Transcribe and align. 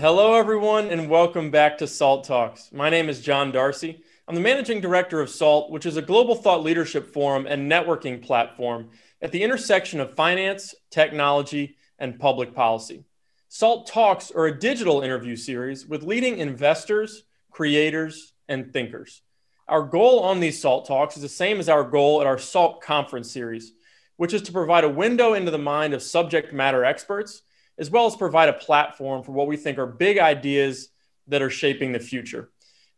Hello, 0.00 0.34
everyone, 0.36 0.90
and 0.90 1.10
welcome 1.10 1.50
back 1.50 1.76
to 1.78 1.88
SALT 1.88 2.22
Talks. 2.22 2.70
My 2.70 2.88
name 2.88 3.08
is 3.08 3.20
John 3.20 3.50
Darcy. 3.50 4.00
I'm 4.28 4.36
the 4.36 4.40
managing 4.40 4.80
director 4.80 5.20
of 5.20 5.28
SALT, 5.28 5.72
which 5.72 5.86
is 5.86 5.96
a 5.96 6.02
global 6.02 6.36
thought 6.36 6.62
leadership 6.62 7.12
forum 7.12 7.48
and 7.48 7.68
networking 7.68 8.22
platform 8.22 8.90
at 9.20 9.32
the 9.32 9.42
intersection 9.42 9.98
of 9.98 10.14
finance, 10.14 10.72
technology, 10.90 11.78
and 11.98 12.16
public 12.16 12.54
policy. 12.54 13.06
SALT 13.48 13.88
Talks 13.88 14.30
are 14.30 14.46
a 14.46 14.56
digital 14.56 15.00
interview 15.00 15.34
series 15.34 15.84
with 15.84 16.04
leading 16.04 16.38
investors, 16.38 17.24
creators, 17.50 18.34
and 18.48 18.72
thinkers. 18.72 19.22
Our 19.66 19.82
goal 19.82 20.20
on 20.20 20.38
these 20.38 20.62
SALT 20.62 20.86
Talks 20.86 21.16
is 21.16 21.22
the 21.22 21.28
same 21.28 21.58
as 21.58 21.68
our 21.68 21.82
goal 21.82 22.20
at 22.20 22.26
our 22.28 22.38
SALT 22.38 22.82
conference 22.82 23.32
series, 23.32 23.72
which 24.16 24.32
is 24.32 24.42
to 24.42 24.52
provide 24.52 24.84
a 24.84 24.88
window 24.88 25.34
into 25.34 25.50
the 25.50 25.58
mind 25.58 25.92
of 25.92 26.04
subject 26.04 26.52
matter 26.52 26.84
experts, 26.84 27.42
as 27.78 27.90
well 27.90 28.06
as 28.06 28.16
provide 28.16 28.48
a 28.48 28.52
platform 28.52 29.22
for 29.22 29.32
what 29.32 29.46
we 29.46 29.56
think 29.56 29.78
are 29.78 29.86
big 29.86 30.18
ideas 30.18 30.88
that 31.28 31.42
are 31.42 31.50
shaping 31.50 31.92
the 31.92 32.00
future. 32.00 32.50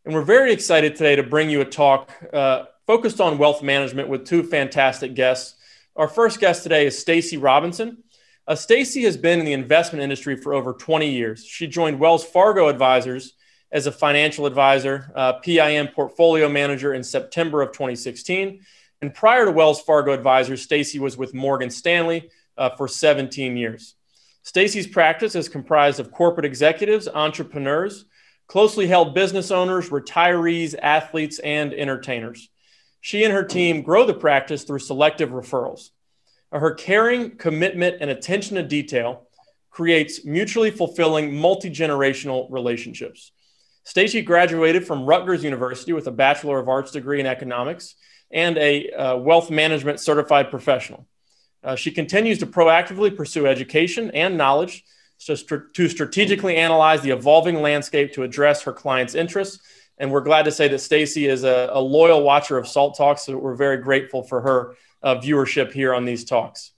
And 0.03 0.13
we're 0.13 0.23
very 0.23 0.51
excited 0.51 0.95
today 0.95 1.15
to 1.15 1.23
bring 1.23 1.49
you 1.49 1.61
a 1.61 1.65
talk 1.65 2.11
uh, 2.33 2.63
focused 2.87 3.21
on 3.21 3.37
wealth 3.37 3.61
management 3.61 4.09
with 4.09 4.25
two 4.25 4.43
fantastic 4.43 5.13
guests. 5.13 5.55
Our 5.95 6.07
first 6.07 6.39
guest 6.39 6.63
today 6.63 6.87
is 6.87 6.97
Stacy 6.97 7.37
Robinson. 7.37 8.03
Uh, 8.47 8.55
Stacy 8.55 9.03
has 9.03 9.17
been 9.17 9.39
in 9.39 9.45
the 9.45 9.53
investment 9.53 10.01
industry 10.01 10.35
for 10.35 10.53
over 10.53 10.73
20 10.73 11.09
years. 11.09 11.45
She 11.45 11.67
joined 11.67 11.99
Wells 11.99 12.23
Fargo 12.23 12.67
Advisors 12.67 13.33
as 13.71 13.87
a 13.87 13.91
financial 13.91 14.45
advisor, 14.45 15.11
uh, 15.15 15.33
PIM 15.33 15.89
portfolio 15.89 16.49
manager 16.49 16.93
in 16.93 17.03
September 17.03 17.61
of 17.61 17.71
2016. 17.71 18.61
And 19.01 19.13
prior 19.13 19.45
to 19.45 19.51
Wells 19.51 19.81
Fargo 19.81 20.11
Advisors, 20.11 20.61
Stacy 20.61 20.99
was 20.99 21.17
with 21.17 21.33
Morgan 21.33 21.69
Stanley 21.69 22.29
uh, 22.57 22.71
for 22.71 22.87
17 22.87 23.55
years. 23.55 23.95
Stacy's 24.43 24.87
practice 24.87 25.35
is 25.35 25.49
comprised 25.49 25.99
of 25.99 26.11
corporate 26.11 26.45
executives, 26.45 27.07
entrepreneurs, 27.07 28.05
closely 28.47 28.87
held 28.87 29.13
business 29.13 29.51
owners, 29.51 29.89
retirees, 29.89 30.75
athletes, 30.81 31.39
and 31.39 31.73
entertainers. 31.73 32.49
She 32.99 33.23
and 33.23 33.33
her 33.33 33.43
team 33.43 33.81
grow 33.81 34.05
the 34.05 34.13
practice 34.13 34.63
through 34.63 34.79
selective 34.79 35.29
referrals. 35.29 35.89
Her 36.51 36.73
caring, 36.73 37.37
commitment, 37.37 37.97
and 38.01 38.09
attention 38.09 38.57
to 38.57 38.63
detail 38.63 39.27
creates 39.69 40.25
mutually 40.25 40.69
fulfilling 40.69 41.33
multi-generational 41.33 42.47
relationships. 42.51 43.31
Stacy 43.83 44.21
graduated 44.21 44.85
from 44.85 45.05
Rutgers 45.05 45.43
University 45.43 45.93
with 45.93 46.07
a 46.07 46.11
Bachelor 46.11 46.59
of 46.59 46.67
Arts 46.67 46.91
degree 46.91 47.19
in 47.19 47.25
economics 47.25 47.95
and 48.31 48.57
a 48.57 48.89
uh, 48.91 49.17
wealth 49.17 49.49
management 49.49 49.99
certified 49.99 50.51
professional. 50.51 51.07
Uh, 51.63 51.75
she 51.75 51.91
continues 51.91 52.39
to 52.39 52.47
proactively 52.47 53.15
pursue 53.15 53.45
education 53.45 54.11
and 54.11 54.37
knowledge 54.37 54.83
to, 55.25 55.63
to 55.73 55.87
strategically 55.87 56.55
analyze 56.55 57.01
the 57.01 57.11
evolving 57.11 57.61
landscape 57.61 58.13
to 58.13 58.23
address 58.23 58.63
her 58.63 58.73
clients' 58.73 59.15
interests. 59.15 59.59
And 59.97 60.11
we're 60.11 60.21
glad 60.21 60.45
to 60.45 60.51
say 60.51 60.67
that 60.67 60.79
Stacy 60.79 61.27
is 61.27 61.43
a, 61.43 61.69
a, 61.71 61.79
loyal 61.79 62.23
watcher 62.23 62.57
of 62.57 62.67
Salt 62.67 62.97
Talks, 62.97 63.23
so 63.23 63.37
we're 63.37 63.55
very 63.55 63.77
grateful 63.77 64.23
for 64.23 64.41
her 64.41 64.75
uh, 65.03 65.15
viewership 65.15 65.71
here 65.71 65.93
on 65.93 66.05
these 66.05 66.25
talks. 66.25 66.71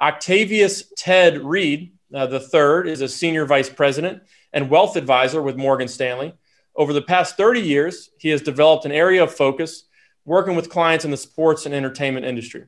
Octavius 0.00 0.92
Ted 0.96 1.38
Reed, 1.38 1.92
uh, 2.12 2.26
the 2.26 2.40
third, 2.40 2.88
is 2.88 3.00
a 3.00 3.08
senior 3.08 3.46
vice 3.46 3.70
president 3.70 4.22
and 4.52 4.70
wealth 4.70 4.96
advisor 4.96 5.40
with 5.40 5.56
Morgan 5.56 5.86
Stanley. 5.86 6.34
Over 6.74 6.92
the 6.92 7.02
past 7.02 7.36
30 7.36 7.60
years, 7.60 8.10
he 8.18 8.30
has 8.30 8.42
developed 8.42 8.84
an 8.84 8.92
area 8.92 9.22
of 9.22 9.32
focus 9.32 9.84
working 10.24 10.56
with 10.56 10.68
clients 10.68 11.04
in 11.04 11.12
the 11.12 11.16
sports 11.16 11.66
and 11.66 11.74
entertainment 11.74 12.26
industry. 12.26 12.64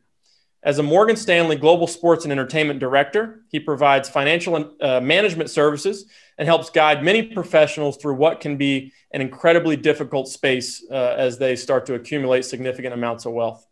As 0.67 0.81
a 0.81 0.83
Morgan 0.83 1.14
Stanley 1.14 1.55
Global 1.55 1.86
Sports 1.86 2.25
and 2.25 2.33
Entertainment 2.33 2.81
Director, 2.81 3.45
he 3.53 3.61
provides 3.61 4.09
financial 4.09 4.75
uh, 4.81 4.98
management 4.98 5.48
services 5.48 6.06
and 6.39 6.48
helps 6.48 6.70
guide 6.70 7.05
many 7.05 7.22
professionals 7.22 7.97
through 7.99 8.16
what 8.16 8.41
can 8.41 8.56
be 8.56 8.93
an 9.12 9.21
incredibly 9.21 9.76
difficult 9.76 10.26
space 10.26 10.84
uh, 10.91 11.15
as 11.16 11.38
they 11.38 11.55
start 11.55 11.87
to 11.87 11.94
accumulate 11.94 12.44
significant 12.44 12.93
amounts 12.94 13.26
of 13.26 13.32
wealth. 13.32 13.65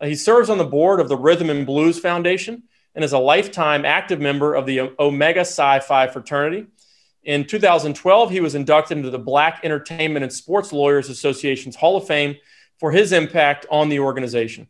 Uh, 0.00 0.06
he 0.06 0.14
serves 0.14 0.48
on 0.48 0.56
the 0.56 0.64
board 0.64 0.98
of 0.98 1.10
the 1.10 1.16
Rhythm 1.16 1.50
and 1.50 1.66
Blues 1.66 1.98
Foundation 1.98 2.62
and 2.94 3.04
is 3.04 3.12
a 3.12 3.18
lifetime 3.18 3.84
active 3.84 4.18
member 4.18 4.54
of 4.54 4.64
the 4.64 4.94
Omega 4.98 5.44
Psi 5.44 5.80
Phi 5.80 6.06
fraternity. 6.06 6.68
In 7.22 7.44
2012, 7.44 8.30
he 8.30 8.40
was 8.40 8.54
inducted 8.54 8.96
into 8.96 9.10
the 9.10 9.18
Black 9.18 9.60
Entertainment 9.62 10.22
and 10.22 10.32
Sports 10.32 10.72
Lawyers 10.72 11.10
Association's 11.10 11.76
Hall 11.76 11.98
of 11.98 12.06
Fame 12.06 12.36
for 12.78 12.92
his 12.92 13.12
impact 13.12 13.66
on 13.70 13.90
the 13.90 13.98
organization. 13.98 14.68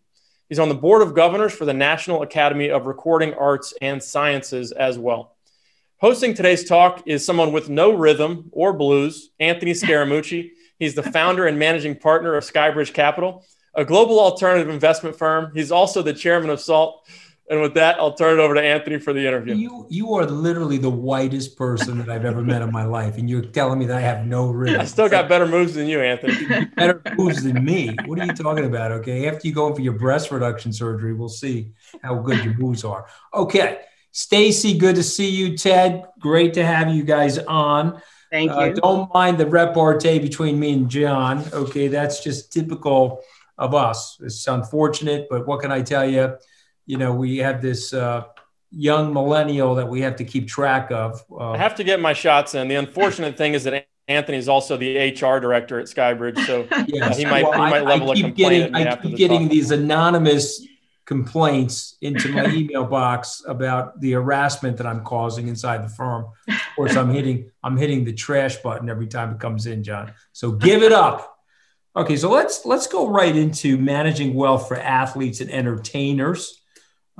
He's 0.50 0.58
on 0.58 0.68
the 0.68 0.74
board 0.74 1.00
of 1.00 1.14
governors 1.14 1.52
for 1.52 1.64
the 1.64 1.72
National 1.72 2.22
Academy 2.22 2.70
of 2.70 2.86
Recording 2.86 3.34
Arts 3.34 3.72
and 3.80 4.02
Sciences 4.02 4.72
as 4.72 4.98
well. 4.98 5.36
Hosting 5.98 6.34
today's 6.34 6.64
talk 6.64 7.04
is 7.06 7.24
someone 7.24 7.52
with 7.52 7.68
no 7.68 7.92
rhythm 7.92 8.48
or 8.50 8.72
blues, 8.72 9.30
Anthony 9.38 9.70
Scaramucci. 9.74 10.50
He's 10.76 10.96
the 10.96 11.04
founder 11.04 11.46
and 11.46 11.56
managing 11.56 11.94
partner 11.94 12.34
of 12.34 12.42
Skybridge 12.42 12.92
Capital, 12.92 13.44
a 13.76 13.84
global 13.84 14.18
alternative 14.18 14.68
investment 14.68 15.14
firm. 15.14 15.52
He's 15.54 15.70
also 15.70 16.02
the 16.02 16.14
chairman 16.14 16.50
of 16.50 16.60
SALT, 16.60 17.06
and 17.50 17.60
with 17.60 17.74
that, 17.74 17.98
I'll 17.98 18.14
turn 18.14 18.38
it 18.38 18.42
over 18.42 18.54
to 18.54 18.62
Anthony 18.62 19.00
for 19.00 19.12
the 19.12 19.26
interview. 19.26 19.56
You 19.56 19.86
you 19.90 20.14
are 20.14 20.24
literally 20.24 20.78
the 20.78 20.88
whitest 20.88 21.56
person 21.58 21.98
that 21.98 22.08
I've 22.08 22.24
ever 22.24 22.42
met 22.42 22.62
in 22.62 22.70
my 22.70 22.84
life, 22.84 23.18
and 23.18 23.28
you're 23.28 23.42
telling 23.42 23.80
me 23.80 23.86
that 23.86 23.96
I 23.96 24.00
have 24.00 24.24
no 24.24 24.52
rhythm. 24.52 24.80
I 24.80 24.84
still 24.84 25.08
got 25.08 25.28
better 25.28 25.46
moves 25.46 25.74
than 25.74 25.88
you, 25.88 26.00
Anthony. 26.00 26.64
better 26.76 27.02
moves 27.18 27.42
than 27.42 27.64
me. 27.64 27.96
What 28.06 28.20
are 28.20 28.24
you 28.24 28.32
talking 28.32 28.64
about? 28.66 28.92
Okay, 28.92 29.26
after 29.28 29.48
you 29.48 29.52
go 29.52 29.66
in 29.66 29.74
for 29.74 29.80
your 29.80 29.94
breast 29.94 30.30
reduction 30.30 30.72
surgery, 30.72 31.12
we'll 31.12 31.28
see 31.28 31.72
how 32.04 32.20
good 32.20 32.44
your 32.44 32.54
moves 32.54 32.84
are. 32.84 33.06
Okay, 33.34 33.80
Stacy, 34.12 34.78
good 34.78 34.94
to 34.94 35.02
see 35.02 35.28
you. 35.28 35.56
Ted, 35.56 36.04
great 36.20 36.54
to 36.54 36.64
have 36.64 36.94
you 36.94 37.02
guys 37.02 37.38
on. 37.38 38.00
Thank 38.30 38.52
uh, 38.52 38.60
you. 38.60 38.60
Uh, 38.60 38.74
don't 38.74 39.12
mind 39.12 39.38
the 39.38 39.46
repartee 39.46 40.20
between 40.20 40.60
me 40.60 40.72
and 40.74 40.88
John. 40.88 41.44
Okay, 41.52 41.88
that's 41.88 42.22
just 42.22 42.52
typical 42.52 43.22
of 43.58 43.74
us. 43.74 44.18
It's 44.20 44.46
unfortunate, 44.46 45.26
but 45.28 45.48
what 45.48 45.60
can 45.60 45.72
I 45.72 45.82
tell 45.82 46.08
you? 46.08 46.36
You 46.90 46.96
know, 46.96 47.14
we 47.14 47.38
have 47.38 47.62
this 47.62 47.94
uh, 47.94 48.24
young 48.72 49.14
millennial 49.14 49.76
that 49.76 49.88
we 49.88 50.00
have 50.00 50.16
to 50.16 50.24
keep 50.24 50.48
track 50.48 50.90
of. 50.90 51.22
Uh, 51.30 51.52
I 51.52 51.56
have 51.56 51.76
to 51.76 51.84
get 51.84 52.00
my 52.00 52.12
shots 52.12 52.56
in. 52.56 52.66
The 52.66 52.74
unfortunate 52.74 53.36
thing 53.36 53.54
is 53.54 53.62
that 53.62 53.86
Anthony 54.08 54.38
is 54.38 54.48
also 54.48 54.76
the 54.76 54.96
HR 55.12 55.38
director 55.38 55.78
at 55.78 55.86
Skybridge, 55.86 56.44
so 56.46 56.66
yes. 56.88 57.12
uh, 57.12 57.16
he 57.16 57.24
might 57.24 57.44
well, 57.44 57.52
he 57.52 57.58
might 57.58 57.84
level 57.84 58.08
I, 58.08 58.12
I 58.12 58.14
keep 58.16 58.24
a 58.24 58.28
complaint. 58.30 58.72
Getting, 58.72 58.88
I 58.88 58.96
keep 58.96 59.16
getting 59.16 59.42
talk. 59.42 59.50
these 59.52 59.70
anonymous 59.70 60.66
complaints 61.06 61.96
into 62.00 62.32
my 62.32 62.46
email 62.52 62.86
box 62.86 63.44
about 63.46 64.00
the 64.00 64.10
harassment 64.10 64.76
that 64.78 64.86
I'm 64.86 65.04
causing 65.04 65.46
inside 65.46 65.84
the 65.84 65.88
firm. 65.88 66.26
Of 66.48 66.56
course, 66.74 66.96
I'm 66.96 67.10
hitting 67.10 67.52
I'm 67.62 67.76
hitting 67.76 68.04
the 68.04 68.12
trash 68.12 68.56
button 68.56 68.90
every 68.90 69.06
time 69.06 69.30
it 69.30 69.38
comes 69.38 69.66
in, 69.66 69.84
John. 69.84 70.12
So 70.32 70.50
give 70.50 70.82
it 70.82 70.90
up. 70.90 71.36
Okay, 71.94 72.16
so 72.16 72.32
let's 72.32 72.66
let's 72.66 72.88
go 72.88 73.08
right 73.08 73.36
into 73.36 73.76
managing 73.76 74.34
wealth 74.34 74.66
for 74.66 74.76
athletes 74.76 75.40
and 75.40 75.52
entertainers. 75.52 76.59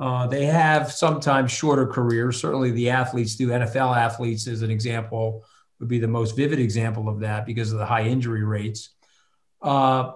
Uh, 0.01 0.25
they 0.25 0.45
have 0.45 0.91
sometimes 0.91 1.51
shorter 1.51 1.85
careers. 1.85 2.41
Certainly, 2.41 2.71
the 2.71 2.89
athletes 2.89 3.35
do. 3.35 3.49
NFL 3.49 3.95
athletes, 3.95 4.47
as 4.47 4.63
an 4.63 4.71
example, 4.71 5.45
would 5.79 5.87
be 5.87 5.99
the 5.99 6.07
most 6.07 6.35
vivid 6.35 6.57
example 6.57 7.07
of 7.07 7.19
that 7.19 7.45
because 7.45 7.71
of 7.71 7.77
the 7.77 7.85
high 7.85 8.05
injury 8.05 8.43
rates. 8.43 8.89
Uh, 9.61 10.13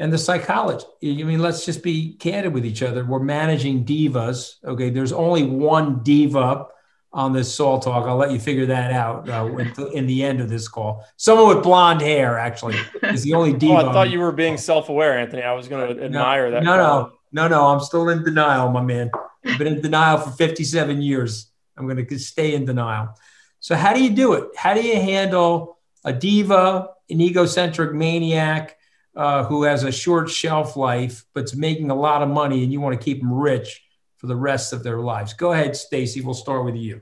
and 0.00 0.12
the 0.12 0.18
psychology. 0.18 0.84
I 1.00 1.22
mean, 1.22 1.38
let's 1.38 1.64
just 1.64 1.84
be 1.84 2.14
candid 2.14 2.52
with 2.52 2.66
each 2.66 2.82
other. 2.82 3.04
We're 3.04 3.20
managing 3.20 3.84
divas. 3.84 4.54
Okay, 4.64 4.90
there's 4.90 5.12
only 5.12 5.44
one 5.44 6.02
diva 6.02 6.66
on 7.12 7.32
this 7.32 7.54
Salt 7.54 7.84
Talk. 7.84 8.08
I'll 8.08 8.16
let 8.16 8.32
you 8.32 8.40
figure 8.40 8.66
that 8.66 8.90
out 8.90 9.28
uh, 9.28 9.46
in 9.92 10.08
the 10.08 10.24
end 10.24 10.40
of 10.40 10.48
this 10.48 10.66
call. 10.66 11.06
Someone 11.18 11.54
with 11.54 11.62
blonde 11.62 12.00
hair, 12.00 12.36
actually, 12.36 12.78
is 13.04 13.22
the 13.22 13.34
only 13.34 13.52
diva. 13.52 13.74
Oh, 13.74 13.90
I 13.90 13.92
thought 13.92 14.10
you 14.10 14.18
were 14.18 14.32
being 14.32 14.56
self-aware, 14.56 15.20
Anthony. 15.20 15.42
I 15.42 15.52
was 15.52 15.68
going 15.68 15.96
to 15.96 16.04
admire 16.04 16.46
no, 16.46 16.50
that. 16.50 16.64
No, 16.64 16.76
no, 16.76 17.12
no, 17.32 17.48
no, 17.48 17.66
I'm 17.68 17.80
still 17.80 18.08
in 18.08 18.22
denial, 18.22 18.70
my 18.70 18.82
man. 18.82 19.10
I've 19.44 19.58
been 19.58 19.66
in 19.66 19.80
denial 19.80 20.18
for 20.18 20.30
57 20.30 21.02
years. 21.02 21.50
I'm 21.76 21.86
going 21.86 22.04
to 22.04 22.18
stay 22.18 22.54
in 22.54 22.64
denial. 22.66 23.16
So, 23.60 23.74
how 23.74 23.94
do 23.94 24.02
you 24.02 24.10
do 24.10 24.34
it? 24.34 24.48
How 24.56 24.74
do 24.74 24.82
you 24.82 24.96
handle 24.96 25.78
a 26.04 26.12
diva, 26.12 26.88
an 27.08 27.20
egocentric 27.20 27.94
maniac 27.94 28.76
uh, 29.16 29.44
who 29.44 29.62
has 29.64 29.84
a 29.84 29.92
short 29.92 30.30
shelf 30.30 30.76
life 30.76 31.24
but's 31.34 31.54
making 31.54 31.90
a 31.90 31.94
lot 31.94 32.22
of 32.22 32.28
money, 32.28 32.62
and 32.62 32.72
you 32.72 32.80
want 32.80 32.98
to 32.98 33.02
keep 33.02 33.20
them 33.20 33.32
rich 33.32 33.82
for 34.16 34.26
the 34.26 34.36
rest 34.36 34.72
of 34.72 34.82
their 34.82 35.00
lives? 35.00 35.32
Go 35.32 35.52
ahead, 35.52 35.76
Stacy. 35.76 36.20
We'll 36.20 36.34
start 36.34 36.64
with 36.64 36.76
you. 36.76 37.00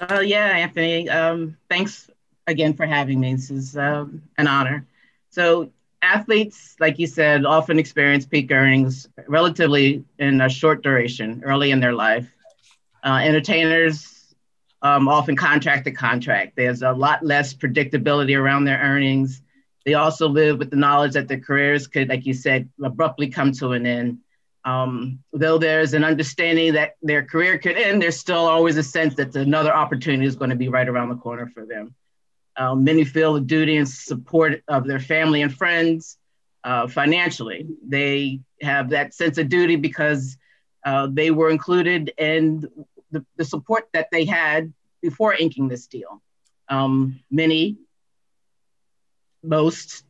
Uh, 0.00 0.20
yeah, 0.20 0.46
Anthony. 0.46 1.08
Um, 1.08 1.56
thanks 1.68 2.10
again 2.46 2.74
for 2.74 2.86
having 2.86 3.20
me. 3.20 3.34
This 3.34 3.50
is 3.50 3.76
um, 3.76 4.22
an 4.38 4.46
honor. 4.46 4.86
So, 5.30 5.70
athletes, 6.04 6.76
like 6.78 6.98
you 6.98 7.06
said, 7.06 7.44
often 7.44 7.78
experience 7.78 8.26
peak 8.26 8.50
earnings 8.52 9.08
relatively 9.26 10.04
in 10.18 10.40
a 10.40 10.48
short 10.48 10.82
duration, 10.82 11.42
early 11.44 11.70
in 11.70 11.80
their 11.80 11.94
life. 11.94 12.30
Uh, 13.02 13.20
entertainers 13.22 14.34
um, 14.82 15.08
often 15.08 15.34
contract 15.34 15.84
to 15.86 15.90
contract. 15.90 16.56
There's 16.56 16.82
a 16.82 16.92
lot 16.92 17.24
less 17.24 17.54
predictability 17.54 18.38
around 18.38 18.64
their 18.64 18.78
earnings. 18.78 19.42
They 19.84 19.94
also 19.94 20.28
live 20.28 20.58
with 20.58 20.70
the 20.70 20.76
knowledge 20.76 21.14
that 21.14 21.28
their 21.28 21.40
careers 21.40 21.86
could, 21.86 22.08
like 22.08 22.26
you 22.26 22.34
said, 22.34 22.68
abruptly 22.82 23.28
come 23.28 23.52
to 23.52 23.72
an 23.72 23.86
end. 23.86 24.18
Um, 24.64 25.18
though 25.32 25.58
there's 25.58 25.92
an 25.92 26.04
understanding 26.04 26.72
that 26.74 26.96
their 27.02 27.22
career 27.22 27.58
could 27.58 27.76
end, 27.76 28.00
there's 28.00 28.16
still 28.18 28.46
always 28.46 28.78
a 28.78 28.82
sense 28.82 29.14
that 29.16 29.34
another 29.36 29.74
opportunity 29.74 30.26
is 30.26 30.36
going 30.36 30.50
to 30.50 30.56
be 30.56 30.68
right 30.68 30.88
around 30.88 31.10
the 31.10 31.16
corner 31.16 31.46
for 31.46 31.66
them. 31.66 31.94
Um, 32.56 32.84
many 32.84 33.04
feel 33.04 33.36
a 33.36 33.40
duty 33.40 33.76
and 33.76 33.88
support 33.88 34.62
of 34.68 34.86
their 34.86 35.00
family 35.00 35.42
and 35.42 35.52
friends 35.52 36.18
uh, 36.62 36.86
financially. 36.86 37.66
They 37.86 38.40
have 38.62 38.90
that 38.90 39.12
sense 39.14 39.38
of 39.38 39.48
duty 39.48 39.76
because 39.76 40.36
uh, 40.84 41.08
they 41.10 41.30
were 41.30 41.50
included 41.50 42.12
in 42.18 42.64
the, 43.10 43.24
the, 43.36 43.44
support 43.44 43.88
that 43.92 44.08
they 44.10 44.24
had 44.24 44.72
before 45.02 45.34
inking 45.34 45.68
this 45.68 45.86
deal. 45.86 46.22
Um, 46.68 47.20
many, 47.30 47.78
most, 49.42 50.04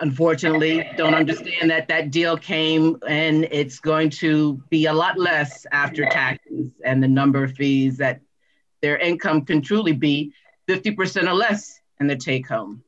unfortunately, 0.00 0.88
don't 0.96 1.14
understand 1.14 1.70
that 1.70 1.88
that 1.88 2.10
deal 2.10 2.36
came 2.36 2.98
and 3.06 3.44
it's 3.50 3.78
going 3.80 4.10
to 4.10 4.62
be 4.70 4.86
a 4.86 4.92
lot 4.92 5.18
less 5.18 5.66
after 5.72 6.04
taxes 6.06 6.70
and 6.84 7.02
the 7.02 7.08
number 7.08 7.44
of 7.44 7.52
fees 7.52 7.96
that 7.98 8.20
their 8.82 8.98
income 8.98 9.44
can 9.44 9.62
truly 9.62 9.92
be 9.92 10.32
50% 10.68 11.28
or 11.28 11.34
less 11.34 11.80
in 12.00 12.06
the 12.06 12.16
take 12.16 12.48
home. 12.48 12.82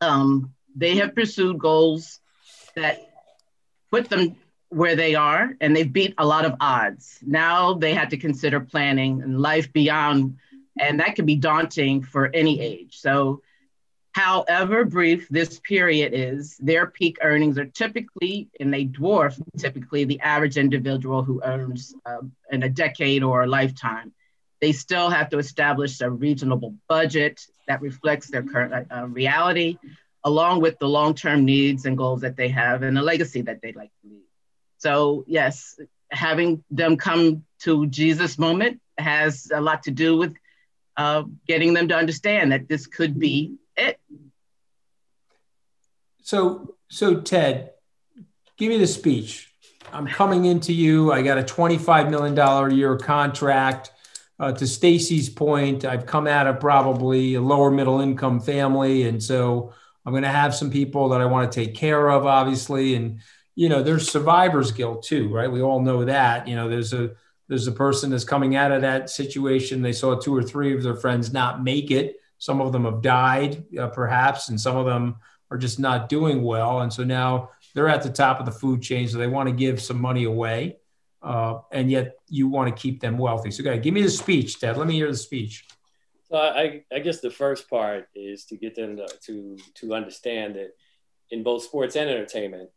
Um, 0.00 0.54
they 0.76 0.96
have 0.96 1.14
pursued 1.14 1.58
goals 1.58 2.20
that 2.76 3.00
put 3.90 4.08
them 4.08 4.36
where 4.70 4.96
they 4.96 5.14
are 5.14 5.54
and 5.60 5.74
they've 5.74 5.92
beat 5.92 6.14
a 6.18 6.26
lot 6.26 6.44
of 6.44 6.54
odds. 6.60 7.18
Now 7.22 7.74
they 7.74 7.94
had 7.94 8.10
to 8.10 8.16
consider 8.16 8.60
planning 8.60 9.22
and 9.22 9.40
life 9.40 9.72
beyond, 9.72 10.36
and 10.78 11.00
that 11.00 11.16
can 11.16 11.26
be 11.26 11.36
daunting 11.36 12.02
for 12.02 12.30
any 12.34 12.60
age. 12.60 12.98
So, 12.98 13.42
however 14.12 14.84
brief 14.84 15.28
this 15.28 15.60
period 15.60 16.12
is, 16.12 16.56
their 16.58 16.86
peak 16.88 17.18
earnings 17.22 17.56
are 17.56 17.66
typically, 17.66 18.48
and 18.58 18.72
they 18.72 18.84
dwarf 18.84 19.40
typically 19.56 20.04
the 20.04 20.20
average 20.20 20.56
individual 20.56 21.22
who 21.22 21.40
earns 21.44 21.94
uh, 22.04 22.22
in 22.50 22.62
a 22.62 22.68
decade 22.68 23.22
or 23.22 23.42
a 23.42 23.46
lifetime. 23.46 24.12
They 24.60 24.72
still 24.72 25.10
have 25.10 25.30
to 25.30 25.38
establish 25.38 26.00
a 26.00 26.10
reasonable 26.10 26.74
budget 26.88 27.40
that 27.68 27.80
reflects 27.80 28.28
their 28.28 28.42
current 28.42 28.88
uh, 28.90 29.06
reality, 29.06 29.78
along 30.24 30.60
with 30.60 30.78
the 30.78 30.88
long 30.88 31.14
term 31.14 31.44
needs 31.44 31.84
and 31.84 31.96
goals 31.96 32.22
that 32.22 32.36
they 32.36 32.48
have 32.48 32.82
and 32.82 32.96
the 32.96 33.02
legacy 33.02 33.42
that 33.42 33.60
they'd 33.62 33.76
like 33.76 33.92
to 34.02 34.08
leave. 34.10 34.22
So, 34.78 35.24
yes, 35.26 35.78
having 36.10 36.64
them 36.70 36.96
come 36.96 37.44
to 37.60 37.86
Jesus 37.86 38.38
moment 38.38 38.80
has 38.96 39.50
a 39.54 39.60
lot 39.60 39.84
to 39.84 39.90
do 39.90 40.16
with 40.16 40.34
uh, 40.96 41.22
getting 41.46 41.74
them 41.74 41.88
to 41.88 41.96
understand 41.96 42.52
that 42.52 42.68
this 42.68 42.86
could 42.86 43.18
be 43.18 43.54
it. 43.76 44.00
So, 46.22 46.74
so 46.88 47.20
Ted, 47.20 47.70
give 48.56 48.68
me 48.68 48.78
the 48.78 48.86
speech. 48.86 49.52
I'm 49.92 50.06
coming 50.06 50.44
into 50.44 50.72
you. 50.72 51.12
I 51.12 51.22
got 51.22 51.38
a 51.38 51.42
$25 51.42 52.10
million 52.10 52.76
year 52.76 52.96
contract. 52.96 53.92
Uh, 54.40 54.52
to 54.52 54.66
Stacy's 54.66 55.28
point, 55.28 55.84
I've 55.84 56.06
come 56.06 56.26
out 56.26 56.46
of 56.46 56.60
probably 56.60 57.34
a 57.34 57.40
lower 57.40 57.70
middle 57.70 58.00
income 58.00 58.40
family. 58.40 59.02
And 59.02 59.22
so 59.22 59.72
I'm 60.06 60.12
going 60.12 60.22
to 60.22 60.28
have 60.28 60.54
some 60.54 60.70
people 60.70 61.08
that 61.08 61.20
I 61.20 61.24
want 61.24 61.50
to 61.50 61.64
take 61.64 61.74
care 61.74 62.08
of, 62.08 62.24
obviously. 62.24 62.94
And 62.94 63.20
you 63.58 63.68
know, 63.68 63.82
there's 63.82 64.08
survivor's 64.08 64.70
guilt 64.70 65.02
too, 65.02 65.28
right? 65.34 65.50
We 65.50 65.62
all 65.62 65.80
know 65.80 66.04
that. 66.04 66.46
You 66.46 66.54
know, 66.54 66.68
there's 66.68 66.92
a 66.92 67.10
there's 67.48 67.66
a 67.66 67.72
person 67.72 68.10
that's 68.10 68.22
coming 68.22 68.54
out 68.54 68.70
of 68.70 68.82
that 68.82 69.10
situation. 69.10 69.82
They 69.82 69.92
saw 69.92 70.14
two 70.14 70.36
or 70.36 70.44
three 70.44 70.76
of 70.76 70.84
their 70.84 70.94
friends 70.94 71.32
not 71.32 71.64
make 71.64 71.90
it. 71.90 72.18
Some 72.38 72.60
of 72.60 72.70
them 72.70 72.84
have 72.84 73.02
died, 73.02 73.64
uh, 73.76 73.88
perhaps, 73.88 74.48
and 74.48 74.60
some 74.60 74.76
of 74.76 74.86
them 74.86 75.16
are 75.50 75.58
just 75.58 75.80
not 75.80 76.08
doing 76.08 76.44
well. 76.44 76.82
And 76.82 76.92
so 76.92 77.02
now 77.02 77.50
they're 77.74 77.88
at 77.88 78.04
the 78.04 78.10
top 78.10 78.38
of 78.38 78.46
the 78.46 78.52
food 78.52 78.80
chain, 78.80 79.08
so 79.08 79.18
they 79.18 79.26
want 79.26 79.48
to 79.48 79.54
give 79.54 79.82
some 79.82 80.00
money 80.00 80.24
away, 80.24 80.77
uh, 81.22 81.60
and 81.72 81.90
yet 81.90 82.16
you 82.28 82.48
want 82.48 82.74
to 82.74 82.80
keep 82.80 83.00
them 83.00 83.18
wealthy. 83.18 83.50
So, 83.50 83.62
okay, 83.62 83.78
give 83.78 83.94
me 83.94 84.02
the 84.02 84.10
speech, 84.10 84.60
Ted. 84.60 84.76
Let 84.76 84.86
me 84.86 84.94
hear 84.94 85.10
the 85.10 85.16
speech. 85.16 85.66
So, 86.30 86.36
I, 86.36 86.82
I 86.92 86.98
guess 86.98 87.20
the 87.20 87.30
first 87.30 87.68
part 87.68 88.08
is 88.14 88.44
to 88.46 88.56
get 88.56 88.74
them 88.74 88.96
to, 88.96 89.08
to 89.26 89.58
to 89.74 89.94
understand 89.94 90.56
that 90.56 90.70
in 91.30 91.42
both 91.42 91.64
sports 91.64 91.96
and 91.96 92.08
entertainment, 92.08 92.70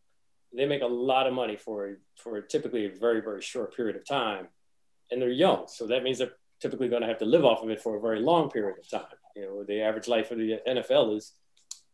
they 0.56 0.66
make 0.66 0.82
a 0.82 0.88
lot 0.88 1.28
of 1.28 1.34
money 1.34 1.56
for 1.56 1.98
for 2.16 2.42
typically 2.42 2.86
a 2.86 2.90
very 2.90 3.22
very 3.22 3.42
short 3.42 3.76
period 3.76 3.96
of 3.96 4.06
time, 4.06 4.48
and 5.12 5.22
they're 5.22 5.30
young, 5.30 5.66
so 5.68 5.88
that 5.88 6.04
means 6.04 6.18
they're 6.18 6.34
typically 6.62 6.88
going 6.88 7.02
to 7.02 7.08
have 7.08 7.18
to 7.18 7.26
live 7.26 7.44
off 7.44 7.64
of 7.64 7.70
it 7.70 7.82
for 7.82 7.98
a 7.98 8.02
very 8.02 8.20
long 8.20 8.50
period 8.50 8.78
of 8.80 8.90
time. 8.90 9.18
You 9.36 9.44
know, 9.44 9.64
the 9.64 9.82
average 9.82 10.08
life 10.08 10.32
of 10.32 10.38
the 10.38 10.60
NFL 10.68 11.18
is 11.18 11.34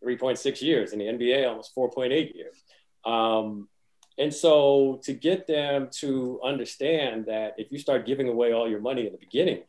3.6 0.03 0.61
years, 0.61 0.91
and 0.91 1.01
the 1.01 1.05
NBA 1.05 1.47
almost 1.47 1.75
4.8 1.75 2.35
years. 2.35 2.63
Um, 3.05 3.69
and 4.17 4.33
so 4.33 4.99
to 5.03 5.13
get 5.13 5.45
them 5.45 5.89
to 5.99 6.39
understand 6.43 7.27
that 7.27 7.53
if 7.57 7.71
you 7.71 7.77
start 7.77 8.05
giving 8.05 8.27
away 8.27 8.51
all 8.51 8.69
your 8.69 8.81
money 8.81 9.05
in 9.05 9.11
the 9.11 9.19
beginning, 9.19 9.61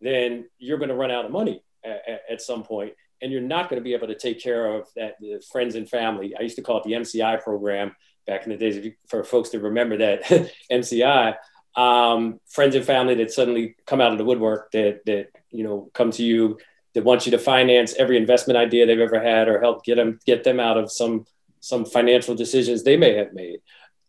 then 0.00 0.46
you're 0.58 0.78
going 0.78 0.90
to 0.90 0.94
run 0.94 1.10
out 1.10 1.24
of 1.24 1.30
money 1.30 1.62
at, 1.84 2.22
at 2.28 2.42
some 2.42 2.62
point, 2.62 2.92
and 3.22 3.32
you're 3.32 3.40
not 3.40 3.68
going 3.70 3.80
to 3.80 3.84
be 3.84 3.94
able 3.94 4.06
to 4.08 4.14
take 4.14 4.40
care 4.42 4.74
of 4.74 4.88
that 4.96 5.14
friends 5.50 5.74
and 5.74 5.88
family. 5.88 6.34
I 6.38 6.42
used 6.42 6.56
to 6.56 6.62
call 6.62 6.78
it 6.78 6.84
the 6.84 6.92
MCI 6.92 7.42
program 7.42 7.94
back 8.26 8.44
in 8.44 8.50
the 8.50 8.56
days 8.56 8.92
for 9.08 9.24
folks 9.24 9.50
to 9.50 9.60
remember 9.60 9.96
that 9.98 10.24
MCI. 10.70 11.36
Um, 11.74 12.40
friends 12.48 12.74
and 12.74 12.84
family 12.84 13.14
that 13.16 13.30
suddenly 13.30 13.76
come 13.86 14.00
out 14.00 14.12
of 14.12 14.18
the 14.18 14.24
woodwork 14.24 14.72
that 14.72 15.02
that 15.06 15.28
you 15.50 15.62
know 15.62 15.88
come 15.94 16.10
to 16.12 16.22
you 16.22 16.58
that 16.94 17.04
want 17.04 17.26
you 17.26 17.32
to 17.32 17.38
finance 17.38 17.94
every 17.94 18.16
investment 18.16 18.56
idea 18.56 18.86
they've 18.86 18.98
ever 18.98 19.22
had 19.22 19.48
or 19.48 19.60
help 19.60 19.84
get 19.84 19.94
them 19.94 20.18
get 20.26 20.42
them 20.42 20.58
out 20.58 20.76
of 20.76 20.90
some 20.90 21.24
some 21.60 21.84
financial 21.84 22.34
decisions 22.34 22.82
they 22.82 22.96
may 22.96 23.14
have 23.14 23.32
made. 23.32 23.60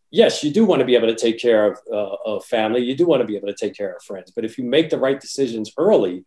Yes, 0.09 0.44
you 0.44 0.51
do 0.51 0.65
want 0.65 0.80
to 0.80 0.86
be 0.86 0.95
able 0.95 1.07
to 1.07 1.15
take 1.15 1.39
care 1.39 1.71
of, 1.71 1.80
uh, 1.92 2.15
of 2.25 2.45
family. 2.45 2.83
You 2.83 2.95
do 2.95 3.06
want 3.06 3.21
to 3.21 3.27
be 3.27 3.38
able 3.38 3.48
to 3.48 3.53
take 3.53 3.75
care 3.75 3.94
of 3.94 4.03
friends. 4.03 4.31
But 4.31 4.44
if 4.44 4.57
you 4.57 4.65
make 4.65 4.89
the 4.89 4.98
right 4.98 5.19
decisions 5.19 5.71
early, 5.77 6.25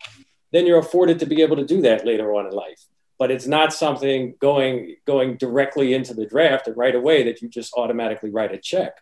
then 0.53 0.67
you're 0.67 0.79
afforded 0.79 1.19
to 1.19 1.27
be 1.27 1.43
able 1.43 1.57
to 1.57 1.67
do 1.67 1.83
that 1.83 2.07
later 2.07 2.35
on 2.35 2.47
in 2.47 2.53
life 2.53 2.87
but 3.19 3.31
it's 3.31 3.47
not 3.47 3.73
something 3.73 4.35
going 4.41 4.97
going 5.07 5.37
directly 5.37 5.95
into 5.95 6.15
the 6.15 6.27
draft 6.27 6.67
and 6.67 6.77
right 6.77 6.95
away 6.95 7.23
that 7.25 7.41
you 7.43 7.49
just 7.49 7.73
automatically 7.75 8.31
write 8.31 8.53
a 8.53 8.59
check. 8.59 8.97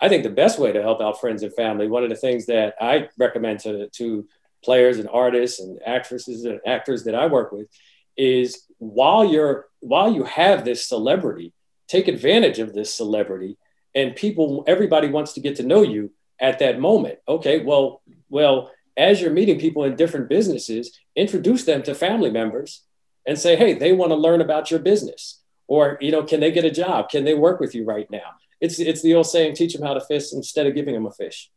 I 0.00 0.08
think 0.08 0.22
the 0.22 0.30
best 0.30 0.58
way 0.58 0.72
to 0.72 0.82
help 0.82 1.00
out 1.00 1.20
friends 1.20 1.42
and 1.42 1.54
family, 1.54 1.88
one 1.88 2.04
of 2.04 2.10
the 2.10 2.16
things 2.16 2.46
that 2.46 2.74
I 2.80 3.08
recommend 3.18 3.60
to, 3.60 3.88
to 3.88 4.28
players 4.64 4.98
and 4.98 5.08
artists 5.08 5.60
and 5.60 5.80
actresses 5.84 6.44
and 6.44 6.60
actors 6.66 7.04
that 7.04 7.14
I 7.14 7.26
work 7.26 7.52
with 7.52 7.66
is 8.16 8.64
while 8.78 9.24
you're 9.24 9.66
while 9.80 10.12
you 10.12 10.24
have 10.24 10.64
this 10.64 10.86
celebrity, 10.86 11.52
take 11.88 12.08
advantage 12.08 12.58
of 12.58 12.74
this 12.74 12.94
celebrity 12.94 13.56
and 13.94 14.14
people 14.14 14.64
everybody 14.66 15.08
wants 15.08 15.32
to 15.32 15.40
get 15.40 15.56
to 15.56 15.62
know 15.62 15.82
you 15.82 16.12
at 16.40 16.60
that 16.60 16.78
moment. 16.78 17.18
Okay, 17.26 17.60
well, 17.60 18.02
well, 18.28 18.70
as 18.96 19.20
you're 19.20 19.30
meeting 19.30 19.58
people 19.58 19.84
in 19.84 19.96
different 19.96 20.28
businesses, 20.28 20.98
introduce 21.16 21.64
them 21.64 21.82
to 21.84 21.94
family 21.94 22.30
members 22.30 22.84
and 23.26 23.38
say, 23.38 23.56
hey, 23.56 23.74
they 23.74 23.92
want 23.92 24.10
to 24.10 24.16
learn 24.16 24.40
about 24.40 24.70
your 24.70 24.80
business. 24.80 25.40
Or, 25.66 25.98
you 26.00 26.10
know, 26.10 26.22
can 26.22 26.40
they 26.40 26.50
get 26.50 26.64
a 26.64 26.70
job? 26.70 27.10
Can 27.10 27.24
they 27.24 27.34
work 27.34 27.60
with 27.60 27.74
you 27.74 27.84
right 27.84 28.10
now? 28.10 28.36
It's, 28.60 28.78
it's 28.80 29.02
the 29.02 29.14
old 29.14 29.26
saying, 29.26 29.54
teach 29.54 29.74
them 29.74 29.86
how 29.86 29.94
to 29.94 30.00
fish 30.00 30.32
instead 30.32 30.66
of 30.66 30.74
giving 30.74 30.94
them 30.94 31.06
a 31.06 31.12
fish. 31.12 31.50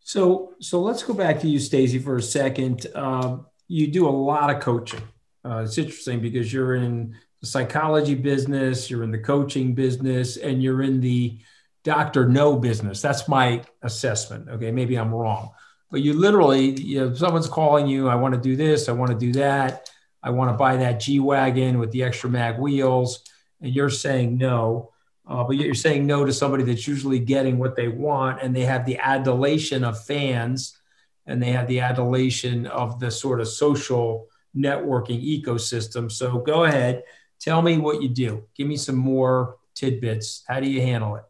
So, 0.00 0.54
so 0.60 0.80
let's 0.80 1.02
go 1.02 1.12
back 1.12 1.40
to 1.40 1.48
you, 1.48 1.58
Stacy, 1.58 1.98
for 1.98 2.16
a 2.16 2.22
second. 2.22 2.86
Um, 2.94 3.46
you 3.66 3.88
do 3.88 4.08
a 4.08 4.10
lot 4.10 4.54
of 4.54 4.62
coaching. 4.62 5.02
Uh, 5.44 5.64
it's 5.64 5.76
interesting 5.76 6.20
because 6.20 6.52
you're 6.52 6.76
in 6.76 7.16
psychology 7.46 8.14
business, 8.14 8.90
you're 8.90 9.04
in 9.04 9.10
the 9.10 9.18
coaching 9.18 9.74
business, 9.74 10.36
and 10.36 10.62
you're 10.62 10.82
in 10.82 11.00
the 11.00 11.38
doctor 11.84 12.28
no 12.28 12.56
business. 12.56 13.00
That's 13.00 13.28
my 13.28 13.62
assessment. 13.82 14.48
Okay, 14.48 14.70
maybe 14.70 14.96
I'm 14.96 15.14
wrong, 15.14 15.52
but 15.90 16.02
you 16.02 16.12
literally, 16.14 16.80
you 16.80 17.00
know, 17.00 17.14
someone's 17.14 17.48
calling 17.48 17.86
you. 17.86 18.08
I 18.08 18.16
want 18.16 18.34
to 18.34 18.40
do 18.40 18.56
this. 18.56 18.88
I 18.88 18.92
want 18.92 19.12
to 19.12 19.18
do 19.18 19.32
that. 19.34 19.88
I 20.22 20.30
want 20.30 20.50
to 20.50 20.56
buy 20.56 20.76
that 20.78 21.00
G 21.00 21.20
Wagon 21.20 21.78
with 21.78 21.92
the 21.92 22.02
extra 22.02 22.28
mag 22.28 22.58
wheels. 22.58 23.22
And 23.60 23.74
you're 23.74 23.90
saying 23.90 24.36
no. 24.36 24.92
Uh, 25.26 25.42
but 25.44 25.56
you're 25.56 25.74
saying 25.74 26.06
no 26.06 26.24
to 26.24 26.32
somebody 26.32 26.62
that's 26.62 26.86
usually 26.86 27.18
getting 27.18 27.58
what 27.58 27.74
they 27.74 27.88
want 27.88 28.40
and 28.42 28.54
they 28.54 28.64
have 28.64 28.86
the 28.86 28.98
adulation 28.98 29.82
of 29.82 30.04
fans 30.04 30.78
and 31.26 31.42
they 31.42 31.50
have 31.50 31.66
the 31.66 31.80
adulation 31.80 32.66
of 32.66 33.00
the 33.00 33.10
sort 33.10 33.40
of 33.40 33.48
social 33.48 34.28
networking 34.56 35.22
ecosystem. 35.22 36.10
So 36.10 36.38
go 36.38 36.64
ahead, 36.64 37.02
tell 37.40 37.62
me 37.62 37.78
what 37.78 38.02
you 38.02 38.08
do. 38.08 38.44
Give 38.56 38.66
me 38.66 38.76
some 38.76 38.96
more 38.96 39.56
tidbits. 39.74 40.44
How 40.48 40.60
do 40.60 40.68
you 40.68 40.80
handle 40.80 41.16
it? 41.16 41.24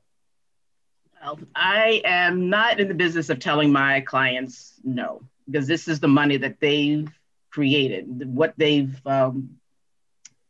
Well, 1.22 1.38
I 1.54 2.02
am 2.04 2.48
not 2.48 2.78
in 2.78 2.88
the 2.88 2.94
business 2.94 3.30
of 3.30 3.38
telling 3.40 3.72
my 3.72 4.00
clients 4.00 4.74
no, 4.84 5.22
because 5.46 5.66
this 5.66 5.88
is 5.88 5.98
the 5.98 6.08
money 6.08 6.36
that 6.36 6.60
they've 6.60 7.10
created, 7.50 8.34
what 8.34 8.54
they've 8.56 8.94
um, 9.06 9.56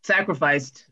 sacrificed 0.02 0.86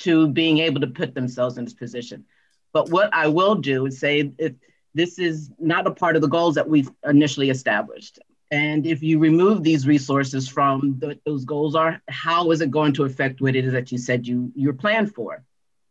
to 0.00 0.28
being 0.28 0.58
able 0.58 0.80
to 0.80 0.88
put 0.88 1.14
themselves 1.14 1.58
in 1.58 1.64
this 1.64 1.74
position. 1.74 2.24
But 2.72 2.90
what 2.90 3.14
I 3.14 3.28
will 3.28 3.54
do 3.54 3.86
is 3.86 3.98
say 4.00 4.32
if 4.38 4.54
this 4.94 5.18
is 5.18 5.50
not 5.58 5.86
a 5.86 5.90
part 5.90 6.16
of 6.16 6.22
the 6.22 6.28
goals 6.28 6.54
that 6.54 6.68
we've 6.68 6.90
initially 7.04 7.50
established. 7.50 8.18
And 8.54 8.86
if 8.86 9.02
you 9.02 9.18
remove 9.18 9.64
these 9.64 9.84
resources 9.84 10.48
from 10.48 11.02
those 11.26 11.44
goals 11.44 11.74
are, 11.74 12.00
how 12.08 12.52
is 12.52 12.60
it 12.60 12.70
going 12.70 12.92
to 12.92 13.04
affect 13.04 13.40
what 13.40 13.56
it 13.56 13.64
is 13.64 13.72
that 13.72 13.90
you 13.90 13.98
said 13.98 14.28
you 14.28 14.52
you're 14.54 14.72
planned 14.72 15.12
for? 15.12 15.42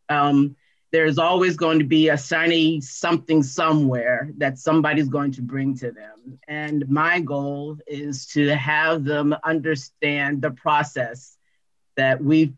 Um, 0.08 0.56
there's 0.90 1.18
always 1.18 1.58
going 1.58 1.78
to 1.80 1.84
be 1.84 2.08
a 2.08 2.16
shiny 2.16 2.80
something 2.80 3.42
somewhere 3.42 4.30
that 4.38 4.58
somebody's 4.58 5.10
going 5.10 5.32
to 5.32 5.42
bring 5.42 5.76
to 5.76 5.92
them. 5.92 6.38
And 6.48 6.88
my 6.88 7.20
goal 7.20 7.76
is 7.86 8.24
to 8.28 8.56
have 8.56 9.04
them 9.04 9.36
understand 9.44 10.40
the 10.40 10.52
process 10.52 11.36
that 11.96 12.24
we've 12.24 12.54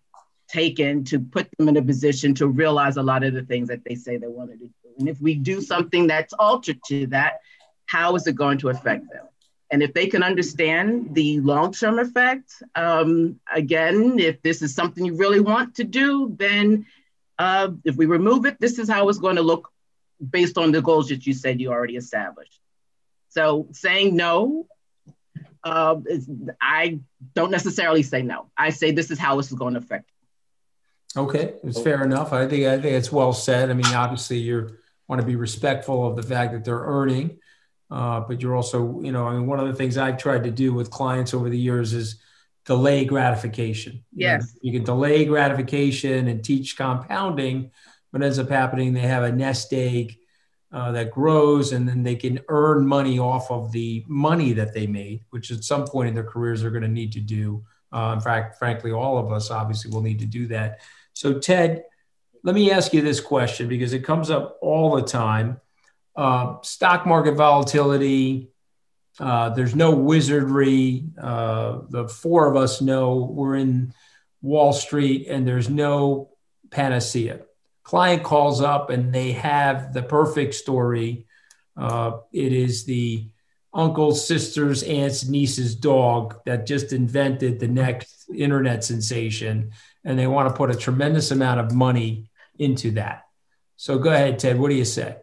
taken 0.46 1.02
to 1.06 1.18
put 1.18 1.48
them 1.58 1.68
in 1.68 1.78
a 1.78 1.82
position 1.82 2.32
to 2.34 2.46
realize 2.46 2.96
a 2.96 3.02
lot 3.02 3.24
of 3.24 3.34
the 3.34 3.42
things 3.42 3.66
that 3.70 3.82
they 3.84 3.96
say 3.96 4.18
they 4.18 4.28
wanted 4.28 4.60
to 4.60 4.66
do. 4.66 4.72
And 5.00 5.08
if 5.08 5.20
we 5.20 5.34
do 5.34 5.60
something 5.60 6.06
that's 6.06 6.32
altered 6.34 6.78
to 6.90 7.08
that, 7.08 7.40
how 7.86 8.14
is 8.14 8.28
it 8.28 8.36
going 8.36 8.58
to 8.58 8.68
affect 8.68 9.10
them? 9.12 9.26
And 9.70 9.82
if 9.82 9.94
they 9.94 10.06
can 10.06 10.22
understand 10.22 11.14
the 11.14 11.40
long 11.40 11.72
term 11.72 11.98
effect, 11.98 12.62
um, 12.74 13.40
again, 13.52 14.18
if 14.18 14.40
this 14.42 14.62
is 14.62 14.74
something 14.74 15.04
you 15.04 15.16
really 15.16 15.40
want 15.40 15.76
to 15.76 15.84
do, 15.84 16.34
then 16.38 16.86
uh, 17.38 17.70
if 17.84 17.96
we 17.96 18.06
remove 18.06 18.46
it, 18.46 18.60
this 18.60 18.78
is 18.78 18.88
how 18.88 19.08
it's 19.08 19.18
going 19.18 19.36
to 19.36 19.42
look 19.42 19.68
based 20.30 20.56
on 20.56 20.72
the 20.72 20.80
goals 20.80 21.08
that 21.08 21.26
you 21.26 21.32
said 21.34 21.60
you 21.60 21.70
already 21.70 21.96
established. 21.96 22.60
So 23.28 23.68
saying 23.72 24.16
no, 24.16 24.66
uh, 25.64 25.96
is, 26.06 26.30
I 26.60 27.00
don't 27.34 27.50
necessarily 27.50 28.02
say 28.02 28.22
no. 28.22 28.50
I 28.56 28.70
say 28.70 28.92
this 28.92 29.10
is 29.10 29.18
how 29.18 29.36
this 29.36 29.50
is 29.50 29.58
going 29.58 29.74
to 29.74 29.80
affect. 29.80 30.10
Okay, 31.16 31.54
it's 31.64 31.80
fair 31.80 32.04
enough. 32.04 32.32
I 32.32 32.46
think 32.46 32.66
I 32.66 32.78
think 32.80 32.94
it's 32.94 33.10
well 33.10 33.32
said. 33.32 33.70
I 33.70 33.74
mean, 33.74 33.86
obviously, 33.86 34.38
you 34.38 34.76
want 35.08 35.20
to 35.20 35.26
be 35.26 35.34
respectful 35.34 36.06
of 36.06 36.14
the 36.14 36.22
fact 36.22 36.52
that 36.52 36.64
they're 36.64 36.78
earning 36.78 37.38
uh, 37.90 38.20
but 38.20 38.40
you're 38.40 38.56
also, 38.56 39.00
you 39.00 39.12
know, 39.12 39.26
I 39.26 39.34
mean, 39.34 39.46
one 39.46 39.60
of 39.60 39.68
the 39.68 39.74
things 39.74 39.96
I've 39.96 40.18
tried 40.18 40.44
to 40.44 40.50
do 40.50 40.72
with 40.72 40.90
clients 40.90 41.34
over 41.34 41.48
the 41.48 41.58
years 41.58 41.92
is 41.92 42.20
delay 42.64 43.04
gratification. 43.04 44.04
Yes. 44.12 44.42
You, 44.42 44.46
know, 44.46 44.60
you 44.62 44.78
can 44.78 44.84
delay 44.84 45.24
gratification 45.24 46.28
and 46.28 46.44
teach 46.44 46.76
compounding. 46.76 47.70
What 48.10 48.22
ends 48.22 48.38
up 48.38 48.48
happening, 48.48 48.92
they 48.92 49.00
have 49.00 49.22
a 49.22 49.32
nest 49.32 49.72
egg 49.72 50.18
uh, 50.72 50.90
that 50.92 51.12
grows 51.12 51.72
and 51.72 51.88
then 51.88 52.02
they 52.02 52.16
can 52.16 52.40
earn 52.48 52.86
money 52.86 53.18
off 53.20 53.50
of 53.50 53.70
the 53.70 54.04
money 54.08 54.52
that 54.54 54.74
they 54.74 54.86
made, 54.86 55.24
which 55.30 55.52
at 55.52 55.62
some 55.62 55.86
point 55.86 56.08
in 56.08 56.14
their 56.14 56.24
careers 56.24 56.62
they're 56.62 56.70
going 56.70 56.82
to 56.82 56.88
need 56.88 57.12
to 57.12 57.20
do. 57.20 57.64
Uh, 57.92 58.12
in 58.14 58.20
fact, 58.20 58.58
frankly, 58.58 58.90
all 58.90 59.16
of 59.16 59.30
us 59.30 59.50
obviously 59.50 59.92
will 59.92 60.02
need 60.02 60.18
to 60.18 60.26
do 60.26 60.48
that. 60.48 60.80
So, 61.12 61.38
Ted, 61.38 61.84
let 62.42 62.54
me 62.54 62.70
ask 62.70 62.92
you 62.92 63.00
this 63.00 63.20
question 63.20 63.68
because 63.68 63.92
it 63.92 64.00
comes 64.00 64.28
up 64.28 64.58
all 64.60 64.96
the 64.96 65.02
time 65.02 65.60
uh, 66.16 66.56
stock 66.62 67.06
market 67.06 67.34
volatility. 67.34 68.50
Uh, 69.18 69.50
there's 69.50 69.74
no 69.74 69.92
wizardry. 69.92 71.04
Uh, 71.20 71.80
the 71.88 72.08
four 72.08 72.48
of 72.48 72.56
us 72.56 72.80
know 72.80 73.30
we're 73.32 73.56
in 73.56 73.92
Wall 74.42 74.72
Street 74.72 75.26
and 75.28 75.46
there's 75.46 75.68
no 75.68 76.30
panacea. 76.70 77.40
Client 77.82 78.22
calls 78.22 78.60
up 78.60 78.90
and 78.90 79.12
they 79.14 79.32
have 79.32 79.92
the 79.92 80.02
perfect 80.02 80.54
story. 80.54 81.26
Uh, 81.76 82.18
it 82.32 82.52
is 82.52 82.84
the 82.84 83.28
uncle's, 83.72 84.26
sister's, 84.26 84.82
aunt's, 84.82 85.28
niece's 85.28 85.74
dog 85.74 86.40
that 86.46 86.66
just 86.66 86.92
invented 86.92 87.60
the 87.60 87.68
next 87.68 88.28
internet 88.34 88.82
sensation. 88.82 89.70
And 90.04 90.18
they 90.18 90.26
want 90.26 90.48
to 90.48 90.54
put 90.54 90.70
a 90.70 90.74
tremendous 90.74 91.30
amount 91.30 91.60
of 91.60 91.74
money 91.74 92.30
into 92.58 92.92
that. 92.92 93.24
So 93.76 93.98
go 93.98 94.10
ahead, 94.10 94.38
Ted. 94.38 94.58
What 94.58 94.70
do 94.70 94.74
you 94.74 94.84
say? 94.84 95.16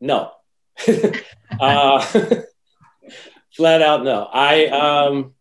No. 0.00 0.32
uh, 1.60 2.00
flat 3.56 3.82
out 3.82 4.04
no. 4.04 4.28
I, 4.32 4.66
um, 4.66 5.34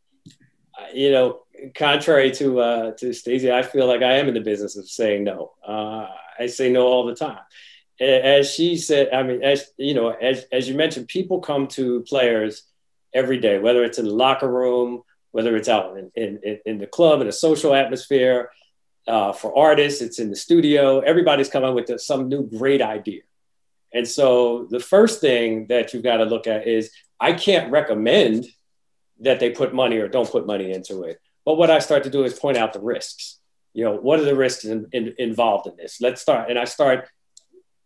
you 0.94 1.12
know, 1.12 1.44
contrary 1.76 2.32
to 2.32 2.60
uh, 2.60 2.92
to 2.98 3.14
Stacey, 3.14 3.52
I 3.52 3.64
feel 3.64 3.88
like 3.88 4.02
I 4.02 4.14
am 4.14 4.28
in 4.28 4.34
the 4.34 4.42
business 4.42 4.78
of 4.78 4.88
saying 4.88 5.24
no. 5.24 5.54
Uh, 5.66 6.08
I 6.40 6.48
say 6.48 6.72
no 6.72 6.86
all 6.86 7.06
the 7.06 7.16
time. 7.16 7.40
As 8.00 8.52
she 8.52 8.76
said, 8.78 9.10
I 9.14 9.24
mean, 9.24 9.44
as 9.44 9.72
you 9.78 9.94
know, 9.94 10.10
as 10.10 10.46
as 10.52 10.68
you 10.68 10.76
mentioned, 10.76 11.08
people 11.08 11.40
come 11.40 11.68
to 11.70 12.02
players 12.02 12.64
every 13.14 13.40
day, 13.40 13.60
whether 13.60 13.84
it's 13.84 14.00
in 14.00 14.06
the 14.06 14.14
locker 14.14 14.52
room, 14.52 15.04
whether 15.32 15.56
it's 15.56 15.70
out 15.70 15.98
in 15.98 16.12
in, 16.16 16.60
in 16.66 16.78
the 16.80 16.88
club 16.88 17.22
in 17.22 17.28
a 17.28 17.32
social 17.32 17.74
atmosphere. 17.74 18.50
Uh, 19.06 19.34
for 19.34 19.58
artists, 19.58 20.02
it's 20.02 20.18
in 20.18 20.30
the 20.30 20.36
studio. 20.36 21.02
Everybody's 21.02 21.50
coming 21.50 21.76
with 21.76 22.00
some 22.00 22.30
new 22.30 22.48
great 22.48 22.82
idea. 22.82 23.22
And 23.94 24.08
so 24.08 24.68
the 24.70 24.80
first 24.80 25.22
thing 25.22 25.68
that 25.68 25.94
you've 25.94 26.04
got 26.04 26.18
to 26.18 26.26
look 26.26 26.48
at 26.48 26.68
is 26.68 26.92
I 27.20 27.34
can't 27.34 27.72
recommend 27.72 28.46
that 29.20 29.40
they 29.40 29.52
put 29.52 29.74
money 29.74 29.98
or 29.98 30.08
don't 30.08 30.30
put 30.30 30.48
money 30.48 30.72
into 30.72 31.04
it. 31.04 31.20
But 31.46 31.56
what 31.56 31.70
I 31.70 31.80
start 31.80 32.04
to 32.04 32.10
do 32.10 32.24
is 32.24 32.34
point 32.34 32.58
out 32.58 32.74
the 32.74 32.82
risks. 32.82 33.40
You 33.74 33.86
know, 33.86 33.96
what 33.96 34.20
are 34.20 34.26
the 34.26 34.36
risks 34.36 34.66
in, 34.66 34.88
in, 34.92 35.16
involved 35.18 35.68
in 35.68 35.76
this? 35.76 36.00
Let's 36.02 36.22
start. 36.22 36.50
And 36.50 36.60
I 36.60 36.66
start 36.66 37.08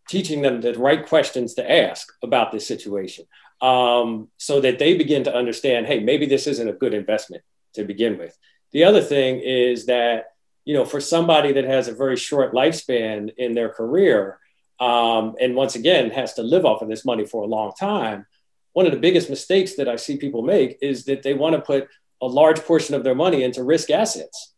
teaching 0.08 0.42
them 0.42 0.60
the 0.60 0.74
right 0.74 1.06
questions 1.06 1.54
to 1.54 1.70
ask 1.70 2.08
about 2.22 2.50
this 2.50 2.66
situation 2.66 3.26
um, 3.60 4.28
so 4.38 4.60
that 4.60 4.78
they 4.78 4.96
begin 4.96 5.24
to 5.24 5.34
understand 5.34 5.86
hey, 5.86 6.00
maybe 6.00 6.26
this 6.26 6.46
isn't 6.46 6.68
a 6.68 6.72
good 6.72 6.94
investment 6.94 7.42
to 7.74 7.84
begin 7.84 8.18
with. 8.18 8.36
The 8.72 8.84
other 8.84 9.02
thing 9.02 9.40
is 9.40 9.86
that, 9.86 10.26
you 10.64 10.74
know, 10.74 10.84
for 10.84 11.00
somebody 11.00 11.52
that 11.52 11.64
has 11.64 11.88
a 11.88 11.94
very 11.94 12.16
short 12.16 12.52
lifespan 12.52 13.30
in 13.36 13.54
their 13.54 13.70
career, 13.70 14.38
um, 14.80 15.34
and 15.40 15.54
once 15.54 15.74
again 15.74 16.10
has 16.10 16.34
to 16.34 16.42
live 16.42 16.64
off 16.64 16.82
of 16.82 16.88
this 16.88 17.04
money 17.04 17.26
for 17.26 17.42
a 17.42 17.46
long 17.46 17.72
time. 17.78 18.26
One 18.72 18.86
of 18.86 18.92
the 18.92 18.98
biggest 18.98 19.28
mistakes 19.28 19.74
that 19.74 19.88
i 19.88 19.96
see 19.96 20.16
people 20.16 20.42
make 20.42 20.78
is 20.80 21.04
that 21.06 21.22
they 21.22 21.34
want 21.34 21.56
to 21.56 21.60
put 21.60 21.88
a 22.20 22.26
large 22.26 22.60
portion 22.60 22.94
of 22.94 23.04
their 23.04 23.14
money 23.14 23.42
into 23.42 23.62
risk 23.62 23.90
assets. 23.90 24.54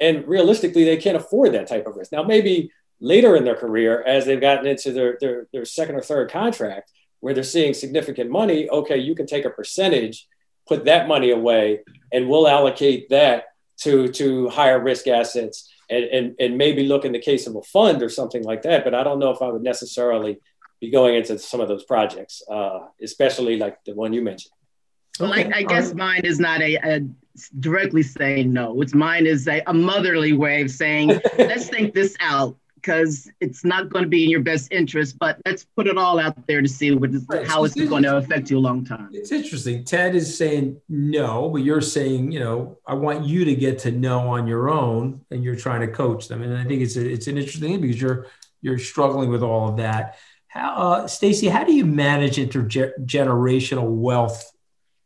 And 0.00 0.26
realistically 0.26 0.84
they 0.84 0.96
can't 0.96 1.16
afford 1.16 1.52
that 1.52 1.66
type 1.66 1.86
of 1.86 1.96
risk. 1.96 2.12
Now 2.12 2.22
maybe 2.22 2.70
later 3.00 3.36
in 3.36 3.44
their 3.44 3.54
career 3.54 4.02
as 4.02 4.26
they've 4.26 4.40
gotten 4.40 4.66
into 4.66 4.92
their, 4.92 5.18
their, 5.20 5.46
their 5.52 5.64
second 5.64 5.96
or 5.96 6.02
third 6.02 6.30
contract 6.30 6.92
where 7.20 7.34
they're 7.34 7.42
seeing 7.42 7.74
significant 7.74 8.30
money 8.30 8.68
okay 8.70 8.96
you 8.96 9.14
can 9.14 9.26
take 9.26 9.44
a 9.44 9.50
percentage 9.50 10.26
put 10.66 10.84
that 10.84 11.08
money 11.08 11.30
away 11.30 11.80
and 12.12 12.28
we'll 12.28 12.48
allocate 12.48 13.08
that 13.08 13.44
to 13.76 14.08
to 14.08 14.48
higher 14.48 14.80
risk 14.80 15.06
assets 15.06 15.72
and, 15.90 16.04
and, 16.04 16.34
and 16.38 16.58
maybe 16.58 16.86
look 16.86 17.04
in 17.04 17.12
the 17.12 17.18
case 17.18 17.46
of 17.46 17.56
a 17.56 17.62
fund 17.62 18.02
or 18.02 18.08
something 18.08 18.44
like 18.44 18.62
that. 18.62 18.84
But 18.84 18.94
I 18.94 19.02
don't 19.02 19.18
know 19.18 19.30
if 19.30 19.42
I 19.42 19.48
would 19.48 19.62
necessarily 19.62 20.40
be 20.80 20.90
going 20.90 21.14
into 21.16 21.38
some 21.38 21.60
of 21.60 21.68
those 21.68 21.84
projects, 21.84 22.42
uh, 22.50 22.80
especially 23.02 23.56
like 23.56 23.82
the 23.84 23.94
one 23.94 24.12
you 24.12 24.22
mentioned. 24.22 24.52
Well, 25.18 25.32
I, 25.32 25.50
I 25.52 25.62
guess 25.64 25.94
mine 25.94 26.20
is 26.24 26.38
not 26.38 26.60
a, 26.60 26.76
a, 26.76 27.00
directly 27.58 28.02
saying 28.02 28.52
no. 28.52 28.80
It's 28.80 28.94
mine 28.94 29.26
is 29.26 29.48
a, 29.48 29.62
a 29.66 29.74
motherly 29.74 30.32
way 30.32 30.62
of 30.62 30.70
saying, 30.70 31.20
let's 31.38 31.68
think 31.68 31.94
this 31.94 32.16
out 32.20 32.56
because 32.80 33.30
it's 33.40 33.64
not 33.64 33.88
going 33.90 34.04
to 34.04 34.08
be 34.08 34.24
in 34.24 34.30
your 34.30 34.42
best 34.42 34.72
interest. 34.72 35.18
But 35.18 35.38
let's 35.44 35.64
put 35.64 35.86
it 35.86 35.98
all 35.98 36.18
out 36.18 36.46
there 36.46 36.62
to 36.62 36.68
see 36.68 36.90
what 36.92 37.10
right. 37.28 37.46
how 37.46 37.64
it's, 37.64 37.76
it's 37.76 37.88
going 37.88 38.02
to 38.04 38.16
affect 38.16 38.50
you 38.50 38.58
a 38.58 38.60
long 38.60 38.84
time. 38.84 39.10
It's 39.12 39.32
interesting. 39.32 39.84
Ted 39.84 40.14
is 40.14 40.36
saying 40.36 40.80
no, 40.88 41.48
but 41.50 41.62
you're 41.62 41.80
saying 41.80 42.32
you 42.32 42.40
know 42.40 42.78
I 42.86 42.94
want 42.94 43.24
you 43.24 43.44
to 43.44 43.54
get 43.54 43.78
to 43.80 43.90
know 43.90 44.28
on 44.28 44.46
your 44.46 44.70
own, 44.70 45.20
and 45.30 45.42
you're 45.42 45.56
trying 45.56 45.80
to 45.80 45.88
coach 45.88 46.28
them. 46.28 46.42
And 46.42 46.56
I 46.56 46.64
think 46.64 46.82
it's 46.82 46.96
a, 46.96 47.08
it's 47.08 47.26
an 47.26 47.36
interesting 47.38 47.70
thing 47.70 47.80
because 47.80 48.00
you're 48.00 48.26
you're 48.60 48.78
struggling 48.78 49.30
with 49.30 49.42
all 49.42 49.68
of 49.68 49.76
that. 49.78 50.18
How, 50.48 50.74
uh, 50.74 51.06
Stacey, 51.06 51.48
how 51.48 51.64
do 51.64 51.72
you 51.72 51.84
manage 51.84 52.36
intergenerational 52.36 53.88
wealth 53.88 54.50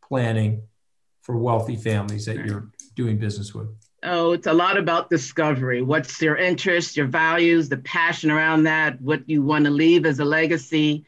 planning 0.06 0.62
for 1.22 1.36
wealthy 1.36 1.76
families 1.76 2.26
that 2.26 2.46
you're 2.46 2.70
doing 2.94 3.18
business 3.18 3.54
with? 3.54 3.68
Oh, 4.04 4.32
it's 4.32 4.49
a 4.49 4.52
lot 4.52 4.78
about 4.78 5.11
discovery. 5.11 5.80
What's 5.80 6.21
your 6.21 6.37
interest, 6.37 6.97
your 6.97 7.06
values, 7.06 7.68
the 7.68 7.76
passion 7.76 8.32
around 8.32 8.64
that, 8.64 9.00
what 9.00 9.28
you 9.28 9.42
want 9.42 9.64
to 9.66 9.71
leave 9.71 10.06
as 10.06 10.18
a 10.18 10.25
legacy. 10.25 11.04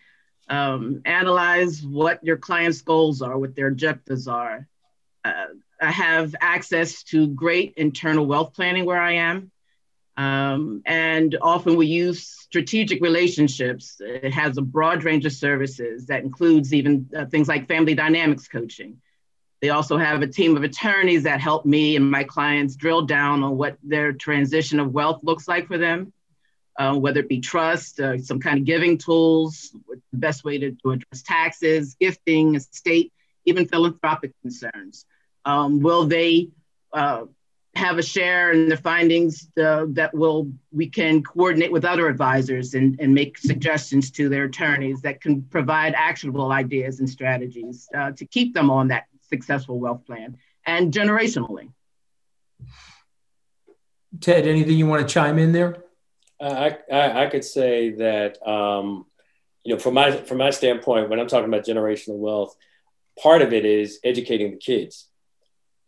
Um, 0.48 1.02
analyze 1.04 1.82
what 1.82 2.22
your 2.22 2.36
client's 2.36 2.82
goals 2.82 3.20
are, 3.20 3.36
what 3.36 3.56
their 3.56 3.66
objectives 3.66 4.28
are. 4.28 4.68
Uh, 5.24 5.46
I 5.80 5.90
have 5.90 6.34
access 6.40 7.02
to 7.04 7.28
great 7.28 7.74
internal 7.76 8.26
wealth 8.26 8.54
planning 8.54 8.84
where 8.84 9.00
I 9.00 9.12
am. 9.12 9.50
Um, 10.16 10.82
and 10.86 11.36
often 11.42 11.74
we 11.76 11.86
use 11.86 12.24
strategic 12.28 13.02
relationships. 13.02 13.96
It 13.98 14.32
has 14.32 14.56
a 14.56 14.62
broad 14.62 15.02
range 15.02 15.26
of 15.26 15.32
services 15.32 16.06
that 16.06 16.22
includes 16.22 16.72
even 16.72 17.08
uh, 17.16 17.26
things 17.26 17.48
like 17.48 17.66
family 17.66 17.94
dynamics 17.94 18.46
coaching. 18.46 19.00
They 19.64 19.70
also 19.70 19.96
have 19.96 20.20
a 20.20 20.26
team 20.26 20.58
of 20.58 20.62
attorneys 20.62 21.22
that 21.22 21.40
help 21.40 21.64
me 21.64 21.96
and 21.96 22.10
my 22.10 22.22
clients 22.22 22.76
drill 22.76 23.00
down 23.00 23.42
on 23.42 23.56
what 23.56 23.78
their 23.82 24.12
transition 24.12 24.78
of 24.78 24.92
wealth 24.92 25.20
looks 25.22 25.48
like 25.48 25.68
for 25.68 25.78
them, 25.78 26.12
uh, 26.78 26.94
whether 26.96 27.20
it 27.20 27.30
be 27.30 27.40
trust, 27.40 27.98
uh, 27.98 28.18
some 28.18 28.40
kind 28.40 28.58
of 28.58 28.66
giving 28.66 28.98
tools, 28.98 29.74
the 29.88 30.18
best 30.18 30.44
way 30.44 30.58
to, 30.58 30.72
to 30.72 30.90
address 30.90 31.22
taxes, 31.22 31.96
gifting, 31.98 32.56
estate, 32.56 33.10
even 33.46 33.66
philanthropic 33.66 34.32
concerns. 34.42 35.06
Um, 35.46 35.80
will 35.80 36.04
they 36.04 36.50
uh, 36.92 37.24
have 37.74 37.96
a 37.96 38.02
share 38.02 38.52
in 38.52 38.68
the 38.68 38.76
findings 38.76 39.48
uh, 39.58 39.86
that 39.88 40.12
will 40.12 40.52
we 40.72 40.90
can 40.90 41.22
coordinate 41.22 41.72
with 41.72 41.86
other 41.86 42.06
advisors 42.06 42.74
and, 42.74 43.00
and 43.00 43.14
make 43.14 43.38
suggestions 43.38 44.10
to 44.10 44.28
their 44.28 44.44
attorneys 44.44 45.00
that 45.00 45.22
can 45.22 45.40
provide 45.40 45.94
actionable 45.96 46.52
ideas 46.52 47.00
and 47.00 47.08
strategies 47.08 47.88
uh, 47.96 48.10
to 48.10 48.26
keep 48.26 48.52
them 48.52 48.70
on 48.70 48.88
that 48.88 49.04
successful 49.34 49.78
wealth 49.78 50.02
plan 50.06 50.38
and 50.64 50.92
generationally. 50.92 51.66
Ted, 54.20 54.46
anything 54.46 54.76
you 54.78 54.86
want 54.86 55.06
to 55.06 55.12
chime 55.12 55.38
in 55.38 55.50
there? 55.52 55.84
I, 56.40 56.78
I, 56.92 57.24
I 57.24 57.26
could 57.26 57.44
say 57.44 57.90
that, 58.04 58.32
um, 58.46 59.06
you 59.64 59.74
know, 59.74 59.80
from 59.80 59.94
my, 59.94 60.12
from 60.28 60.38
my 60.38 60.50
standpoint, 60.50 61.08
when 61.10 61.18
I'm 61.18 61.26
talking 61.26 61.48
about 61.48 61.64
generational 61.64 62.18
wealth, 62.18 62.54
part 63.20 63.42
of 63.42 63.52
it 63.52 63.64
is 63.64 63.98
educating 64.04 64.50
the 64.52 64.56
kids. 64.56 65.08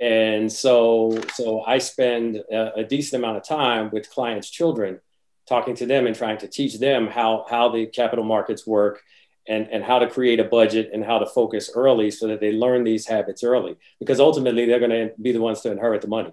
And 0.00 0.50
so, 0.50 1.18
so 1.34 1.62
I 1.62 1.78
spend 1.78 2.36
a, 2.50 2.80
a 2.80 2.84
decent 2.84 3.22
amount 3.22 3.36
of 3.38 3.44
time 3.44 3.90
with 3.92 4.10
clients' 4.10 4.50
children, 4.50 5.00
talking 5.48 5.76
to 5.76 5.86
them 5.86 6.06
and 6.06 6.16
trying 6.16 6.38
to 6.38 6.48
teach 6.48 6.78
them 6.78 7.06
how, 7.06 7.46
how 7.48 7.68
the 7.68 7.86
capital 7.86 8.24
markets 8.24 8.66
work 8.66 9.02
and, 9.48 9.68
and 9.70 9.84
how 9.84 9.98
to 9.98 10.08
create 10.08 10.40
a 10.40 10.44
budget 10.44 10.90
and 10.92 11.04
how 11.04 11.18
to 11.18 11.26
focus 11.26 11.70
early 11.74 12.10
so 12.10 12.26
that 12.28 12.40
they 12.40 12.52
learn 12.52 12.84
these 12.84 13.06
habits 13.06 13.44
early 13.44 13.76
because 13.98 14.20
ultimately 14.20 14.66
they're 14.66 14.80
going 14.80 14.90
to 14.90 15.10
be 15.20 15.32
the 15.32 15.40
ones 15.40 15.60
to 15.62 15.70
inherit 15.70 16.02
the 16.02 16.08
money. 16.08 16.32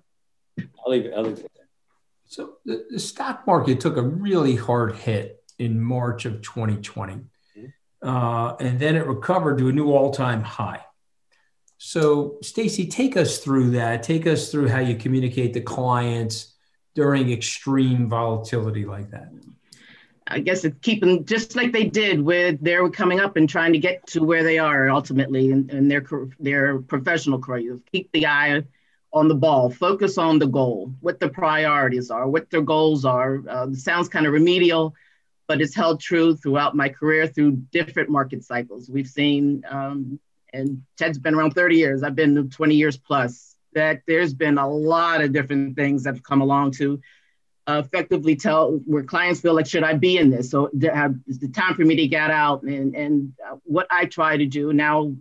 I'll 0.59 0.91
leave 0.91 1.05
it, 1.05 1.13
I'll 1.15 1.23
leave 1.23 1.39
it 1.39 1.51
there. 1.55 1.67
So 2.25 2.55
the, 2.65 2.85
the 2.89 2.99
stock 2.99 3.45
market 3.45 3.79
took 3.79 3.97
a 3.97 4.01
really 4.01 4.55
hard 4.55 4.95
hit 4.95 5.43
in 5.59 5.79
March 5.79 6.25
of 6.25 6.41
2020. 6.41 7.13
Mm-hmm. 7.13 8.07
Uh, 8.07 8.55
and 8.55 8.79
then 8.79 8.95
it 8.95 9.05
recovered 9.05 9.57
to 9.59 9.69
a 9.69 9.71
new 9.71 9.91
all-time 9.91 10.41
high. 10.41 10.81
So 11.77 12.37
Stacy, 12.41 12.87
take 12.87 13.17
us 13.17 13.39
through 13.39 13.71
that. 13.71 14.03
Take 14.03 14.25
us 14.25 14.51
through 14.51 14.69
how 14.69 14.79
you 14.79 14.95
communicate 14.95 15.53
to 15.53 15.61
clients 15.61 16.53
during 16.95 17.31
extreme 17.31 18.07
volatility 18.07 18.85
like 18.85 19.11
that. 19.11 19.31
I 20.27 20.39
guess 20.39 20.63
it's 20.63 20.77
keeping 20.81 21.25
just 21.25 21.55
like 21.55 21.71
they 21.71 21.85
did 21.85 22.21
with 22.21 22.61
their 22.61 22.89
coming 22.89 23.19
up 23.19 23.35
and 23.35 23.49
trying 23.49 23.73
to 23.73 23.79
get 23.79 24.05
to 24.07 24.23
where 24.23 24.43
they 24.43 24.57
are 24.57 24.89
ultimately 24.89 25.51
in, 25.51 25.69
in 25.69 25.87
their 25.87 26.05
their 26.39 26.79
professional 26.79 27.39
career. 27.39 27.79
Keep 27.91 28.11
the 28.11 28.27
eye 28.27 28.63
on 29.11 29.27
the 29.27 29.35
ball, 29.35 29.69
focus 29.69 30.17
on 30.17 30.39
the 30.39 30.47
goal, 30.47 30.93
what 31.01 31.19
the 31.19 31.29
priorities 31.29 32.09
are, 32.09 32.27
what 32.27 32.49
their 32.49 32.61
goals 32.61 33.05
are. 33.05 33.43
Uh, 33.47 33.71
sounds 33.73 34.09
kind 34.09 34.25
of 34.25 34.33
remedial, 34.33 34.95
but 35.47 35.61
it's 35.61 35.75
held 35.75 35.99
true 35.99 36.35
throughout 36.35 36.75
my 36.75 36.89
career 36.89 37.27
through 37.27 37.51
different 37.71 38.09
market 38.09 38.43
cycles. 38.43 38.89
We've 38.89 39.07
seen, 39.07 39.63
um, 39.69 40.19
and 40.51 40.83
Ted's 40.97 41.19
been 41.19 41.35
around 41.35 41.51
30 41.51 41.75
years, 41.75 42.01
I've 42.01 42.15
been 42.15 42.49
20 42.49 42.75
years 42.75 42.97
plus, 42.97 43.55
that 43.73 44.01
there's 44.07 44.33
been 44.33 44.57
a 44.57 44.67
lot 44.67 45.21
of 45.21 45.31
different 45.31 45.75
things 45.75 46.03
that 46.03 46.15
have 46.15 46.23
come 46.23 46.41
along 46.41 46.71
to 46.71 46.99
uh, 47.67 47.81
effectively 47.85 48.35
tell 48.35 48.71
where 48.85 49.03
clients 49.03 49.39
feel 49.39 49.53
like, 49.53 49.65
should 49.65 49.83
I 49.83 49.93
be 49.93 50.17
in 50.17 50.29
this? 50.29 50.49
So 50.49 50.69
have, 50.93 51.15
is 51.27 51.39
the 51.39 51.47
time 51.47 51.75
for 51.75 51.85
me 51.85 51.95
to 51.95 52.07
get 52.07 52.29
out 52.29 52.63
and, 52.63 52.95
and 52.95 53.33
uh, 53.45 53.55
what 53.63 53.87
I 53.89 54.05
try 54.05 54.37
to 54.37 54.45
do 54.45 54.73
now, 54.73 55.15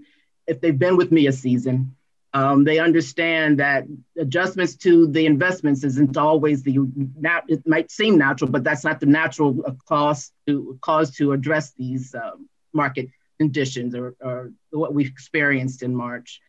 if 0.47 0.61
they've 0.61 0.79
been 0.79 0.97
with 0.97 1.13
me 1.13 1.29
a 1.29 1.33
season, 1.33 1.95
um, 2.35 2.65
they 2.65 2.79
understand 2.79 3.61
that 3.61 3.85
adjustments 4.17 4.75
to 4.77 5.07
the 5.07 5.27
investments 5.27 5.85
isn't 5.85 6.17
always 6.17 6.63
the 6.63 6.79
nat- 7.21 7.45
it 7.47 7.67
might 7.67 7.91
seem 7.91 8.17
natural, 8.17 8.51
but 8.51 8.65
that's 8.65 8.85
not 8.85 9.01
the 9.01 9.07
natural 9.07 9.63
cause 9.87 10.33
to 10.47 10.79
cause 10.81 11.15
to 11.17 11.33
address 11.33 11.73
these 11.73 12.15
uh, 12.15 12.33
market 12.73 13.09
conditions 13.39 13.95
or, 13.95 14.17
or, 14.21 14.53
what 14.71 14.95
we've 14.95 15.09
experienced 15.09 15.83
in 15.83 15.95
March. 15.95 16.41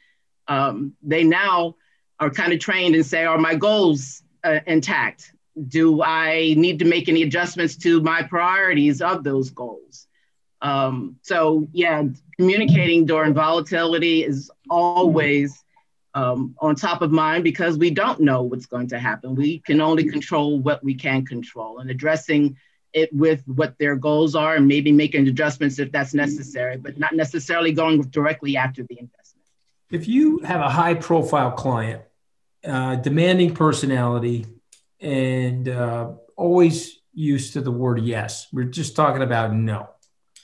Um, 0.47 0.93
they 1.01 1.23
now 1.25 1.75
are 2.19 2.29
kind 2.29 2.53
of 2.53 2.59
trained 2.59 2.95
and 2.95 3.05
say, 3.05 3.25
are 3.25 3.37
my 3.37 3.55
goals 3.55 4.23
uh, 4.43 4.59
intact? 4.65 5.33
Do 5.67 6.01
I 6.01 6.55
need 6.57 6.79
to 6.79 6.85
make 6.85 7.09
any 7.09 7.23
adjustments 7.23 7.75
to 7.77 8.01
my 8.01 8.23
priorities 8.23 9.01
of 9.01 9.23
those 9.23 9.49
goals? 9.51 10.07
Um, 10.61 11.17
so 11.21 11.67
yeah, 11.73 12.03
communicating 12.37 13.05
during 13.05 13.33
volatility 13.33 14.23
is 14.23 14.49
always 14.69 15.63
um, 16.15 16.55
on 16.59 16.75
top 16.75 17.01
of 17.01 17.11
mind 17.11 17.43
because 17.43 17.77
we 17.77 17.89
don't 17.89 18.19
know 18.21 18.43
what's 18.43 18.65
going 18.65 18.87
to 18.89 18.99
happen. 18.99 19.35
We 19.35 19.59
can 19.59 19.81
only 19.81 20.05
control 20.05 20.59
what 20.59 20.83
we 20.83 20.95
can 20.95 21.25
control 21.25 21.79
and 21.79 21.89
addressing 21.89 22.57
it 22.93 23.11
with 23.11 23.43
what 23.47 23.77
their 23.79 23.95
goals 23.95 24.35
are 24.35 24.55
and 24.55 24.67
maybe 24.67 24.91
making 24.91 25.27
adjustments 25.27 25.79
if 25.79 25.91
that's 25.91 26.13
necessary, 26.13 26.77
but 26.77 26.97
not 26.99 27.13
necessarily 27.13 27.71
going 27.71 28.01
directly 28.03 28.55
after 28.55 28.83
the 28.83 28.99
investment. 28.99 29.47
If 29.89 30.07
you 30.07 30.39
have 30.39 30.61
a 30.61 30.69
high 30.69 30.93
profile 30.93 31.51
client, 31.51 32.03
uh, 32.63 32.95
demanding 32.95 33.53
personality, 33.53 34.45
and 35.03 35.67
uh, 35.67 36.11
always 36.35 36.99
used 37.13 37.53
to 37.53 37.61
the 37.61 37.71
word 37.71 37.99
yes, 37.99 38.47
we're 38.51 38.63
just 38.63 38.95
talking 38.95 39.21
about 39.21 39.53
no. 39.53 39.89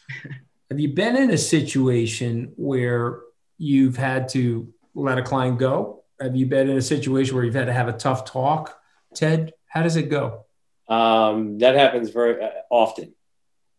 have 0.70 0.80
you 0.80 0.90
been 0.90 1.16
in 1.16 1.32
a 1.32 1.38
situation 1.38 2.54
where 2.58 3.22
you've 3.58 3.98
had 3.98 4.30
to 4.30 4.72
let 4.94 5.18
a 5.18 5.24
client 5.24 5.58
go? 5.58 6.04
Have 6.22 6.36
you 6.36 6.46
been 6.46 6.70
in 6.70 6.78
a 6.78 6.82
situation 6.82 7.36
where 7.36 7.46
you've 7.46 7.56
had 7.56 7.68
to 7.68 7.74
have 7.74 7.88
a 7.88 7.94
tough 7.94 8.26
talk? 8.26 8.78
Ted, 9.16 9.54
how 9.68 9.82
does 9.82 9.96
it 9.96 10.10
go? 10.10 10.46
Um, 10.88 11.60
that 11.60 11.76
happens 11.76 12.10
very 12.10 12.44
uh, 12.44 12.50
often. 12.70 13.14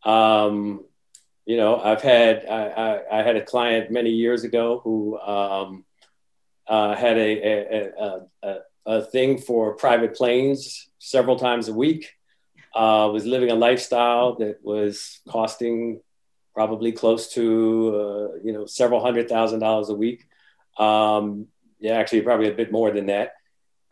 Um, 0.04 0.84
you 1.44 1.56
know, 1.56 1.78
I've 1.78 2.02
had 2.02 2.46
I, 2.46 2.66
I, 2.68 3.18
I, 3.18 3.22
had 3.22 3.36
a 3.36 3.44
client 3.44 3.90
many 3.90 4.10
years 4.10 4.44
ago 4.44 4.80
who 4.82 5.18
um, 5.18 5.84
uh, 6.66 6.94
had 6.94 7.18
a 7.18 7.20
a, 7.20 7.90
a, 7.98 8.20
a, 8.42 8.56
thing 9.12 9.38
for 9.38 9.74
private 9.74 10.14
planes 10.14 10.88
several 10.98 11.36
times 11.36 11.68
a 11.68 11.74
week. 11.74 12.16
Uh, 12.74 13.10
was 13.12 13.26
living 13.26 13.50
a 13.50 13.54
lifestyle 13.54 14.36
that 14.36 14.58
was 14.62 15.20
costing 15.28 16.00
probably 16.54 16.92
close 16.92 17.32
to 17.32 17.42
uh, 17.96 18.36
you 18.44 18.52
know 18.52 18.66
several 18.66 19.00
hundred 19.00 19.28
thousand 19.28 19.60
dollars 19.60 19.88
a 19.88 19.94
week. 19.94 20.26
Um, 20.78 21.46
yeah, 21.80 21.94
actually, 21.94 22.22
probably 22.22 22.48
a 22.48 22.54
bit 22.54 22.70
more 22.70 22.90
than 22.90 23.06
that. 23.06 23.32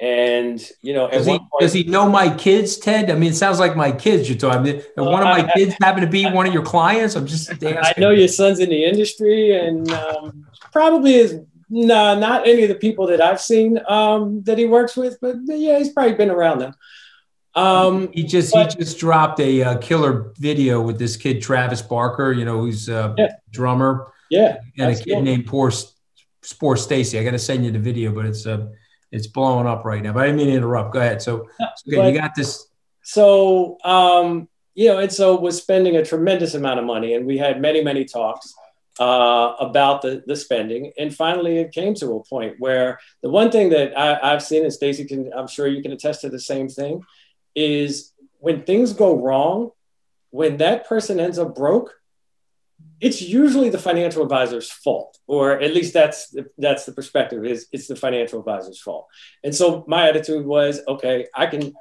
And 0.01 0.64
you 0.81 0.94
know, 0.94 1.11
does 1.11 1.27
he, 1.27 1.38
point, 1.38 1.51
does 1.59 1.72
he 1.72 1.83
know 1.83 2.09
my 2.09 2.33
kids, 2.33 2.77
Ted? 2.77 3.11
I 3.11 3.14
mean, 3.14 3.33
it 3.33 3.35
sounds 3.35 3.59
like 3.59 3.74
my 3.74 3.90
kids 3.90 4.29
you're 4.29 4.38
talking. 4.38 4.81
One 4.94 5.22
of 5.22 5.24
my 5.24 5.44
I, 5.44 5.53
kids 5.53 5.74
happened 5.83 6.07
to 6.07 6.11
be 6.11 6.24
one 6.27 6.46
of 6.46 6.55
your 6.55 6.62
clients. 6.62 7.16
I'm 7.16 7.27
just 7.27 7.51
asking. 7.51 7.79
I 7.83 7.94
know 7.98 8.11
your 8.11 8.29
son's 8.29 8.61
in 8.61 8.68
the 8.68 8.85
industry, 8.85 9.59
and 9.59 9.90
um, 9.90 10.46
probably 10.72 11.14
is 11.14 11.40
no, 11.71 12.19
not 12.19 12.47
any 12.47 12.63
of 12.63 12.69
the 12.69 12.75
people 12.75 13.07
that 13.09 13.21
I've 13.21 13.41
seen 13.41 13.79
um, 13.89 14.43
that 14.45 14.59
he 14.59 14.65
works 14.65 14.97
with, 14.97 15.19
but 15.21 15.37
yeah, 15.47 15.79
he's 15.79 15.93
probably 15.93 16.15
been 16.15 16.31
around 16.31 16.61
them. 16.61 16.75
Um, 17.55 18.11
he 18.13 18.23
just 18.23 18.53
but, 18.53 18.73
he 18.73 18.79
just 18.79 18.99
dropped 18.99 19.41
a 19.41 19.63
uh, 19.63 19.79
killer 19.79 20.33
video 20.39 20.81
with 20.81 20.99
this 20.99 21.17
kid 21.17 21.43
Travis 21.43 21.83
Barker. 21.83 22.33
You 22.33 22.45
know, 22.45 22.61
who's 22.61 22.89
a 22.89 23.15
yeah. 23.19 23.33
drummer. 23.51 24.13
Yeah, 24.31 24.59
and 24.79 24.93
a 24.93 24.95
kid 24.95 25.15
cool. 25.15 25.23
named 25.23 25.47
Poor 25.47 25.73
Sports 26.43 26.83
Stacy. 26.83 27.19
I 27.19 27.25
got 27.25 27.33
to 27.33 27.39
send 27.39 27.65
you 27.65 27.71
the 27.71 27.79
video, 27.79 28.13
but 28.13 28.27
it's 28.27 28.47
uh, 28.47 28.69
it's 29.11 29.27
blowing 29.27 29.67
up 29.67 29.85
right 29.85 30.03
now. 30.03 30.13
But 30.13 30.25
I 30.25 30.27
didn't 30.27 30.39
mean 30.39 30.49
to 30.49 30.55
interrupt. 30.55 30.93
Go 30.93 31.01
ahead. 31.01 31.21
So, 31.21 31.49
okay, 31.61 31.97
but, 31.97 32.13
you 32.13 32.19
got 32.19 32.35
this. 32.35 32.69
So, 33.03 33.79
um, 33.85 34.49
you 34.75 34.89
know, 34.89 34.99
and 34.99 35.11
so 35.11 35.37
was 35.37 35.61
spending 35.61 35.97
a 35.97 36.05
tremendous 36.05 36.55
amount 36.55 36.79
of 36.79 36.85
money, 36.85 37.15
and 37.15 37.27
we 37.27 37.39
had 37.39 37.61
many, 37.61 37.83
many 37.83 38.05
talks 38.05 38.55
uh, 38.99 39.55
about 39.61 40.03
the 40.03 40.23
the 40.27 40.37
spending, 40.37 40.93
and 40.99 41.15
finally 41.15 41.59
it 41.59 41.73
came 41.73 41.95
to 41.95 42.15
a 42.15 42.25
point 42.25 42.57
where 42.59 42.99
the 43.23 43.31
one 43.31 43.51
thing 43.51 43.71
that 43.71 43.97
I, 43.99 44.33
I've 44.33 44.43
seen, 44.43 44.65
and 44.65 44.73
Stacy 44.73 45.05
can, 45.05 45.31
I'm 45.37 45.49
sure 45.49 45.67
you 45.67 45.83
can 45.83 45.93
attest 45.93 46.23
to 46.23 46.29
the 46.29 46.41
same 46.41 46.69
thing, 46.69 47.03
is 47.55 48.13
when 48.39 48.63
things 48.63 48.93
go 48.93 49.21
wrong, 49.21 49.71
when 50.31 50.59
that 50.59 50.87
person 50.87 51.19
ends 51.19 51.39
up 51.39 51.55
broke, 51.55 51.95
it's 53.01 53.23
usually 53.23 53.71
the 53.71 53.79
financial 53.79 54.23
advisor's 54.23 54.71
fault, 54.71 55.19
or 55.27 55.61
at 55.61 55.73
least 55.73 55.95
that's 55.95 56.31
the, 56.31 56.47
that's 56.59 56.85
the 56.85 56.93
perspective. 56.93 57.45
Is 57.45 57.67
it's 57.73 57.87
the 57.87 57.97
financial 57.97 58.41
advisor's 58.41 58.81
fault. 58.81 59.07
And 59.45 59.55
so 59.55 59.85
my 59.87 60.09
attitude 60.09 60.45
was, 60.47 60.81
okay, 60.87 61.27
I 61.35 61.47
can 61.47 61.75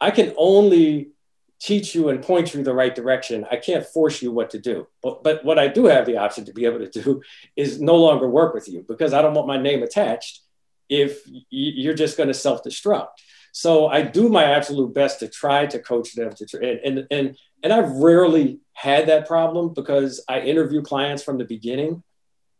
I 0.00 0.10
can 0.10 0.34
only 0.36 1.10
teach 1.60 1.94
you 1.94 2.08
and 2.08 2.22
point 2.22 2.54
you 2.54 2.62
the 2.62 2.74
right 2.74 2.94
direction. 2.94 3.46
I 3.50 3.56
can't 3.56 3.86
force 3.86 4.20
you 4.20 4.30
what 4.30 4.50
to 4.50 4.58
do. 4.58 4.86
But 5.02 5.22
but 5.22 5.44
what 5.44 5.58
I 5.58 5.68
do 5.68 5.86
have 5.86 6.06
the 6.06 6.18
option 6.18 6.44
to 6.46 6.52
be 6.52 6.64
able 6.64 6.78
to 6.78 7.02
do 7.02 7.22
is 7.56 7.80
no 7.80 7.96
longer 7.96 8.28
work 8.28 8.54
with 8.54 8.68
you 8.68 8.84
because 8.86 9.12
I 9.12 9.22
don't 9.22 9.34
want 9.34 9.48
my 9.48 9.58
name 9.58 9.82
attached 9.82 10.42
if 10.88 11.22
you're 11.50 11.94
just 11.94 12.16
going 12.16 12.28
to 12.28 12.34
self 12.34 12.62
destruct. 12.62 13.08
So 13.52 13.86
I 13.86 14.02
do 14.02 14.28
my 14.28 14.44
absolute 14.44 14.92
best 14.92 15.20
to 15.20 15.28
try 15.28 15.64
to 15.66 15.78
coach 15.78 16.14
them 16.14 16.30
to 16.30 16.58
and, 16.58 16.98
and 16.98 17.06
and 17.10 17.36
and 17.62 17.72
I've 17.72 17.90
rarely 17.90 18.60
had 18.74 19.08
that 19.08 19.26
problem 19.26 19.72
because 19.72 20.22
I 20.28 20.40
interview 20.40 20.82
clients 20.82 21.22
from 21.22 21.38
the 21.38 21.46
beginning, 21.46 22.02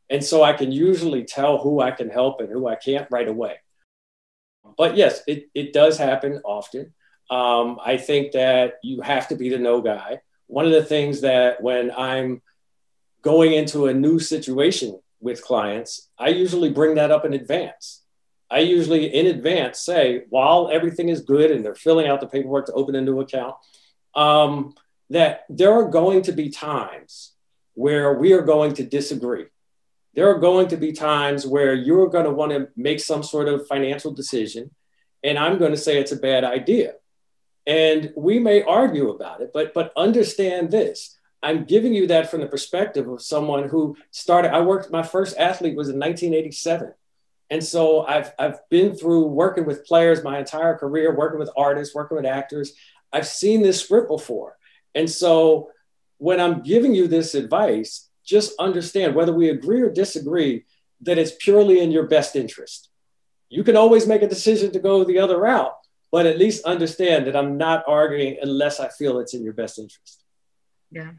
and 0.09 0.25
so 0.25 0.43
I 0.43 0.55
can 0.55 0.73
usually 0.73 1.25
tell 1.25 1.59
who 1.59 1.81
I 1.81 1.91
can 1.91 2.09
help 2.09 2.41
and 2.41 2.51
who 2.51 2.67
I 2.67 2.77
can't 2.77 3.07
right 3.11 3.29
away. 3.29 3.57
But 4.79 4.97
yes, 4.97 5.21
it 5.27 5.51
it 5.55 5.75
does 5.75 5.99
happen 5.99 6.41
often. 6.45 6.95
Um, 7.31 7.79
I 7.85 7.97
think 7.97 8.33
that 8.33 8.75
you 8.83 9.01
have 9.01 9.29
to 9.29 9.37
be 9.37 9.49
the 9.49 9.59
no 9.59 9.81
guy. 9.81 10.21
One 10.47 10.67
of 10.67 10.73
the 10.73 10.85
things 10.85 11.23
that 11.23 11.63
when 11.63 11.91
I'm 11.91 12.43
going 13.23 13.53
into 13.53 13.87
a 13.87 13.95
new 13.95 14.21
situation 14.21 15.01
with 15.21 15.43
clients, 15.43 16.09
I 16.19 16.29
usually 16.29 16.71
bring 16.71 16.95
that 16.95 17.11
up 17.11 17.25
in 17.25 17.35
advance. 17.35 18.03
I 18.49 18.61
usually 18.61 19.13
in 19.13 19.27
advance 19.27 19.81
say, 19.81 20.23
while 20.31 20.71
everything 20.73 21.09
is 21.09 21.23
good 21.23 21.51
and 21.51 21.65
they're 21.65 21.75
filling 21.75 22.07
out 22.07 22.21
the 22.21 22.29
paperwork 22.29 22.67
to 22.67 22.73
open 22.73 22.95
a 22.95 23.01
new 23.01 23.21
account, 23.21 23.57
um, 24.15 24.75
that 25.11 25.45
there 25.49 25.73
are 25.73 25.89
going 25.89 26.23
to 26.23 26.33
be 26.33 26.51
times 26.51 27.33
where 27.75 28.15
we 28.15 28.33
are 28.33 28.43
going 28.43 28.75
to 28.75 28.85
disagree. 28.85 29.47
There 30.15 30.31
are 30.31 30.39
going 30.39 30.69
to 30.69 30.77
be 30.77 30.93
times 30.93 31.47
where 31.47 31.75
you're 31.75 32.09
going 32.09 32.25
to 32.25 32.31
want 32.31 32.53
to 32.53 32.69
make 32.77 33.01
some 33.01 33.23
sort 33.23 33.49
of 33.49 33.67
financial 33.67 34.13
decision, 34.13 34.71
and 35.23 35.39
I'm 35.39 35.59
going 35.59 35.73
to 35.73 35.77
say 35.77 35.99
it's 35.99 36.13
a 36.13 36.17
bad 36.17 36.45
idea. 36.45 36.95
And 37.67 38.13
we 38.17 38.39
may 38.39 38.63
argue 38.63 39.11
about 39.11 39.41
it, 39.41 39.51
but 39.53 39.75
but 39.75 39.93
understand 39.97 40.71
this. 40.71 41.17
I'm 41.43 41.65
giving 41.65 41.95
you 41.95 42.07
that 42.09 42.31
from 42.31 42.41
the 42.41 42.47
perspective 42.47 43.09
of 43.09 43.23
someone 43.23 43.69
who 43.69 43.97
started. 44.11 44.55
I 44.55 44.61
worked. 44.61 44.91
My 44.91 45.03
first 45.03 45.37
athlete 45.37 45.77
was 45.77 45.89
in 45.89 45.99
1987, 45.99 46.95
and 47.51 47.63
so 47.63 48.07
I've 48.07 48.33
I've 48.39 48.69
been 48.71 48.95
through 48.95 49.27
working 49.27 49.67
with 49.67 49.85
players 49.85 50.25
my 50.25 50.39
entire 50.39 50.77
career, 50.77 51.15
working 51.15 51.39
with 51.39 51.51
artists, 51.57 51.95
working 51.95 52.17
with 52.17 52.27
actors. 52.27 52.73
I've 53.13 53.27
seen 53.27 53.63
this 53.63 53.83
script 53.83 54.09
before, 54.09 54.57
and 54.95 55.11
so 55.11 55.71
when 56.19 56.41
I'm 56.41 56.63
giving 56.63 56.95
you 56.95 57.09
this 57.09 57.35
advice, 57.35 58.09
just 58.25 58.53
understand 58.59 59.15
whether 59.15 59.33
we 59.33 59.51
agree 59.51 59.83
or 59.83 59.91
disagree 59.91 60.65
that 61.03 61.19
it's 61.19 61.33
purely 61.39 61.81
in 61.81 61.91
your 61.91 62.07
best 62.07 62.37
interest. 62.37 62.89
You 63.49 63.63
can 63.63 63.77
always 63.77 64.07
make 64.07 64.23
a 64.23 64.29
decision 64.29 64.73
to 64.73 64.79
go 64.79 65.05
the 65.05 65.19
other 65.19 65.39
route, 65.39 65.77
but 66.11 66.27
at 66.27 66.39
least 66.39 66.65
understand 66.65 67.27
that 67.27 67.37
I'm 67.37 67.57
not 67.57 67.85
arguing 67.87 68.37
unless 68.41 68.81
I 68.81 68.89
feel 68.89 69.19
it's 69.19 69.35
in 69.35 69.43
your 69.43 69.53
best 69.53 69.79
interest. 69.79 70.25
Yeah. 70.91 71.11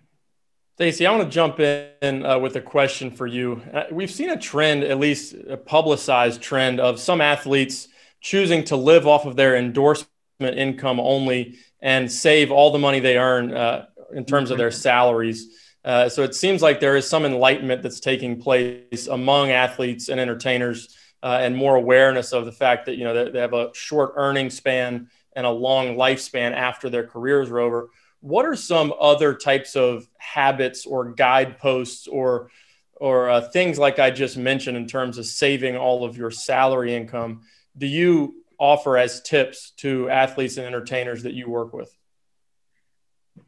Stacey, 0.75 1.07
I 1.07 1.11
want 1.11 1.23
to 1.23 1.29
jump 1.29 1.59
in 1.59 2.25
uh, 2.25 2.37
with 2.37 2.55
a 2.55 2.61
question 2.61 3.09
for 3.09 3.25
you. 3.25 3.61
Uh, 3.73 3.85
we've 3.91 4.11
seen 4.11 4.29
a 4.29 4.37
trend, 4.37 4.83
at 4.83 4.99
least 4.99 5.33
a 5.49 5.57
publicized 5.57 6.41
trend, 6.41 6.79
of 6.79 6.99
some 6.99 7.19
athletes 7.19 7.87
choosing 8.21 8.63
to 8.65 8.75
live 8.75 9.07
off 9.07 9.25
of 9.25 9.35
their 9.35 9.55
endorsement 9.55 10.09
income 10.41 10.99
only 10.99 11.57
and 11.81 12.11
save 12.11 12.51
all 12.51 12.71
the 12.71 12.79
money 12.79 12.99
they 12.99 13.17
earn 13.17 13.53
uh, 13.53 13.87
in 14.13 14.23
terms 14.25 14.51
of 14.51 14.57
their 14.57 14.69
mm-hmm. 14.69 14.79
salaries. 14.79 15.57
Uh, 15.83 16.09
so 16.09 16.23
it 16.23 16.35
seems 16.35 16.61
like 16.61 16.79
there 16.79 16.95
is 16.95 17.07
some 17.07 17.25
enlightenment 17.25 17.81
that's 17.81 17.99
taking 17.99 18.39
place 18.39 19.07
among 19.07 19.51
athletes 19.51 20.09
and 20.09 20.19
entertainers 20.19 20.95
uh, 21.23 21.39
and 21.41 21.55
more 21.55 21.75
awareness 21.75 22.31
of 22.33 22.45
the 22.45 22.51
fact 22.51 22.85
that 22.85 22.95
you 22.97 23.03
know 23.03 23.13
they, 23.13 23.31
they 23.31 23.39
have 23.39 23.53
a 23.53 23.71
short 23.73 24.13
earning 24.15 24.49
span 24.49 25.09
and 25.35 25.45
a 25.45 25.51
long 25.51 25.95
lifespan 25.95 26.51
after 26.53 26.89
their 26.89 27.05
careers 27.05 27.49
are 27.49 27.59
over. 27.59 27.89
What 28.21 28.45
are 28.45 28.55
some 28.55 28.93
other 28.99 29.33
types 29.35 29.75
of 29.75 30.07
habits 30.17 30.85
or 30.85 31.13
guideposts 31.13 32.07
or 32.07 32.49
or 32.95 33.29
uh, 33.29 33.41
things 33.41 33.77
like 33.77 33.99
I 33.99 34.09
just 34.09 34.37
mentioned 34.37 34.75
in 34.75 34.87
terms 34.87 35.17
of 35.17 35.25
saving 35.25 35.77
all 35.77 36.03
of 36.03 36.17
your 36.17 36.31
salary 36.31 36.95
income? 36.95 37.41
Do 37.77 37.85
you 37.85 38.43
offer 38.59 38.97
as 38.97 39.21
tips 39.21 39.71
to 39.77 40.09
athletes 40.09 40.57
and 40.57 40.65
entertainers 40.65 41.23
that 41.23 41.33
you 41.33 41.49
work 41.49 41.73
with? 41.73 41.95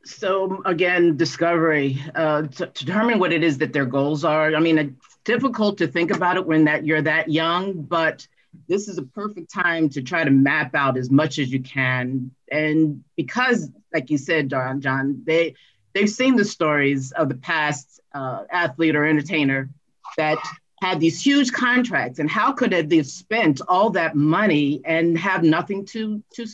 So 0.05 0.61
again, 0.65 1.17
discovery 1.17 2.01
uh, 2.13 2.43
to, 2.43 2.67
to 2.67 2.85
determine 2.85 3.19
what 3.19 3.33
it 3.33 3.43
is 3.43 3.57
that 3.57 3.73
their 3.73 3.85
goals 3.85 4.23
are. 4.23 4.55
I 4.55 4.59
mean, 4.59 4.97
difficult 5.29 5.77
to 5.77 5.85
think 5.85 6.09
about 6.09 6.37
it 6.37 6.45
when 6.47 6.65
that 6.65 6.83
you're 6.87 7.03
that 7.03 7.29
young, 7.29 7.83
but 7.83 8.27
this 8.67 8.87
is 8.87 8.97
a 8.97 9.03
perfect 9.03 9.53
time 9.53 9.87
to 9.87 10.01
try 10.01 10.23
to 10.23 10.31
map 10.31 10.73
out 10.73 10.97
as 10.97 11.11
much 11.11 11.37
as 11.37 11.53
you 11.53 11.61
can. 11.61 12.31
And 12.51 13.03
because, 13.15 13.69
like 13.93 14.09
you 14.09 14.17
said, 14.17 14.49
John, 14.49 14.81
John, 14.81 15.21
they 15.27 15.53
they've 15.93 16.09
seen 16.09 16.35
the 16.35 16.45
stories 16.45 17.11
of 17.11 17.29
the 17.29 17.35
past 17.35 18.01
uh, 18.11 18.45
athlete 18.49 18.95
or 18.95 19.05
entertainer 19.05 19.69
that 20.17 20.39
had 20.81 20.99
these 20.99 21.23
huge 21.23 21.51
contracts, 21.51 22.17
and 22.17 22.27
how 22.27 22.51
could 22.51 22.71
they 22.71 22.97
have 22.97 23.05
spent 23.05 23.61
all 23.67 23.91
that 23.91 24.15
money 24.15 24.81
and 24.83 25.15
have 25.15 25.43
nothing 25.43 25.85
to 25.93 26.23
to 26.33 26.47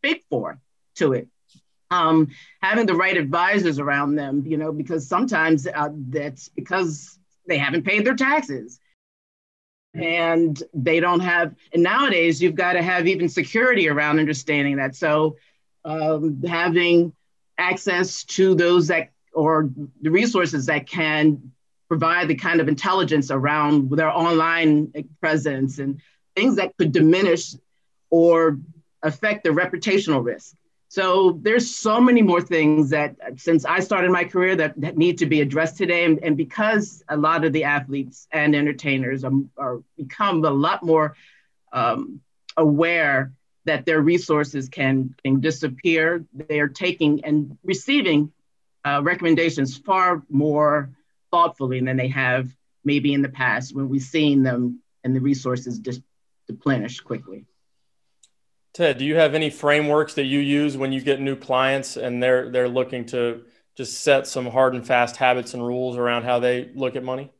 speak 0.00 0.24
for 0.28 0.58
to 0.96 1.12
it? 1.12 1.28
Um, 1.92 2.30
having 2.60 2.86
the 2.86 2.96
right 2.96 3.16
advisors 3.16 3.78
around 3.78 4.16
them, 4.16 4.42
you 4.44 4.56
know, 4.56 4.72
because 4.72 5.06
sometimes 5.06 5.68
uh, 5.68 5.90
that's 6.08 6.48
because 6.48 7.18
they 7.46 7.58
haven't 7.58 7.84
paid 7.84 8.06
their 8.06 8.14
taxes. 8.14 8.78
And 9.94 10.60
they 10.72 11.00
don't 11.00 11.20
have 11.20 11.54
and 11.72 11.82
nowadays 11.82 12.40
you've 12.40 12.54
got 12.54 12.74
to 12.74 12.82
have 12.82 13.06
even 13.06 13.28
security 13.28 13.88
around 13.88 14.18
understanding 14.18 14.76
that. 14.76 14.96
So 14.96 15.36
um, 15.84 16.42
having 16.42 17.12
access 17.58 18.24
to 18.24 18.54
those 18.54 18.88
that 18.88 19.10
or 19.34 19.68
the 20.00 20.10
resources 20.10 20.66
that 20.66 20.86
can 20.86 21.52
provide 21.88 22.28
the 22.28 22.34
kind 22.34 22.60
of 22.60 22.68
intelligence 22.68 23.30
around 23.30 23.90
their 23.90 24.10
online 24.10 24.92
presence 25.20 25.78
and 25.78 26.00
things 26.34 26.56
that 26.56 26.74
could 26.78 26.92
diminish 26.92 27.54
or 28.08 28.58
affect 29.02 29.44
the 29.44 29.50
reputational 29.50 30.24
risk 30.24 30.54
so 30.92 31.38
there's 31.40 31.74
so 31.74 32.02
many 32.02 32.20
more 32.20 32.42
things 32.42 32.90
that 32.90 33.16
since 33.36 33.64
I 33.64 33.80
started 33.80 34.10
my 34.10 34.24
career 34.24 34.54
that, 34.56 34.78
that 34.78 34.98
need 34.98 35.16
to 35.20 35.26
be 35.26 35.40
addressed 35.40 35.78
today. 35.78 36.04
And, 36.04 36.22
and 36.22 36.36
because 36.36 37.02
a 37.08 37.16
lot 37.16 37.46
of 37.46 37.54
the 37.54 37.64
athletes 37.64 38.28
and 38.30 38.54
entertainers 38.54 39.24
are, 39.24 39.32
are 39.56 39.82
become 39.96 40.44
a 40.44 40.50
lot 40.50 40.82
more 40.82 41.16
um, 41.72 42.20
aware 42.58 43.32
that 43.64 43.86
their 43.86 44.02
resources 44.02 44.68
can, 44.68 45.14
can 45.24 45.40
disappear, 45.40 46.26
they 46.34 46.60
are 46.60 46.68
taking 46.68 47.24
and 47.24 47.56
receiving 47.64 48.30
uh, 48.84 49.00
recommendations 49.02 49.78
far 49.78 50.22
more 50.28 50.90
thoughtfully 51.30 51.80
than 51.80 51.96
they 51.96 52.08
have 52.08 52.54
maybe 52.84 53.14
in 53.14 53.22
the 53.22 53.30
past 53.30 53.74
when 53.74 53.88
we've 53.88 54.02
seen 54.02 54.42
them 54.42 54.82
and 55.04 55.16
the 55.16 55.20
resources 55.20 55.78
just 55.78 56.02
deplenish 56.46 57.00
quickly. 57.00 57.46
Ted, 58.74 58.96
do 58.96 59.04
you 59.04 59.16
have 59.16 59.34
any 59.34 59.50
frameworks 59.50 60.14
that 60.14 60.24
you 60.24 60.38
use 60.38 60.76
when 60.76 60.92
you 60.92 61.02
get 61.02 61.20
new 61.20 61.36
clients 61.36 61.96
and 61.96 62.22
they're 62.22 62.50
they're 62.50 62.68
looking 62.68 63.04
to 63.06 63.42
just 63.76 64.00
set 64.00 64.26
some 64.26 64.46
hard 64.46 64.74
and 64.74 64.86
fast 64.86 65.16
habits 65.16 65.52
and 65.54 65.66
rules 65.66 65.96
around 65.96 66.24
how 66.24 66.38
they 66.38 66.70
look 66.74 66.96
at 66.96 67.04
money? 67.04 67.30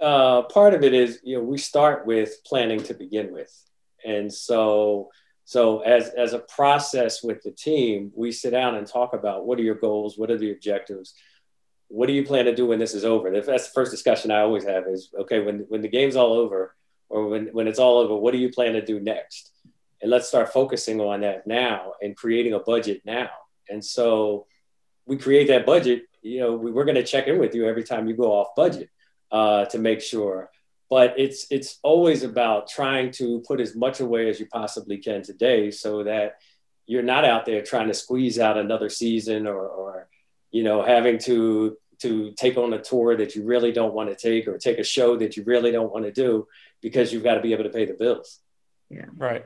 Uh, 0.00 0.42
part 0.42 0.74
of 0.74 0.82
it 0.82 0.94
is 0.94 1.20
you 1.22 1.36
know 1.36 1.42
we 1.42 1.58
start 1.58 2.06
with 2.06 2.42
planning 2.44 2.82
to 2.84 2.94
begin 2.94 3.32
with, 3.32 3.52
and 4.04 4.32
so 4.32 5.10
so 5.44 5.80
as 5.80 6.08
as 6.10 6.32
a 6.32 6.38
process 6.38 7.22
with 7.22 7.42
the 7.42 7.50
team, 7.50 8.10
we 8.14 8.32
sit 8.32 8.50
down 8.50 8.76
and 8.76 8.86
talk 8.86 9.12
about 9.12 9.44
what 9.44 9.58
are 9.58 9.62
your 9.62 9.74
goals, 9.74 10.16
what 10.16 10.30
are 10.30 10.38
the 10.38 10.52
objectives, 10.52 11.14
what 11.88 12.06
do 12.06 12.14
you 12.14 12.24
plan 12.24 12.46
to 12.46 12.54
do 12.54 12.66
when 12.66 12.78
this 12.78 12.94
is 12.94 13.04
over? 13.04 13.30
That's 13.30 13.66
the 13.66 13.74
first 13.74 13.90
discussion 13.90 14.30
I 14.30 14.40
always 14.40 14.64
have 14.64 14.86
is 14.86 15.10
okay 15.20 15.40
when 15.40 15.66
when 15.68 15.82
the 15.82 15.88
game's 15.88 16.16
all 16.16 16.32
over 16.32 16.74
or 17.08 17.28
when 17.28 17.46
when 17.48 17.66
it's 17.68 17.78
all 17.78 17.98
over, 17.98 18.14
what 18.14 18.32
do 18.32 18.38
you 18.38 18.50
plan 18.50 18.74
to 18.74 18.84
do 18.84 19.00
next? 19.00 19.52
And 20.00 20.10
let's 20.10 20.28
start 20.28 20.52
focusing 20.52 21.00
on 21.00 21.20
that 21.22 21.46
now 21.46 21.94
and 22.02 22.16
creating 22.16 22.52
a 22.52 22.60
budget 22.60 23.02
now. 23.04 23.30
And 23.68 23.84
so 23.84 24.46
we 25.06 25.16
create 25.16 25.48
that 25.48 25.66
budget. 25.66 26.04
You 26.22 26.40
know, 26.40 26.56
we, 26.56 26.70
are 26.70 26.84
going 26.84 26.94
to 26.94 27.04
check 27.04 27.26
in 27.26 27.38
with 27.38 27.54
you 27.54 27.66
every 27.66 27.84
time 27.84 28.06
you 28.06 28.14
go 28.14 28.32
off 28.32 28.54
budget 28.56 28.90
uh, 29.32 29.64
to 29.66 29.78
make 29.78 30.00
sure. 30.00 30.50
But 30.90 31.14
it's 31.18 31.46
it's 31.50 31.78
always 31.82 32.22
about 32.22 32.68
trying 32.68 33.10
to 33.12 33.42
put 33.46 33.60
as 33.60 33.76
much 33.76 34.00
away 34.00 34.30
as 34.30 34.40
you 34.40 34.46
possibly 34.46 34.96
can 34.96 35.22
today, 35.22 35.70
so 35.70 36.04
that 36.04 36.38
you're 36.86 37.02
not 37.02 37.26
out 37.26 37.44
there 37.44 37.60
trying 37.60 37.88
to 37.88 37.94
squeeze 37.94 38.38
out 38.38 38.56
another 38.56 38.88
season 38.88 39.46
or, 39.46 39.68
or 39.68 40.08
you 40.50 40.62
know 40.62 40.82
having 40.82 41.18
to 41.18 41.76
to 42.00 42.32
take 42.32 42.56
on 42.56 42.72
a 42.72 42.80
tour 42.80 43.16
that 43.16 43.34
you 43.34 43.44
really 43.44 43.70
don't 43.70 43.92
want 43.92 44.08
to 44.08 44.16
take 44.16 44.48
or 44.48 44.56
take 44.56 44.78
a 44.78 44.84
show 44.84 45.16
that 45.16 45.36
you 45.36 45.42
really 45.44 45.72
don't 45.72 45.92
want 45.92 46.06
to 46.06 46.12
do 46.12 46.46
because 46.80 47.12
you've 47.12 47.24
got 47.24 47.34
to 47.34 47.40
be 47.40 47.52
able 47.52 47.64
to 47.64 47.70
pay 47.70 47.84
the 47.84 47.92
bills. 47.92 48.40
Yeah. 48.88 49.06
Right. 49.16 49.44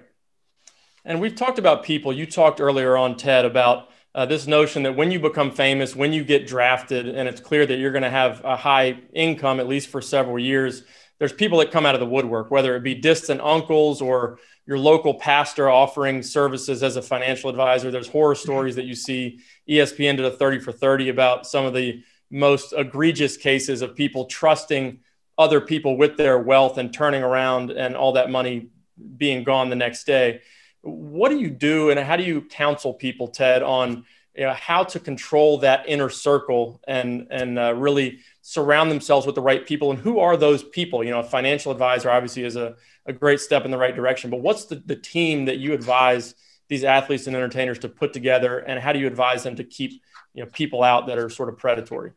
And 1.05 1.21
we've 1.21 1.35
talked 1.35 1.59
about 1.59 1.83
people. 1.83 2.12
You 2.12 2.27
talked 2.27 2.61
earlier 2.61 2.97
on, 2.97 3.17
Ted, 3.17 3.45
about 3.45 3.88
uh, 4.15 4.27
this 4.27 4.47
notion 4.47 4.85
that 4.85 4.95
when 4.95 5.11
you 5.11 5.19
become 5.19 5.51
famous, 5.51 5.97
when 5.97 6.12
you 6.12 6.23
get 6.23 6.47
drafted, 6.47 7.09
and 7.09 7.29
it's 7.29 7.41
clear 7.41 7.67
that 7.67 7.79
you're 7.79 7.91
going 7.91 8.03
to 8.03 8.11
have 8.11 8.41
a 8.45 8.57
high 8.57 9.01
income, 9.12 9.59
at 9.59 9.67
least 9.67 9.88
for 9.88 10.01
several 10.01 10.38
years, 10.38 10.85
there's 11.19 11.33
people 11.33 11.59
that 11.59 11.73
come 11.73 11.87
out 11.87 11.95
of 11.95 12.01
the 12.01 12.07
woodwork, 12.07 12.51
whether 12.51 12.77
it 12.77 12.83
be 12.83 12.95
distant 12.95 13.41
uncles 13.41 14.01
or 14.01 14.38
your 14.67 14.79
local 14.79 15.15
pastor 15.15 15.69
offering 15.69 16.23
services 16.23 16.83
as 16.83 16.97
a 16.97 17.03
financial 17.03 17.51
advisor. 17.51 17.91
There's 17.91 18.09
horror 18.09 18.37
stories 18.37 18.77
that 18.77 18.85
you 18.85 18.95
see. 18.95 19.41
ESPN 19.69 20.17
did 20.17 20.25
a 20.25 20.31
30 20.31 20.61
for 20.61 20.71
30 20.71 21.09
about 21.09 21.47
some 21.47 21.65
of 21.65 21.75
the 21.75 22.05
most 22.31 22.73
egregious 22.77 23.37
cases 23.37 23.83
of 23.83 23.97
people 23.97 24.27
trusting 24.27 25.01
other 25.37 25.61
people 25.61 25.97
with 25.97 26.17
their 26.17 26.38
wealth 26.38 26.79
and 26.79 26.93
turning 26.93 27.23
around 27.23 27.71
and 27.71 27.97
all 27.97 28.12
that 28.12 28.31
money 28.31 28.69
being 29.17 29.43
gone 29.43 29.69
the 29.69 29.77
next 29.77 30.05
day. 30.05 30.41
What 30.83 31.31
do 31.31 31.38
you 31.38 31.51
do, 31.51 31.90
and 31.90 31.99
how 31.99 32.16
do 32.16 32.25
you 32.25 32.42
counsel 32.42 32.92
people, 32.92 33.29
Ted, 33.29 33.62
on 33.62 34.05
you 34.35 34.45
know, 34.45 34.55
how 34.55 34.83
to 34.83 34.99
control 34.99 35.59
that 35.59 35.88
inner 35.88 36.09
circle 36.09 36.81
and 36.88 37.27
and 37.31 37.59
uh, 37.59 37.75
really 37.75 38.21
surround 38.40 38.90
themselves 38.90 39.27
with 39.27 39.35
the 39.35 39.42
right 39.42 39.66
people? 39.66 39.90
And 39.90 39.99
who 39.99 40.21
are 40.21 40.37
those 40.37 40.62
people? 40.62 41.05
You 41.05 41.11
know, 41.11 41.21
a 41.21 41.25
financial 41.25 41.71
advisor 41.71 42.11
obviously 42.11 42.45
is 42.45 42.57
a, 42.57 42.77
a 43.07 43.12
great 43.12 43.40
step 43.40 43.64
in 43.64 43.71
the 43.71 43.79
right 43.79 43.95
direction, 43.95 44.31
but 44.31 44.40
what's 44.40 44.64
the, 44.64 44.77
the 44.77 44.97
team 44.97 45.45
that 45.47 45.59
you 45.59 45.73
advise 45.73 46.35
these 46.68 46.85
athletes 46.85 47.27
and 47.27 47.37
entertainers 47.37 47.79
to 47.81 47.88
put 47.88 48.12
together, 48.12 48.59
and 48.59 48.81
how 48.81 48.92
do 48.92 48.99
you 48.99 49.07
advise 49.07 49.42
them 49.42 49.57
to 49.57 49.64
keep 49.64 50.03
you 50.33 50.42
know 50.42 50.51
people 50.51 50.83
out 50.83 51.07
that 51.09 51.18
are 51.18 51.29
sort 51.29 51.49
of 51.49 51.59
predatory? 51.59 52.12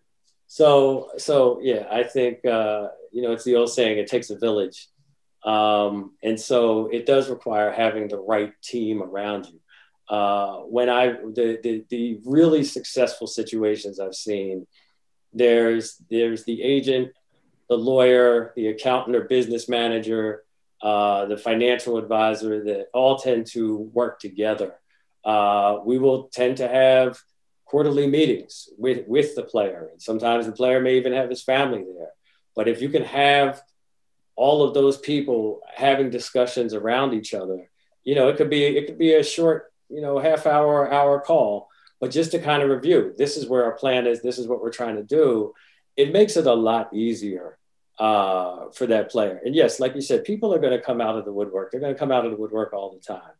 So, 0.47 1.11
so 1.17 1.59
yeah, 1.61 1.87
I 1.91 2.03
think 2.03 2.45
uh, 2.45 2.89
you 3.11 3.21
know 3.21 3.33
it's 3.33 3.43
the 3.43 3.55
old 3.55 3.71
saying: 3.71 3.97
it 3.97 4.07
takes 4.07 4.29
a 4.29 4.37
village. 4.37 4.87
Um, 5.45 6.11
and 6.23 6.39
so 6.39 6.87
it 6.87 7.05
does 7.05 7.29
require 7.29 7.71
having 7.71 8.07
the 8.07 8.17
right 8.17 8.53
team 8.61 9.01
around 9.01 9.45
you. 9.45 9.59
Uh, 10.09 10.57
when 10.75 10.89
I 10.89 11.07
the, 11.07 11.59
the, 11.63 11.85
the 11.89 12.19
really 12.25 12.63
successful 12.63 13.27
situations 13.27 13.99
I've 13.99 14.15
seen, 14.15 14.65
there's 15.33 16.01
there's 16.09 16.43
the 16.45 16.61
agent, 16.61 17.11
the 17.69 17.77
lawyer, 17.77 18.53
the 18.55 18.67
accountant 18.67 19.15
or 19.15 19.25
business 19.25 19.69
manager, 19.69 20.43
uh, 20.81 21.25
the 21.25 21.37
financial 21.37 21.97
advisor 21.97 22.63
that 22.65 22.87
all 22.93 23.17
tend 23.17 23.47
to 23.47 23.77
work 23.93 24.19
together 24.19 24.75
Uh, 25.25 25.79
we 25.83 25.97
will 25.97 26.29
tend 26.29 26.57
to 26.57 26.67
have 26.67 27.19
quarterly 27.65 28.07
meetings 28.07 28.69
with, 28.77 29.07
with 29.07 29.35
the 29.35 29.41
player. 29.43 29.89
And 29.91 29.99
sometimes 29.99 30.45
the 30.45 30.51
player 30.51 30.79
may 30.79 30.97
even 30.97 31.13
have 31.13 31.29
his 31.29 31.43
family 31.43 31.83
there. 31.97 32.13
But 32.55 32.67
if 32.67 32.79
you 32.81 32.89
can 32.89 33.03
have 33.03 33.61
all 34.35 34.63
of 34.63 34.73
those 34.73 34.97
people 34.97 35.61
having 35.73 36.09
discussions 36.09 36.73
around 36.73 37.13
each 37.13 37.33
other, 37.33 37.69
you 38.03 38.15
know, 38.15 38.27
it 38.29 38.37
could 38.37 38.49
be 38.49 38.63
it 38.63 38.85
could 38.85 38.97
be 38.97 39.13
a 39.13 39.23
short, 39.23 39.71
you 39.89 40.01
know, 40.01 40.19
half 40.19 40.45
hour, 40.45 40.91
hour 40.91 41.19
call, 41.19 41.69
but 41.99 42.11
just 42.11 42.31
to 42.31 42.39
kind 42.39 42.61
of 42.61 42.69
review, 42.69 43.13
this 43.17 43.37
is 43.37 43.47
where 43.47 43.63
our 43.63 43.73
plan 43.73 44.07
is, 44.07 44.21
this 44.21 44.37
is 44.37 44.47
what 44.47 44.61
we're 44.61 44.71
trying 44.71 44.95
to 44.95 45.03
do. 45.03 45.53
It 45.95 46.11
makes 46.11 46.35
it 46.37 46.45
a 46.45 46.53
lot 46.53 46.93
easier 46.93 47.57
uh, 47.97 48.69
for 48.71 48.87
that 48.87 49.09
player. 49.09 49.41
And 49.45 49.55
yes, 49.55 49.79
like 49.79 49.95
you 49.95 50.01
said, 50.01 50.25
people 50.25 50.53
are 50.53 50.59
going 50.59 50.77
to 50.77 50.85
come 50.85 50.99
out 50.99 51.17
of 51.17 51.25
the 51.25 51.31
woodwork. 51.31 51.71
They're 51.71 51.79
going 51.79 51.93
to 51.93 51.99
come 51.99 52.11
out 52.11 52.25
of 52.25 52.31
the 52.31 52.37
woodwork 52.37 52.73
all 52.73 52.93
the 52.93 52.99
time. 52.99 53.31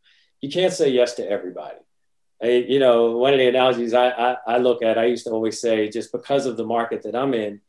You 0.42 0.50
can't 0.50 0.74
say 0.74 0.90
yes 0.90 1.16
to 1.16 1.30
everybody. 1.30 1.78
I, 2.42 2.48
you 2.48 2.80
know, 2.80 3.18
one 3.18 3.34
of 3.34 3.40
the 3.40 3.48
analogies 3.48 3.94
I, 3.94 4.10
I, 4.10 4.38
I 4.48 4.58
look 4.58 4.82
at, 4.82 4.98
I 4.98 5.06
used 5.06 5.26
to 5.26 5.32
always 5.32 5.60
say, 5.60 5.90
just 5.90 6.12
because 6.12 6.46
of 6.46 6.58
the 6.58 6.66
market 6.66 7.04
that 7.04 7.16
I'm 7.16 7.34
in, 7.34 7.62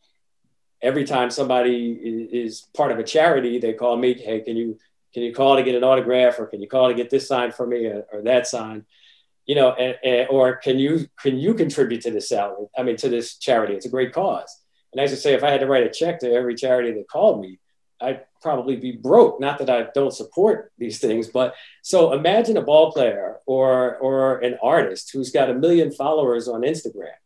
every 0.82 1.04
time 1.04 1.30
somebody 1.30 1.92
is 2.32 2.66
part 2.76 2.92
of 2.92 2.98
a 2.98 3.04
charity, 3.04 3.58
they 3.58 3.72
call 3.72 3.96
me, 3.96 4.14
hey, 4.14 4.40
can 4.40 4.56
you 4.56 4.78
can 5.14 5.22
you 5.22 5.32
call 5.32 5.56
to 5.56 5.62
get 5.62 5.74
an 5.74 5.84
autograph, 5.84 6.38
or 6.38 6.46
can 6.46 6.60
you 6.60 6.68
call 6.68 6.88
to 6.88 6.94
get 6.94 7.08
this 7.08 7.26
sign 7.26 7.50
for 7.50 7.66
me, 7.66 7.86
or, 7.86 8.06
or 8.12 8.22
that 8.22 8.46
sign, 8.46 8.84
you 9.46 9.54
know, 9.54 9.72
and, 9.72 9.96
and, 10.04 10.28
or 10.28 10.56
can 10.56 10.78
you 10.78 11.08
can 11.18 11.38
you 11.38 11.54
contribute 11.54 12.02
to 12.02 12.10
this 12.10 12.28
salary? 12.28 12.66
I 12.76 12.82
mean, 12.82 12.96
to 12.96 13.08
this 13.08 13.36
charity. 13.38 13.74
It's 13.74 13.86
a 13.86 13.90
great 13.90 14.12
cause. 14.12 14.54
And 14.92 15.00
as 15.00 15.12
I 15.12 15.16
say, 15.16 15.34
if 15.34 15.42
I 15.42 15.50
had 15.50 15.60
to 15.60 15.66
write 15.66 15.86
a 15.86 15.90
check 15.90 16.20
to 16.20 16.32
every 16.32 16.54
charity 16.54 16.92
that 16.92 17.08
called 17.08 17.40
me, 17.40 17.58
I'd 18.00 18.24
probably 18.42 18.76
be 18.76 18.92
broke. 18.92 19.40
Not 19.40 19.58
that 19.58 19.70
I 19.70 19.88
don't 19.94 20.12
support 20.12 20.72
these 20.78 20.98
things, 20.98 21.28
but 21.28 21.54
so 21.82 22.12
imagine 22.12 22.56
a 22.56 22.62
ball 22.62 22.92
player 22.92 23.38
or 23.46 23.96
or 23.96 24.38
an 24.38 24.58
artist 24.62 25.10
who's 25.12 25.30
got 25.30 25.50
a 25.50 25.54
million 25.54 25.92
followers 25.92 26.48
on 26.48 26.60
Instagram. 26.60 27.16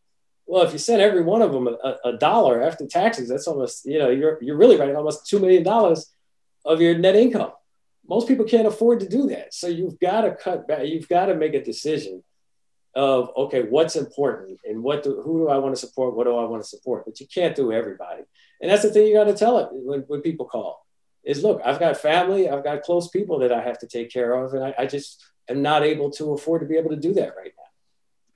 Well, 0.46 0.62
if 0.62 0.72
you 0.72 0.79
send 0.79 1.00
every 1.00 1.22
one 1.22 1.42
of 1.42 1.53
them 1.53 1.68
a, 1.68 1.96
a 2.05 2.12
dollar 2.16 2.62
after 2.62 2.87
taxes, 2.87 3.29
that's 3.29 3.46
almost 3.46 3.85
you 3.85 3.98
know 3.98 4.11
you're 4.11 4.42
you're 4.42 4.57
really 4.57 4.76
writing 4.76 4.96
almost 4.96 5.26
two 5.26 5.38
million 5.38 5.62
dollars 5.62 6.12
of 6.64 6.81
your 6.81 6.98
net 6.98 7.16
income. 7.16 7.53
Most 8.09 8.26
people 8.26 8.44
can't 8.44 8.66
afford 8.66 9.00
to 9.00 9.09
do 9.09 9.29
that, 9.29 9.55
so 9.55 9.68
you've 9.68 9.98
got 10.00 10.22
to 10.22 10.35
cut 10.35 10.66
back. 10.66 10.87
You've 10.87 11.09
got 11.09 11.26
to 11.26 11.35
make 11.35 11.55
a 11.55 11.62
decision 11.62 12.24
of 12.94 13.31
okay, 13.37 13.62
what's 13.62 13.94
important 13.94 14.59
and 14.64 14.83
what 14.83 15.05
do, 15.05 15.22
who 15.22 15.38
do 15.38 15.48
I 15.48 15.59
want 15.59 15.74
to 15.76 15.81
support? 15.81 16.16
What 16.16 16.24
do 16.24 16.37
I 16.37 16.44
want 16.44 16.62
to 16.62 16.68
support? 16.68 17.05
But 17.05 17.20
you 17.20 17.26
can't 17.33 17.55
do 17.55 17.72
everybody, 17.72 18.22
and 18.61 18.70
that's 18.70 18.83
the 18.83 18.90
thing 18.90 19.07
you 19.07 19.14
got 19.14 19.24
to 19.24 19.35
tell 19.35 19.59
it 19.59 19.68
when, 19.70 20.00
when 20.09 20.20
people 20.20 20.46
call 20.46 20.85
is 21.24 21.42
look, 21.42 21.61
I've 21.64 21.79
got 21.79 21.96
family, 21.96 22.48
I've 22.48 22.64
got 22.64 22.83
close 22.83 23.09
people 23.09 23.38
that 23.40 23.53
I 23.53 23.62
have 23.62 23.79
to 23.81 23.87
take 23.87 24.11
care 24.11 24.33
of, 24.33 24.55
and 24.55 24.64
I, 24.64 24.74
I 24.79 24.87
just 24.87 25.22
am 25.48 25.62
not 25.62 25.83
able 25.83 26.11
to 26.12 26.33
afford 26.33 26.62
to 26.62 26.66
be 26.66 26.76
able 26.76 26.90
to 26.90 26.96
do 26.96 27.12
that 27.14 27.37
right 27.37 27.53
now. 27.57 27.60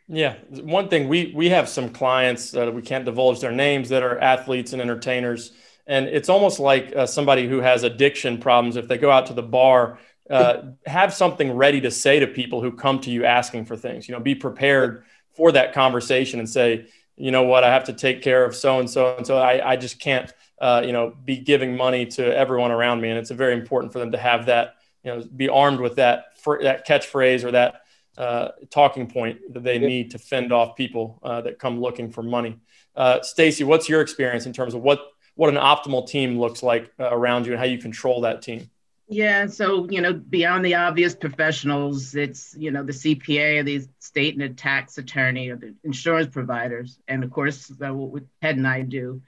Yeah, 0.06 0.34
one 0.50 0.88
thing 0.88 1.08
we 1.08 1.32
we 1.34 1.48
have 1.48 1.68
some 1.68 1.88
clients 1.88 2.50
that 2.50 2.74
we 2.74 2.82
can't 2.82 3.06
divulge 3.06 3.40
their 3.40 3.52
names 3.52 3.88
that 3.88 4.02
are 4.02 4.18
athletes 4.18 4.72
and 4.74 4.82
entertainers, 4.82 5.52
and 5.86 6.06
it's 6.06 6.28
almost 6.28 6.60
like 6.60 6.94
uh, 6.94 7.06
somebody 7.06 7.48
who 7.48 7.60
has 7.60 7.84
addiction 7.84 8.38
problems. 8.38 8.76
If 8.76 8.86
they 8.86 8.98
go 8.98 9.10
out 9.10 9.26
to 9.26 9.32
the 9.32 9.42
bar, 9.42 9.98
uh, 10.28 10.62
have 10.84 11.14
something 11.14 11.52
ready 11.52 11.80
to 11.80 11.90
say 11.90 12.20
to 12.20 12.26
people 12.26 12.60
who 12.60 12.72
come 12.72 13.00
to 13.00 13.10
you 13.10 13.24
asking 13.24 13.64
for 13.64 13.76
things. 13.76 14.06
You 14.06 14.14
know, 14.14 14.20
be 14.20 14.34
prepared 14.34 15.04
for 15.34 15.52
that 15.52 15.72
conversation 15.72 16.38
and 16.38 16.48
say, 16.48 16.86
you 17.16 17.30
know 17.30 17.44
what, 17.44 17.64
I 17.64 17.72
have 17.72 17.84
to 17.84 17.94
take 17.94 18.20
care 18.20 18.44
of 18.44 18.54
so 18.54 18.80
and 18.80 18.90
so, 18.90 19.16
and 19.16 19.26
so 19.26 19.38
I 19.38 19.72
I 19.72 19.76
just 19.76 20.00
can't 20.00 20.30
uh, 20.60 20.82
you 20.84 20.92
know, 20.92 21.14
be 21.24 21.38
giving 21.38 21.76
money 21.76 22.06
to 22.06 22.24
everyone 22.36 22.70
around 22.70 23.00
me. 23.00 23.10
And 23.10 23.18
it's 23.18 23.30
very 23.30 23.54
important 23.54 23.92
for 23.92 23.98
them 23.98 24.12
to 24.12 24.18
have 24.18 24.46
that, 24.46 24.76
you 25.02 25.12
know, 25.12 25.24
be 25.36 25.48
armed 25.48 25.80
with 25.80 25.96
that 25.96 26.38
for, 26.38 26.60
that 26.62 26.86
catchphrase 26.86 27.44
or 27.44 27.50
that 27.52 27.82
uh, 28.16 28.48
talking 28.70 29.06
point 29.08 29.40
that 29.52 29.62
they 29.62 29.78
need 29.78 30.10
to 30.12 30.18
fend 30.18 30.52
off 30.52 30.76
people 30.76 31.18
uh, 31.22 31.40
that 31.42 31.58
come 31.58 31.80
looking 31.80 32.10
for 32.10 32.22
money. 32.22 32.58
Uh, 32.94 33.20
Stacy, 33.22 33.64
what's 33.64 33.88
your 33.88 34.00
experience 34.00 34.46
in 34.46 34.52
terms 34.52 34.74
of 34.74 34.82
what 34.82 35.00
what 35.36 35.48
an 35.48 35.56
optimal 35.56 36.06
team 36.06 36.38
looks 36.38 36.62
like 36.62 36.92
uh, 37.00 37.08
around 37.10 37.44
you 37.44 37.52
and 37.52 37.58
how 37.58 37.66
you 37.66 37.78
control 37.78 38.20
that 38.20 38.40
team? 38.40 38.70
Yeah, 39.08 39.48
so 39.48 39.88
you 39.90 40.00
know, 40.00 40.14
beyond 40.14 40.64
the 40.64 40.76
obvious 40.76 41.14
professionals, 41.14 42.14
it's 42.14 42.54
you 42.56 42.70
know 42.70 42.82
the 42.82 42.92
CPA, 42.92 43.60
or 43.60 43.62
the 43.62 43.86
state 43.98 44.34
and 44.34 44.42
the 44.42 44.54
tax 44.54 44.96
attorney, 44.96 45.50
or 45.50 45.56
the 45.56 45.74
insurance 45.84 46.32
providers, 46.32 46.98
and 47.06 47.22
of 47.22 47.30
course, 47.30 47.70
uh, 47.84 47.92
what 47.92 48.22
Ted 48.40 48.56
and 48.56 48.66
I 48.66 48.82
do. 48.82 49.20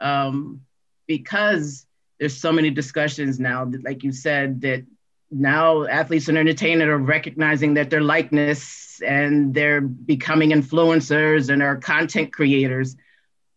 Um, 0.00 0.60
because 1.08 1.86
there's 2.20 2.36
so 2.36 2.52
many 2.52 2.70
discussions 2.70 3.40
now, 3.40 3.64
that, 3.64 3.84
like 3.84 4.04
you 4.04 4.12
said, 4.12 4.60
that 4.60 4.84
now 5.30 5.84
athletes 5.84 6.28
and 6.28 6.38
entertainers 6.38 6.88
are 6.88 6.98
recognizing 6.98 7.74
that 7.74 7.90
their 7.90 8.00
likeness 8.00 9.00
and 9.06 9.54
they're 9.54 9.80
becoming 9.80 10.50
influencers 10.50 11.50
and 11.50 11.62
are 11.62 11.76
content 11.76 12.32
creators. 12.32 12.96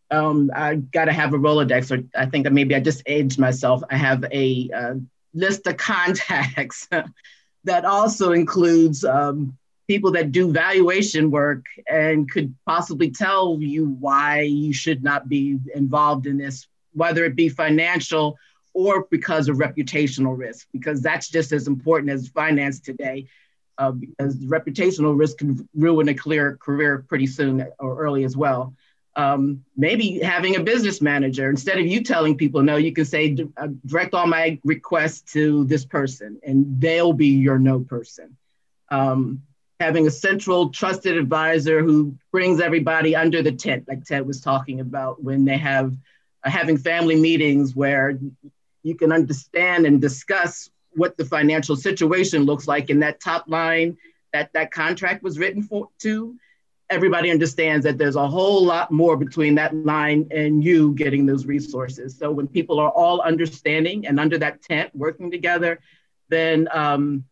Um, 0.10 0.52
I 0.54 0.76
got 0.76 1.06
to 1.06 1.14
have 1.14 1.34
a 1.34 1.38
Rolodex, 1.38 1.92
or 1.92 2.04
I 2.16 2.26
think 2.26 2.50
maybe 2.52 2.76
I 2.76 2.80
just 2.80 3.02
aged 3.06 3.40
myself. 3.40 3.82
I 3.90 3.96
have 3.96 4.26
a 4.32 4.70
uh, 4.76 4.96
list 5.34 5.66
of 5.68 5.78
contacts 5.78 6.88
that 7.64 7.86
also 7.86 8.34
includes 8.34 9.06
um, 9.06 9.58
people 9.88 10.12
that 10.12 10.32
do 10.32 10.52
valuation 10.52 11.32
work 11.32 11.66
and 11.90 12.30
could 12.30 12.54
possibly 12.66 13.12
tell 13.12 13.58
you 13.62 13.88
why 14.00 14.42
you 14.42 14.74
should 14.74 15.04
not 15.04 15.30
be 15.30 15.58
involved 15.76 16.28
in 16.28 16.38
this 16.38 16.68
whether 16.94 17.24
it 17.26 17.36
be 17.36 17.50
financial 17.50 18.38
or 18.74 19.08
because 19.10 19.50
of 19.50 19.58
reputational 19.58 20.38
risk, 20.38 20.68
because 20.72 21.02
that's 21.02 21.30
just 21.30 21.52
as 21.52 21.68
important 21.68 22.12
as 22.12 22.28
finance 22.28 22.80
today. 22.80 23.28
Uh, 23.78 23.92
because 23.92 24.36
reputational 24.46 25.18
risk 25.18 25.40
can 25.40 25.68
ruin 25.74 26.10
a 26.10 26.14
clear 26.14 26.58
career 26.58 27.04
pretty 27.08 27.26
soon 27.26 27.66
or 27.80 27.98
early 27.98 28.24
as 28.24 28.38
well. 28.38 28.76
Um, 29.16 29.66
maybe 29.76 30.20
having 30.20 30.56
a 30.56 30.64
business 30.64 31.02
manager 31.02 31.50
instead 31.50 31.80
of 31.80 31.88
you 31.88 32.04
telling 32.04 32.38
people 32.38 32.62
no, 32.62 32.76
you 32.76 32.94
can 32.94 33.06
say 33.06 33.36
uh, 33.58 33.68
direct 33.86 34.14
all 34.14 34.28
my 34.28 34.60
requests 34.64 35.34
to 35.34 35.66
this 35.66 35.84
person, 35.84 36.40
and 36.46 36.80
they'll 36.80 37.14
be 37.14 37.28
your 37.28 37.58
no 37.60 37.80
person. 37.80 38.38
Um, 38.90 39.42
having 39.80 40.06
a 40.06 40.12
central 40.12 40.70
trusted 40.70 41.18
advisor 41.18 41.82
who 41.82 42.16
brings 42.32 42.62
everybody 42.62 43.16
under 43.16 43.42
the 43.42 43.52
tent, 43.52 43.86
like 43.88 44.06
Ted 44.06 44.28
was 44.28 44.42
talking 44.42 44.80
about, 44.80 45.24
when 45.24 45.44
they 45.44 45.58
have 45.58 45.98
having 46.44 46.78
family 46.78 47.16
meetings 47.16 47.76
where 47.76 48.20
you 48.84 48.96
can 48.96 49.12
understand 49.12 49.86
and 49.86 50.02
discuss 50.02 50.70
what 50.94 51.17
the 51.17 51.26
financial 51.26 51.76
situation 51.76 52.44
looks 52.44 52.67
like 52.67 52.89
in 52.89 53.00
that 53.00 53.20
top 53.20 53.46
line 53.48 53.98
that 54.34 54.52
that 54.54 54.72
contract 54.72 55.24
was 55.24 55.38
written 55.38 55.63
for 55.63 55.89
to. 56.00 56.36
Everybody 56.89 57.32
understands 57.32 57.86
that 57.86 57.98
there's 57.98 58.17
a 58.17 58.28
whole 58.28 58.65
lot 58.65 58.91
more 58.91 59.15
between 59.15 59.56
that 59.56 59.74
line 59.74 60.28
and 60.32 60.63
you 60.63 60.94
getting 60.94 61.26
those 61.26 61.46
resources. 61.46 62.17
So 62.17 62.32
when 62.32 62.48
people 62.48 62.80
are 62.80 62.89
all 62.89 63.22
understanding 63.22 64.08
and 64.08 64.20
under 64.20 64.38
that 64.39 64.62
tent 64.62 64.91
working 64.94 65.32
together 65.32 65.80
then 66.30 66.67
um, 66.72 67.26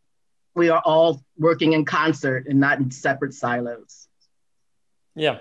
we 0.56 0.70
are 0.70 0.82
all 0.84 1.24
working 1.38 1.72
in 1.72 1.86
concert 1.86 2.48
and 2.48 2.60
not 2.60 2.80
in 2.80 2.92
separate 2.92 3.34
silos. 3.34 4.08
Yeah 5.16 5.40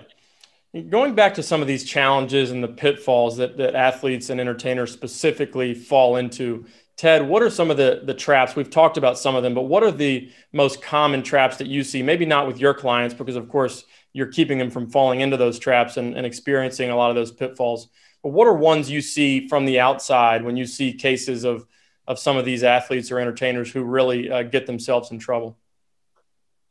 Going 0.89 1.15
back 1.15 1.33
to 1.33 1.43
some 1.43 1.61
of 1.61 1.67
these 1.67 1.83
challenges 1.83 2.51
and 2.51 2.63
the 2.63 2.67
pitfalls 2.67 3.37
that, 3.37 3.57
that 3.57 3.73
athletes 3.73 4.29
and 4.29 4.39
entertainers 4.39 4.91
specifically 4.91 5.73
fall 5.73 6.17
into, 6.17 6.65
Ted, 6.95 7.27
what 7.27 7.41
are 7.41 7.49
some 7.49 7.71
of 7.71 7.77
the, 7.77 8.01
the 8.03 8.13
traps? 8.13 8.55
We've 8.55 8.69
talked 8.69 8.95
about 8.95 9.17
some 9.17 9.35
of 9.35 9.41
them, 9.41 9.55
but 9.55 9.63
what 9.63 9.81
are 9.81 9.91
the 9.91 10.31
most 10.53 10.79
common 10.79 11.23
traps 11.23 11.57
that 11.57 11.65
you 11.65 11.83
see? 11.83 12.03
Maybe 12.03 12.27
not 12.27 12.45
with 12.45 12.59
your 12.59 12.75
clients, 12.75 13.15
because 13.15 13.35
of 13.35 13.49
course 13.49 13.83
you're 14.13 14.27
keeping 14.27 14.59
them 14.59 14.69
from 14.69 14.91
falling 14.91 15.21
into 15.21 15.37
those 15.37 15.57
traps 15.57 15.97
and, 15.97 16.15
and 16.15 16.23
experiencing 16.23 16.91
a 16.91 16.95
lot 16.95 17.09
of 17.09 17.15
those 17.15 17.31
pitfalls. 17.31 17.89
But 18.21 18.29
what 18.29 18.47
are 18.47 18.53
ones 18.53 18.91
you 18.91 19.01
see 19.01 19.47
from 19.47 19.65
the 19.65 19.79
outside 19.79 20.43
when 20.43 20.55
you 20.55 20.67
see 20.67 20.93
cases 20.93 21.45
of, 21.45 21.65
of 22.05 22.19
some 22.19 22.37
of 22.37 22.45
these 22.45 22.63
athletes 22.63 23.11
or 23.11 23.17
entertainers 23.17 23.71
who 23.71 23.83
really 23.83 24.29
uh, 24.29 24.43
get 24.43 24.67
themselves 24.67 25.09
in 25.09 25.17
trouble? 25.17 25.57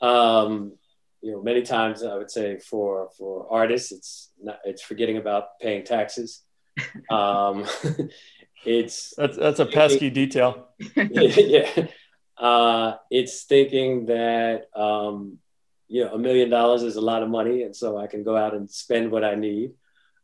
Um, 0.00 0.74
you 1.20 1.32
know, 1.32 1.42
many 1.42 1.62
times 1.62 2.02
I 2.02 2.16
would 2.16 2.30
say 2.30 2.58
for 2.58 3.10
for 3.16 3.46
artists, 3.50 3.92
it's 3.92 4.30
not 4.40 4.58
it's 4.64 4.82
forgetting 4.82 5.16
about 5.16 5.58
paying 5.60 5.84
taxes. 5.84 6.42
Um, 7.10 7.66
it's 8.64 9.14
that's 9.16 9.36
that's 9.36 9.58
a 9.58 9.66
pesky 9.66 10.10
detail. 10.10 10.68
yeah, 10.96 11.88
uh, 12.36 12.94
it's 13.10 13.42
thinking 13.44 14.06
that 14.06 14.68
um, 14.76 15.38
you 15.88 16.04
know 16.04 16.14
a 16.14 16.18
million 16.18 16.50
dollars 16.50 16.84
is 16.84 16.94
a 16.94 17.00
lot 17.00 17.24
of 17.24 17.28
money, 17.28 17.64
and 17.64 17.74
so 17.74 17.98
I 17.98 18.06
can 18.06 18.22
go 18.22 18.36
out 18.36 18.54
and 18.54 18.70
spend 18.70 19.10
what 19.10 19.24
I 19.24 19.34
need. 19.34 19.72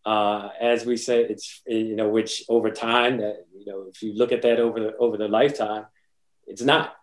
Uh, 0.07 0.50
as 0.61 0.87
we 0.87 0.96
say, 0.96 1.24
it's 1.24 1.61
you 1.66 1.96
know 1.96 2.09
which 2.09 2.44
over 2.48 2.70
time 2.70 3.18
that 3.18 3.46
you 3.59 3.66
know 3.66 3.87
if 3.92 4.00
you 4.00 4.14
look 4.14 4.30
at 4.30 4.42
that 4.42 4.61
over 4.61 4.78
the 4.78 4.96
over 4.96 5.16
the 5.16 5.26
lifetime, 5.26 5.87
it's 6.46 6.62
not 6.62 6.94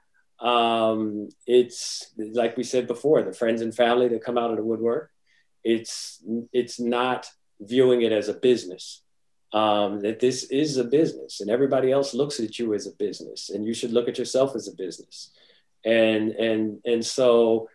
um, 0.41 1.29
it's 1.45 2.11
like 2.17 2.57
we 2.57 2.63
said 2.63 2.87
before, 2.87 3.21
the 3.21 3.33
friends 3.33 3.61
and 3.61 3.75
family 3.75 4.07
that 4.09 4.23
come 4.23 4.37
out 4.37 4.51
of 4.51 4.57
the 4.57 4.63
woodwork. 4.63 5.11
It's 5.63 6.23
it's 6.51 6.79
not 6.79 7.27
viewing 7.59 8.01
it 8.01 8.11
as 8.11 8.27
a 8.27 8.33
business. 8.33 9.03
Um, 9.53 9.99
that 9.99 10.19
this 10.19 10.45
is 10.45 10.77
a 10.77 10.83
business, 10.83 11.41
and 11.41 11.49
everybody 11.49 11.91
else 11.91 12.13
looks 12.13 12.39
at 12.39 12.57
you 12.57 12.73
as 12.73 12.87
a 12.87 12.95
business, 12.97 13.49
and 13.49 13.65
you 13.65 13.73
should 13.73 13.91
look 13.91 14.07
at 14.07 14.17
yourself 14.17 14.55
as 14.55 14.67
a 14.67 14.75
business. 14.75 15.31
And 15.85 16.31
and 16.31 16.79
and 16.85 17.05
so 17.05 17.69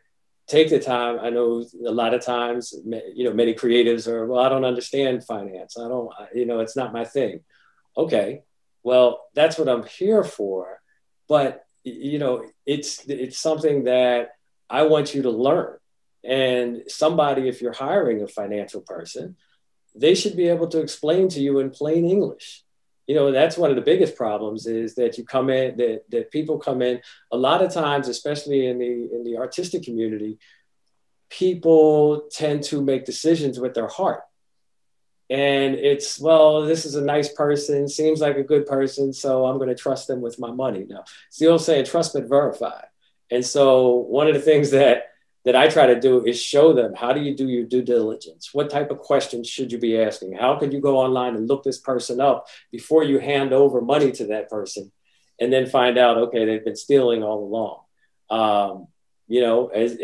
take 0.49 0.71
the 0.71 0.81
time. 0.81 1.19
I 1.21 1.31
know 1.31 1.65
a 1.87 1.91
lot 1.91 2.15
of 2.15 2.25
times, 2.25 2.75
you 3.15 3.25
know, 3.25 3.33
many 3.33 3.53
creatives 3.53 4.07
are, 4.07 4.27
well, 4.27 4.41
I 4.41 4.49
don't 4.49 4.65
understand 4.65 5.25
finance. 5.25 5.77
I 5.77 5.89
don't, 5.89 6.09
you 6.35 6.47
know, 6.47 6.61
it's 6.61 6.77
not 6.77 6.93
my 6.93 7.05
thing. 7.05 7.41
Okay, 7.97 8.43
well, 8.85 9.25
that's 9.35 9.59
what 9.59 9.69
I'm 9.69 9.85
here 9.85 10.23
for. 10.23 10.81
But 11.29 11.66
you 11.87 12.19
know, 12.19 12.45
it's 12.67 13.05
it's 13.07 13.39
something 13.39 13.85
that 13.85 14.31
I 14.69 14.83
want 14.83 15.15
you 15.15 15.23
to 15.23 15.31
learn. 15.31 15.77
And 16.25 16.83
somebody, 16.89 17.49
if 17.49 17.63
you're 17.63 17.73
hiring 17.73 18.23
a 18.23 18.29
financial 18.29 18.81
person, 18.81 19.37
they 19.95 20.15
should 20.15 20.37
be 20.37 20.49
able 20.49 20.67
to 20.69 20.81
explain 20.81 21.29
to 21.29 21.41
you 21.41 21.61
in 21.61 21.71
plain 21.71 22.05
English. 22.05 22.65
You 23.07 23.15
know, 23.15 23.31
that's 23.31 23.57
one 23.57 23.71
of 23.71 23.77
the 23.77 23.83
biggest 23.83 24.17
problems 24.17 24.67
is 24.67 24.97
that 24.97 25.17
you 25.17 25.25
come 25.25 25.49
in, 25.49 25.77
that, 25.77 26.03
that 26.11 26.33
people 26.33 26.59
come 26.59 26.83
in 26.83 27.01
a 27.31 27.37
lot 27.37 27.63
of 27.63 27.73
times, 27.73 28.09
especially 28.09 28.67
in 28.67 28.79
the 28.79 29.09
in 29.15 29.23
the 29.23 29.37
artistic 29.39 29.85
community, 29.85 30.39
people 31.31 32.23
tend 32.33 32.65
to 32.65 32.83
make 32.83 33.05
decisions 33.05 33.61
with 33.61 33.75
their 33.75 33.87
heart. 33.87 34.23
And 35.29 35.75
it's, 35.75 36.21
well, 36.21 36.63
this 36.63 36.85
is 36.85 36.95
a 36.95 37.03
nice 37.03 37.33
person, 37.33 37.89
seems 37.89 38.21
like 38.21 38.37
a 38.37 38.45
good 38.45 38.65
person, 38.67 39.13
so 39.13 39.47
I'm 39.47 39.57
going 39.57 39.69
to 39.69 39.75
trust 39.75 40.07
them 40.07 40.21
with 40.21 40.39
my 40.39 40.53
money. 40.53 40.87
Now, 40.89 41.05
the 41.39 41.49
old 41.49 41.63
saying, 41.63 41.87
trust 41.87 42.15
but 42.15 42.29
verify. 42.29 42.83
And 43.31 43.45
so 43.45 43.91
one 43.95 44.29
of 44.29 44.35
the 44.35 44.41
things 44.41 44.71
that 44.71 45.11
that 45.45 45.55
I 45.55 45.69
try 45.69 45.87
to 45.87 46.01
do 46.01 46.25
is 46.25 46.43
show 46.43 46.73
them 46.73 46.93
how 46.95 47.13
do 47.13 47.21
you 47.21 47.37
do 47.37 47.49
your 47.49 47.65
due 47.65 47.83
diligence? 47.83 48.53
What 48.53 48.69
type 48.69 48.91
of 48.91 48.99
questions 48.99 49.49
should 49.49 49.71
you 49.71 49.79
be 49.79 49.97
asking? 49.97 50.33
How 50.33 50.57
could 50.57 50.73
you 50.73 50.81
go 50.81 50.99
online 50.99 51.37
and 51.37 51.47
look 51.47 51.63
this 51.63 51.79
person 51.79 52.21
up 52.21 52.49
before 52.73 53.05
you 53.05 53.21
hand 53.21 53.53
over 53.53 53.81
money 53.81 54.11
to 54.11 54.27
that 54.27 54.51
person 54.51 54.91
and 55.41 55.53
then 55.53 55.67
find 55.67 55.99
out, 55.99 56.19
okay, 56.19 56.45
they've 56.45 56.65
been 56.65 56.75
stealing 56.75 57.23
all 57.23 57.45
along? 57.45 57.81
Um, 58.29 58.89
you 59.29 59.41
know, 59.41 59.69
as, 59.69 59.97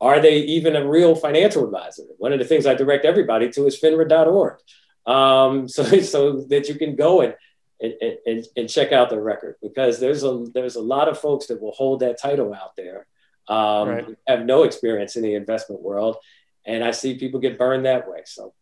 are 0.00 0.20
they 0.20 0.38
even 0.38 0.76
a 0.76 0.86
real 0.86 1.14
financial 1.14 1.64
advisor? 1.64 2.04
One 2.18 2.32
of 2.32 2.38
the 2.38 2.44
things 2.44 2.66
I 2.66 2.74
direct 2.74 3.04
everybody 3.04 3.50
to 3.50 3.66
is 3.66 3.80
finra.org. 3.80 4.58
Um, 5.06 5.68
so, 5.74 5.82
so 6.00 6.40
that 6.48 6.68
you 6.68 6.76
can 6.76 6.96
go 6.96 7.20
and, 7.20 7.34
and, 7.80 7.94
and, 8.26 8.46
and 8.56 8.68
check 8.68 8.92
out 8.92 9.10
the 9.10 9.20
record 9.20 9.56
because 9.62 10.00
there's 10.00 10.24
a, 10.24 10.44
there's 10.54 10.76
a 10.76 10.80
lot 10.80 11.08
of 11.08 11.18
folks 11.18 11.46
that 11.46 11.60
will 11.60 11.72
hold 11.72 12.00
that 12.00 12.20
title 12.20 12.54
out 12.54 12.76
there 12.76 13.06
um, 13.48 13.88
right. 13.88 14.16
have 14.26 14.44
no 14.44 14.64
experience 14.64 15.16
in 15.16 15.22
the 15.22 15.34
investment 15.34 15.82
world. 15.82 16.16
And 16.66 16.84
I 16.84 16.90
see 16.90 17.16
people 17.16 17.40
get 17.40 17.58
burned 17.58 17.86
that 17.86 18.08
way. 18.08 18.20
So, 18.26 18.52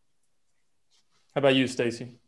how 1.35 1.41
about 1.41 1.57
you, 1.57 1.67
Stacy? 1.67 2.19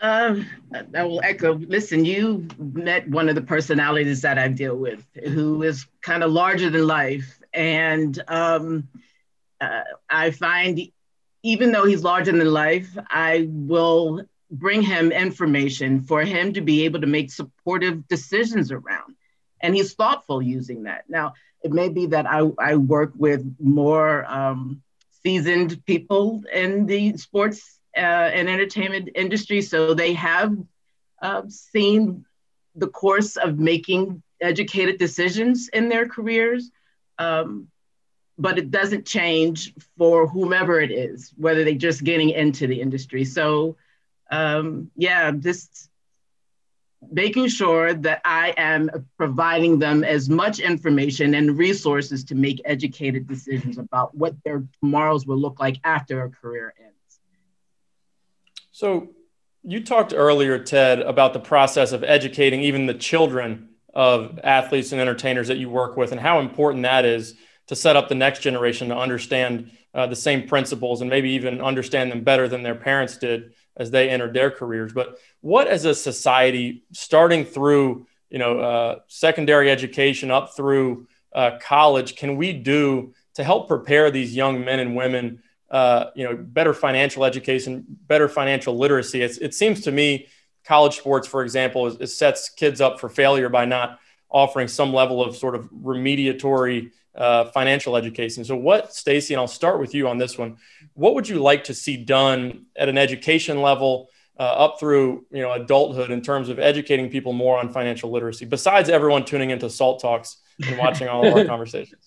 Um, 0.00 0.46
I 0.94 1.02
will 1.04 1.20
echo. 1.22 1.54
Listen, 1.54 2.04
you 2.04 2.48
met 2.58 3.08
one 3.08 3.28
of 3.28 3.34
the 3.34 3.42
personalities 3.42 4.22
that 4.22 4.38
I 4.38 4.48
deal 4.48 4.74
with, 4.74 5.04
who 5.24 5.62
is 5.62 5.86
kind 6.00 6.22
of 6.22 6.32
larger 6.32 6.70
than 6.70 6.86
life, 6.86 7.38
and 7.52 8.22
um, 8.28 8.88
uh, 9.60 9.82
I 10.08 10.30
find 10.30 10.80
even 11.42 11.72
though 11.72 11.84
he's 11.84 12.04
larger 12.04 12.32
than 12.32 12.52
life, 12.52 12.96
I 13.08 13.46
will 13.50 14.24
bring 14.50 14.82
him 14.82 15.12
information 15.12 16.02
for 16.02 16.22
him 16.22 16.52
to 16.54 16.60
be 16.60 16.84
able 16.84 17.00
to 17.00 17.06
make 17.06 17.30
supportive 17.30 18.06
decisions 18.08 18.72
around 18.72 19.14
and 19.60 19.74
he's 19.74 19.94
thoughtful 19.94 20.42
using 20.42 20.84
that. 20.84 21.04
Now, 21.08 21.34
it 21.62 21.72
may 21.72 21.88
be 21.88 22.06
that 22.06 22.26
I, 22.26 22.50
I 22.58 22.76
work 22.76 23.12
with 23.16 23.44
more 23.60 24.24
um, 24.24 24.82
seasoned 25.22 25.84
people 25.84 26.42
in 26.52 26.86
the 26.86 27.16
sports 27.16 27.79
uh, 27.96 28.00
and 28.00 28.48
entertainment 28.48 29.10
industry, 29.14 29.62
so 29.62 29.94
they 29.94 30.12
have 30.14 30.56
uh, 31.22 31.42
seen 31.48 32.24
the 32.74 32.88
course 32.88 33.36
of 33.36 33.58
making 33.58 34.22
educated 34.40 34.98
decisions 34.98 35.68
in 35.68 35.88
their 35.88 36.08
careers. 36.08 36.70
Um, 37.18 37.68
but 38.38 38.56
it 38.56 38.70
doesn't 38.70 39.06
change 39.06 39.74
for 39.98 40.26
whomever 40.26 40.80
it 40.80 40.90
is, 40.90 41.30
whether 41.36 41.62
they're 41.62 41.74
just 41.74 42.04
getting 42.04 42.30
into 42.30 42.66
the 42.66 42.80
industry. 42.80 43.22
So, 43.22 43.76
um, 44.30 44.90
yeah, 44.96 45.30
just 45.32 45.90
making 47.12 47.48
sure 47.48 47.92
that 47.92 48.22
I 48.24 48.54
am 48.56 48.90
providing 49.18 49.78
them 49.78 50.04
as 50.04 50.30
much 50.30 50.58
information 50.58 51.34
and 51.34 51.58
resources 51.58 52.24
to 52.24 52.34
make 52.34 52.62
educated 52.64 53.28
decisions 53.28 53.76
about 53.76 54.14
what 54.14 54.34
their 54.44 54.64
tomorrows 54.80 55.26
will 55.26 55.38
look 55.38 55.60
like 55.60 55.76
after 55.84 56.24
a 56.24 56.30
career 56.30 56.72
ends. 56.78 57.19
So, 58.80 59.10
you 59.62 59.84
talked 59.84 60.14
earlier, 60.16 60.58
Ted, 60.58 61.00
about 61.00 61.34
the 61.34 61.38
process 61.38 61.92
of 61.92 62.02
educating 62.02 62.62
even 62.62 62.86
the 62.86 62.94
children 62.94 63.74
of 63.92 64.40
athletes 64.42 64.92
and 64.92 65.00
entertainers 65.02 65.48
that 65.48 65.58
you 65.58 65.68
work 65.68 65.98
with 65.98 66.12
and 66.12 66.20
how 66.20 66.40
important 66.40 66.84
that 66.84 67.04
is 67.04 67.34
to 67.66 67.76
set 67.76 67.94
up 67.94 68.08
the 68.08 68.14
next 68.14 68.40
generation 68.40 68.88
to 68.88 68.96
understand 68.96 69.70
uh, 69.92 70.06
the 70.06 70.16
same 70.16 70.48
principles 70.48 71.02
and 71.02 71.10
maybe 71.10 71.32
even 71.32 71.60
understand 71.60 72.10
them 72.10 72.24
better 72.24 72.48
than 72.48 72.62
their 72.62 72.74
parents 72.74 73.18
did 73.18 73.52
as 73.76 73.90
they 73.90 74.08
entered 74.08 74.32
their 74.32 74.50
careers. 74.50 74.94
But 74.94 75.18
what, 75.42 75.66
as 75.66 75.84
a 75.84 75.94
society, 75.94 76.84
starting 76.92 77.44
through 77.44 78.06
you 78.30 78.38
know 78.38 78.60
uh, 78.60 78.98
secondary 79.08 79.70
education 79.70 80.30
up 80.30 80.56
through 80.56 81.06
uh, 81.34 81.58
college, 81.60 82.16
can 82.16 82.38
we 82.38 82.54
do 82.54 83.12
to 83.34 83.44
help 83.44 83.68
prepare 83.68 84.10
these 84.10 84.34
young 84.34 84.64
men 84.64 84.78
and 84.80 84.96
women? 84.96 85.42
Uh, 85.70 86.10
you 86.16 86.24
know, 86.24 86.36
better 86.36 86.74
financial 86.74 87.24
education, 87.24 87.84
better 88.06 88.28
financial 88.28 88.76
literacy. 88.76 89.22
It's, 89.22 89.38
it 89.38 89.54
seems 89.54 89.82
to 89.82 89.92
me, 89.92 90.26
college 90.64 90.96
sports, 90.96 91.28
for 91.28 91.42
example, 91.42 91.86
is, 91.86 91.96
is 91.96 92.16
sets 92.16 92.48
kids 92.48 92.80
up 92.80 92.98
for 92.98 93.08
failure 93.08 93.48
by 93.48 93.64
not 93.64 94.00
offering 94.30 94.68
some 94.68 94.92
level 94.92 95.22
of 95.22 95.36
sort 95.36 95.54
of 95.54 95.70
remediatory 95.70 96.90
uh, 97.14 97.44
financial 97.46 97.96
education. 97.96 98.44
So, 98.44 98.56
what, 98.56 98.94
Stacy, 98.94 99.34
and 99.34 99.40
I'll 99.40 99.48
start 99.48 99.80
with 99.80 99.94
you 99.94 100.08
on 100.08 100.18
this 100.18 100.38
one. 100.38 100.56
What 100.94 101.14
would 101.14 101.28
you 101.28 101.40
like 101.40 101.64
to 101.64 101.74
see 101.74 101.96
done 101.96 102.66
at 102.76 102.88
an 102.88 102.98
education 102.98 103.62
level 103.62 104.10
uh, 104.38 104.42
up 104.42 104.80
through 104.80 105.26
you 105.30 105.42
know 105.42 105.52
adulthood 105.52 106.10
in 106.10 106.22
terms 106.22 106.48
of 106.48 106.58
educating 106.58 107.10
people 107.10 107.32
more 107.32 107.58
on 107.58 107.72
financial 107.72 108.10
literacy? 108.10 108.44
Besides 108.44 108.88
everyone 108.88 109.24
tuning 109.24 109.50
into 109.50 109.68
Salt 109.68 110.00
Talks 110.00 110.36
and 110.64 110.78
watching 110.78 111.08
all 111.08 111.26
of 111.26 111.34
our 111.34 111.44
conversations. 111.46 112.06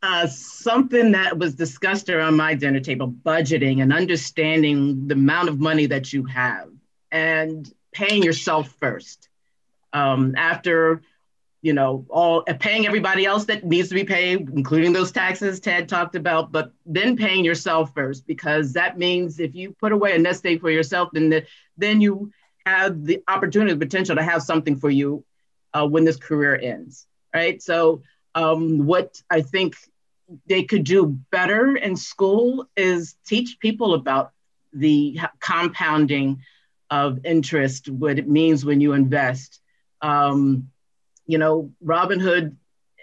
Uh, 0.00 0.26
something 0.28 1.12
that 1.12 1.36
was 1.36 1.54
discussed 1.54 2.08
around 2.08 2.36
my 2.36 2.54
dinner 2.54 2.78
table 2.78 3.10
budgeting 3.10 3.82
and 3.82 3.92
understanding 3.92 5.08
the 5.08 5.14
amount 5.14 5.48
of 5.48 5.58
money 5.58 5.86
that 5.86 6.12
you 6.12 6.24
have 6.24 6.68
and 7.10 7.72
paying 7.92 8.22
yourself 8.22 8.68
first. 8.78 9.28
Um, 9.92 10.34
after 10.36 11.02
you 11.60 11.72
know, 11.72 12.06
all 12.08 12.44
uh, 12.48 12.54
paying 12.54 12.86
everybody 12.86 13.26
else 13.26 13.44
that 13.46 13.64
needs 13.64 13.88
to 13.88 13.94
be 13.94 14.04
paid, 14.04 14.48
including 14.50 14.92
those 14.92 15.10
taxes 15.10 15.58
Ted 15.58 15.88
talked 15.88 16.14
about, 16.14 16.52
but 16.52 16.72
then 16.86 17.16
paying 17.16 17.44
yourself 17.44 17.92
first, 17.94 18.26
because 18.26 18.72
that 18.74 18.96
means 18.96 19.40
if 19.40 19.54
you 19.54 19.74
put 19.80 19.92
away 19.92 20.14
a 20.14 20.18
nest 20.18 20.46
egg 20.46 20.60
for 20.60 20.70
yourself, 20.70 21.08
then 21.12 21.30
the, 21.30 21.44
then 21.76 22.00
you 22.00 22.30
have 22.64 23.04
the 23.04 23.22
opportunity, 23.26 23.72
the 23.72 23.78
potential 23.84 24.14
to 24.14 24.22
have 24.22 24.42
something 24.42 24.76
for 24.76 24.90
you 24.90 25.24
uh, 25.74 25.86
when 25.86 26.04
this 26.04 26.16
career 26.16 26.56
ends, 26.56 27.06
right? 27.34 27.60
So 27.60 28.02
um, 28.34 28.86
what 28.86 29.20
I 29.30 29.42
think 29.42 29.76
they 30.46 30.62
could 30.62 30.84
do 30.84 31.06
better 31.30 31.76
in 31.76 31.96
school 31.96 32.68
is 32.76 33.16
teach 33.26 33.58
people 33.60 33.94
about 33.94 34.32
the 34.72 35.18
compounding 35.40 36.42
of 36.90 37.24
interest, 37.24 37.88
what 37.88 38.18
it 38.18 38.28
means 38.28 38.64
when 38.64 38.80
you 38.80 38.92
invest. 38.92 39.60
Um, 40.00 40.70
you 41.26 41.38
know, 41.38 41.70
Robinhood 41.84 42.56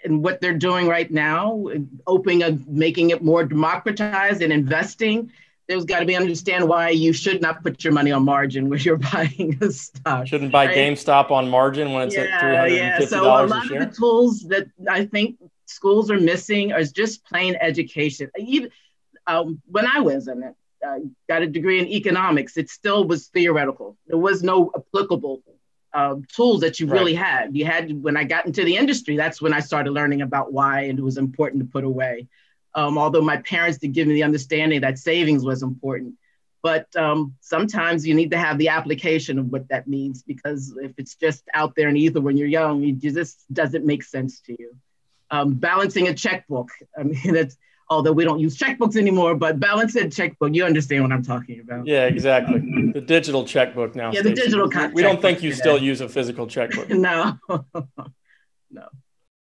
and 0.04 0.22
what 0.22 0.40
they're 0.40 0.54
doing 0.54 0.86
right 0.86 1.10
now, 1.10 1.66
opening 2.06 2.42
a, 2.42 2.58
making 2.66 3.10
it 3.10 3.22
more 3.22 3.44
democratized 3.44 4.42
and 4.42 4.52
investing. 4.52 5.32
There's 5.68 5.84
got 5.84 6.00
to 6.00 6.06
be 6.06 6.14
understand 6.14 6.68
why 6.68 6.90
you 6.90 7.12
should 7.12 7.42
not 7.42 7.62
put 7.62 7.82
your 7.82 7.92
money 7.92 8.12
on 8.12 8.24
margin 8.24 8.68
when 8.68 8.78
you're 8.80 8.96
buying 9.12 9.58
a 9.60 9.70
stock. 9.70 10.26
Shouldn't 10.26 10.52
buy 10.52 10.66
right? 10.66 10.76
GameStop 10.76 11.30
on 11.30 11.48
margin 11.48 11.92
when 11.92 12.06
it's 12.06 12.16
yeah, 12.16 12.22
at 12.22 12.40
three 12.40 12.56
hundred 12.56 12.72
and 12.72 12.96
fifty 12.98 13.16
dollars 13.16 13.50
yeah. 13.50 13.56
so 13.56 13.66
a, 13.66 13.74
lot 13.74 13.82
of 13.82 13.90
the 13.90 13.96
tools 13.96 14.42
that 14.48 14.68
I 14.88 15.04
think 15.06 15.36
schools 15.66 16.10
are 16.10 16.20
missing 16.20 16.72
are 16.72 16.84
just 16.84 17.24
plain 17.24 17.56
education. 17.60 18.30
Even 18.38 18.70
um, 19.26 19.60
when 19.66 19.86
I 19.86 20.00
was 20.00 20.28
in 20.28 20.42
it, 20.42 20.54
I 20.84 21.00
got 21.28 21.42
a 21.42 21.46
degree 21.46 21.80
in 21.80 21.88
economics. 21.88 22.56
It 22.56 22.70
still 22.70 23.06
was 23.06 23.28
theoretical. 23.28 23.96
There 24.06 24.18
was 24.18 24.42
no 24.42 24.70
applicable 24.74 25.42
uh, 25.92 26.16
tools 26.34 26.60
that 26.60 26.78
you 26.78 26.86
right. 26.86 26.98
really 26.98 27.14
had. 27.14 27.56
You 27.56 27.64
had 27.64 28.02
when 28.02 28.16
I 28.16 28.24
got 28.24 28.46
into 28.46 28.64
the 28.64 28.76
industry, 28.76 29.16
that's 29.16 29.40
when 29.40 29.52
I 29.52 29.60
started 29.60 29.92
learning 29.92 30.22
about 30.22 30.52
why 30.52 30.82
and 30.82 30.98
it 30.98 31.02
was 31.02 31.18
important 31.18 31.62
to 31.62 31.68
put 31.68 31.84
away. 31.84 32.28
Um, 32.76 32.98
although 32.98 33.22
my 33.22 33.38
parents 33.38 33.78
did 33.78 33.92
give 33.92 34.06
me 34.06 34.14
the 34.14 34.22
understanding 34.22 34.82
that 34.82 34.98
savings 34.98 35.44
was 35.44 35.62
important, 35.62 36.14
but 36.62 36.94
um, 36.94 37.34
sometimes 37.40 38.06
you 38.06 38.14
need 38.14 38.30
to 38.32 38.38
have 38.38 38.58
the 38.58 38.68
application 38.68 39.38
of 39.38 39.46
what 39.46 39.68
that 39.68 39.88
means 39.88 40.22
because 40.22 40.76
if 40.82 40.92
it's 40.98 41.14
just 41.14 41.42
out 41.54 41.74
there 41.74 41.88
in 41.88 41.96
ether 41.96 42.20
when 42.20 42.36
you're 42.36 42.48
young, 42.48 42.84
it 42.84 42.98
just 42.98 43.44
doesn't 43.52 43.84
make 43.84 44.02
sense 44.02 44.40
to 44.42 44.52
you. 44.58 44.76
Um, 45.30 45.54
balancing 45.54 46.08
a 46.08 46.14
checkbook, 46.14 46.68
I 46.98 47.04
mean, 47.04 47.20
that's 47.32 47.56
although 47.88 48.12
we 48.12 48.24
don't 48.24 48.40
use 48.40 48.56
checkbooks 48.56 48.96
anymore, 48.96 49.34
but 49.36 49.60
balance 49.60 49.94
and 49.96 50.12
checkbook, 50.12 50.54
you 50.54 50.64
understand 50.64 51.02
what 51.02 51.12
I'm 51.12 51.22
talking 51.22 51.60
about. 51.60 51.86
Yeah, 51.86 52.06
exactly. 52.06 52.58
The 52.92 53.00
digital 53.00 53.44
checkbook 53.44 53.94
now. 53.94 54.12
Yeah, 54.12 54.22
the 54.22 54.34
digital. 54.34 54.68
We, 54.68 54.88
we 54.88 55.02
don't 55.02 55.22
think 55.22 55.42
you 55.42 55.50
today. 55.50 55.60
still 55.60 55.78
use 55.78 56.00
a 56.00 56.08
physical 56.08 56.46
checkbook. 56.46 56.88
no, 56.90 57.38
no. 57.48 58.88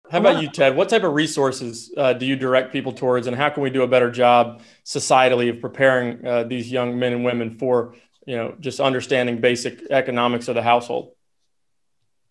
How 0.10 0.18
about 0.18 0.42
you, 0.42 0.50
Ted? 0.50 0.76
What 0.76 0.90
type 0.90 1.04
of 1.04 1.14
resources 1.14 1.92
uh, 1.96 2.14
do 2.14 2.26
you 2.26 2.36
direct 2.36 2.72
people 2.72 2.94
towards, 2.94 3.28
and 3.28 3.36
how 3.36 3.50
can 3.50 3.62
we 3.62 3.70
do 3.70 3.84
a 3.84 3.88
better 3.88 4.10
job 4.10 4.62
societally 4.84 5.50
of 5.52 5.62
preparing 5.62 6.26
uh, 6.26 6.44
these 6.44 6.72
young 6.72 6.98
men 6.98 7.14
and 7.14 7.24
women 7.24 7.58
for, 7.60 7.94
you 8.26 8.36
know, 8.36 8.56
just 8.60 8.80
understanding 8.80 9.40
basic 9.40 9.84
economics 9.92 10.48
of 10.48 10.56
the 10.56 10.64
household? 10.64 11.12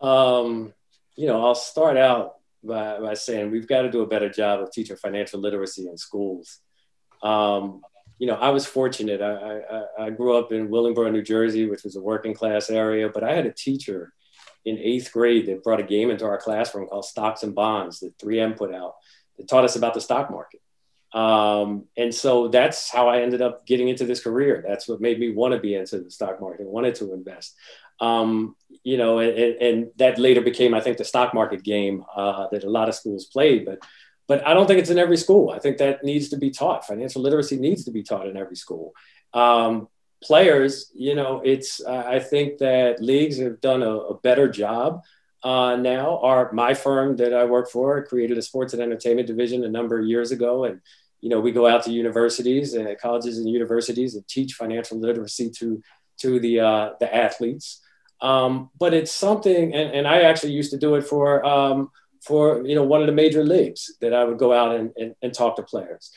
Um, 0.00 0.72
you 1.14 1.28
know, 1.28 1.44
I'll 1.44 1.54
start 1.54 1.96
out 1.96 2.34
by, 2.64 2.98
by 2.98 3.14
saying 3.14 3.52
we've 3.52 3.68
got 3.68 3.82
to 3.82 3.90
do 3.90 4.02
a 4.02 4.06
better 4.06 4.28
job 4.28 4.60
of 4.60 4.72
teaching 4.72 4.96
financial 4.96 5.40
literacy 5.40 5.88
in 5.88 5.96
schools. 5.96 6.58
Um, 7.22 7.82
you 8.18 8.26
know, 8.26 8.34
I 8.34 8.50
was 8.50 8.66
fortunate. 8.66 9.22
I, 9.22 9.60
I, 9.60 10.06
I, 10.06 10.10
grew 10.10 10.36
up 10.36 10.50
in 10.50 10.68
Willingboro, 10.68 11.12
New 11.12 11.22
Jersey, 11.22 11.68
which 11.68 11.84
was 11.84 11.94
a 11.94 12.00
working 12.00 12.34
class 12.34 12.70
area, 12.70 13.08
but 13.08 13.22
I 13.22 13.34
had 13.34 13.46
a 13.46 13.52
teacher 13.52 14.12
in 14.68 14.78
eighth 14.78 15.12
grade 15.12 15.46
that 15.46 15.62
brought 15.62 15.80
a 15.80 15.84
game 15.84 16.10
into 16.10 16.24
our 16.24 16.38
classroom 16.38 16.86
called 16.88 17.04
Stocks 17.04 17.42
and 17.42 17.54
Bonds 17.54 18.00
that 18.00 18.18
3M 18.18 18.56
put 18.56 18.74
out 18.74 18.94
that 19.36 19.48
taught 19.48 19.64
us 19.64 19.76
about 19.76 19.94
the 19.94 20.00
stock 20.00 20.30
market. 20.30 20.60
Um, 21.12 21.86
and 21.96 22.14
so 22.14 22.48
that's 22.48 22.90
how 22.90 23.08
I 23.08 23.22
ended 23.22 23.40
up 23.40 23.66
getting 23.66 23.88
into 23.88 24.04
this 24.04 24.22
career. 24.22 24.62
That's 24.66 24.86
what 24.86 25.00
made 25.00 25.18
me 25.18 25.30
want 25.30 25.54
to 25.54 25.60
be 25.60 25.74
into 25.74 26.00
the 26.00 26.10
stock 26.10 26.40
market, 26.40 26.66
wanted 26.66 26.96
to 26.96 27.14
invest. 27.14 27.54
Um, 28.00 28.56
you 28.84 28.96
know, 28.96 29.18
and, 29.18 29.56
and, 29.60 29.90
that 29.96 30.18
later 30.18 30.40
became, 30.40 30.72
I 30.72 30.80
think, 30.80 30.98
the 30.98 31.04
stock 31.04 31.34
market 31.34 31.64
game 31.64 32.04
uh, 32.14 32.46
that 32.52 32.62
a 32.62 32.70
lot 32.70 32.88
of 32.88 32.94
schools 32.94 33.24
played. 33.24 33.64
But, 33.64 33.80
but 34.28 34.46
I 34.46 34.54
don't 34.54 34.66
think 34.66 34.78
it's 34.78 34.90
in 34.90 34.98
every 34.98 35.16
school. 35.16 35.50
I 35.50 35.58
think 35.58 35.78
that 35.78 36.04
needs 36.04 36.28
to 36.28 36.36
be 36.36 36.50
taught. 36.50 36.86
Financial 36.86 37.22
literacy 37.22 37.56
needs 37.56 37.84
to 37.86 37.90
be 37.90 38.04
taught 38.04 38.28
in 38.28 38.36
every 38.36 38.54
school. 38.54 38.92
Um, 39.34 39.88
players, 40.22 40.90
you 40.94 41.14
know, 41.14 41.40
it's 41.44 41.80
uh, 41.84 42.04
I 42.06 42.18
think 42.18 42.58
that 42.58 43.02
leagues 43.02 43.38
have 43.38 43.60
done 43.60 43.82
a, 43.82 43.90
a 43.90 44.18
better 44.18 44.48
job 44.48 45.02
uh, 45.42 45.76
now. 45.76 46.18
Our 46.18 46.52
my 46.52 46.74
firm 46.74 47.16
that 47.16 47.32
I 47.32 47.44
work 47.44 47.70
for 47.70 48.04
created 48.04 48.38
a 48.38 48.42
sports 48.42 48.72
and 48.72 48.82
entertainment 48.82 49.28
division 49.28 49.64
a 49.64 49.68
number 49.68 49.98
of 49.98 50.06
years 50.06 50.32
ago, 50.32 50.64
and 50.64 50.80
you 51.20 51.28
know, 51.28 51.40
we 51.40 51.52
go 51.52 51.66
out 51.66 51.84
to 51.84 51.92
universities 51.92 52.74
and 52.74 52.96
colleges 52.98 53.38
and 53.38 53.48
universities 53.48 54.14
and 54.14 54.26
teach 54.28 54.54
financial 54.54 54.98
literacy 54.98 55.50
to 55.58 55.82
to 56.18 56.40
the 56.40 56.60
uh, 56.60 56.90
the 57.00 57.14
athletes. 57.14 57.80
Um, 58.20 58.70
but 58.76 58.94
it's 58.94 59.12
something, 59.12 59.72
and, 59.72 59.92
and, 59.92 60.08
I 60.08 60.22
actually 60.22 60.50
used 60.50 60.72
to 60.72 60.76
do 60.76 60.96
it 60.96 61.02
for 61.02 61.44
um, 61.44 61.92
for 62.20 62.66
you 62.66 62.74
know 62.74 62.82
one 62.82 63.00
of 63.00 63.06
the 63.06 63.12
major 63.12 63.44
leagues 63.44 63.94
that 64.00 64.12
I 64.12 64.24
would 64.24 64.38
go 64.38 64.52
out 64.52 64.74
and, 64.74 64.90
and, 64.96 65.14
and 65.22 65.32
talk 65.32 65.54
to 65.56 65.62
players. 65.62 66.10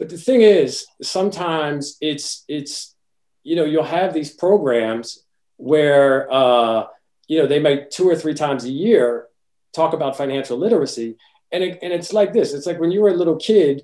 But 0.00 0.08
the 0.08 0.18
thing 0.18 0.42
is, 0.42 0.84
sometimes 1.00 1.96
it's 2.00 2.44
it's 2.48 2.96
you 3.42 3.56
know 3.56 3.64
you'll 3.64 3.84
have 3.84 4.12
these 4.12 4.30
programs 4.30 5.24
where 5.56 6.32
uh, 6.32 6.86
you 7.26 7.38
know 7.38 7.46
they 7.46 7.58
might 7.58 7.90
two 7.90 8.08
or 8.08 8.16
three 8.16 8.34
times 8.34 8.64
a 8.64 8.70
year 8.70 9.26
talk 9.74 9.92
about 9.92 10.16
financial 10.16 10.58
literacy, 10.58 11.16
and 11.52 11.64
it, 11.64 11.78
and 11.82 11.92
it's 11.92 12.12
like 12.12 12.32
this. 12.32 12.52
It's 12.52 12.66
like 12.66 12.80
when 12.80 12.90
you 12.90 13.00
were 13.00 13.10
a 13.10 13.14
little 13.14 13.36
kid 13.36 13.82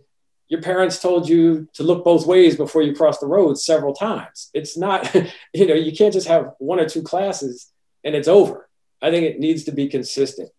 your 0.48 0.61
parents 0.61 1.00
told 1.00 1.28
you 1.28 1.68
to 1.72 1.82
look 1.82 2.05
both 2.05 2.26
ways 2.26 2.57
before 2.57 2.82
you 2.82 2.94
cross 2.94 3.18
the 3.18 3.26
road 3.26 3.59
several 3.59 3.94
times. 3.94 4.50
It's 4.52 4.76
not, 4.76 5.12
you 5.55 5.66
know, 5.66 5.74
you 5.74 5.92
can't 5.92 6.12
just 6.12 6.28
have 6.28 6.52
one 6.59 6.80
or 6.80 6.88
two 6.88 7.02
classes 7.02 7.72
and 8.05 8.14
it's 8.14 8.28
over. 8.28 8.68
I 9.00 9.11
think 9.11 9.24
it 9.24 9.40
needs 9.40 9.64
to 9.64 9.72
be 9.72 9.88
consistent. 9.88 10.50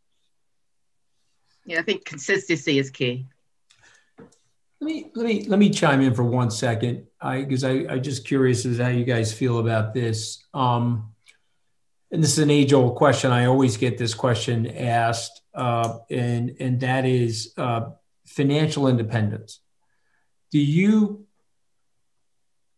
Yeah, 1.65 1.79
I 1.79 1.83
think 1.83 2.05
consistency 2.05 2.77
is 2.77 2.91
key. 2.91 3.27
Let 4.82 4.88
me 4.88 5.11
let 5.15 5.26
me 5.26 5.45
let 5.45 5.59
me 5.59 5.69
chime 5.69 6.01
in 6.01 6.13
for 6.13 6.23
one 6.23 6.51
second. 6.51 7.07
I 7.21 7.41
because 7.41 7.63
I 7.63 7.86
I 7.89 7.99
just 7.99 8.28
curious 8.28 8.65
as 8.65 8.78
how 8.78 8.89
you 8.89 9.05
guys 9.05 9.34
feel 9.34 9.59
about 9.59 9.93
this. 9.93 10.43
Um, 10.53 11.11
and 12.11 12.23
this 12.23 12.34
is 12.34 12.39
an 12.39 12.51
age 12.51 12.73
old 12.73 12.95
question. 12.95 13.32
I 13.32 13.45
always 13.45 13.78
get 13.78 13.97
this 13.97 14.13
question 14.13 14.67
asked, 14.67 15.41
uh, 15.53 15.99
and 16.09 16.55
and 16.59 16.80
that 16.82 17.05
is 17.05 17.53
uh, 17.57 17.91
financial 18.26 18.88
independence 18.88 19.59
do 20.55 20.61
you 20.61 21.26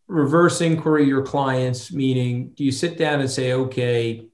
reverse 0.08 0.60
inquiry 0.60 1.06
your 1.06 1.22
clients 1.22 1.92
meaning 1.92 2.50
do 2.56 2.64
you 2.64 2.72
sit 2.72 2.98
down 2.98 3.20
and 3.20 3.30
say 3.30 3.52
okay 3.52 4.27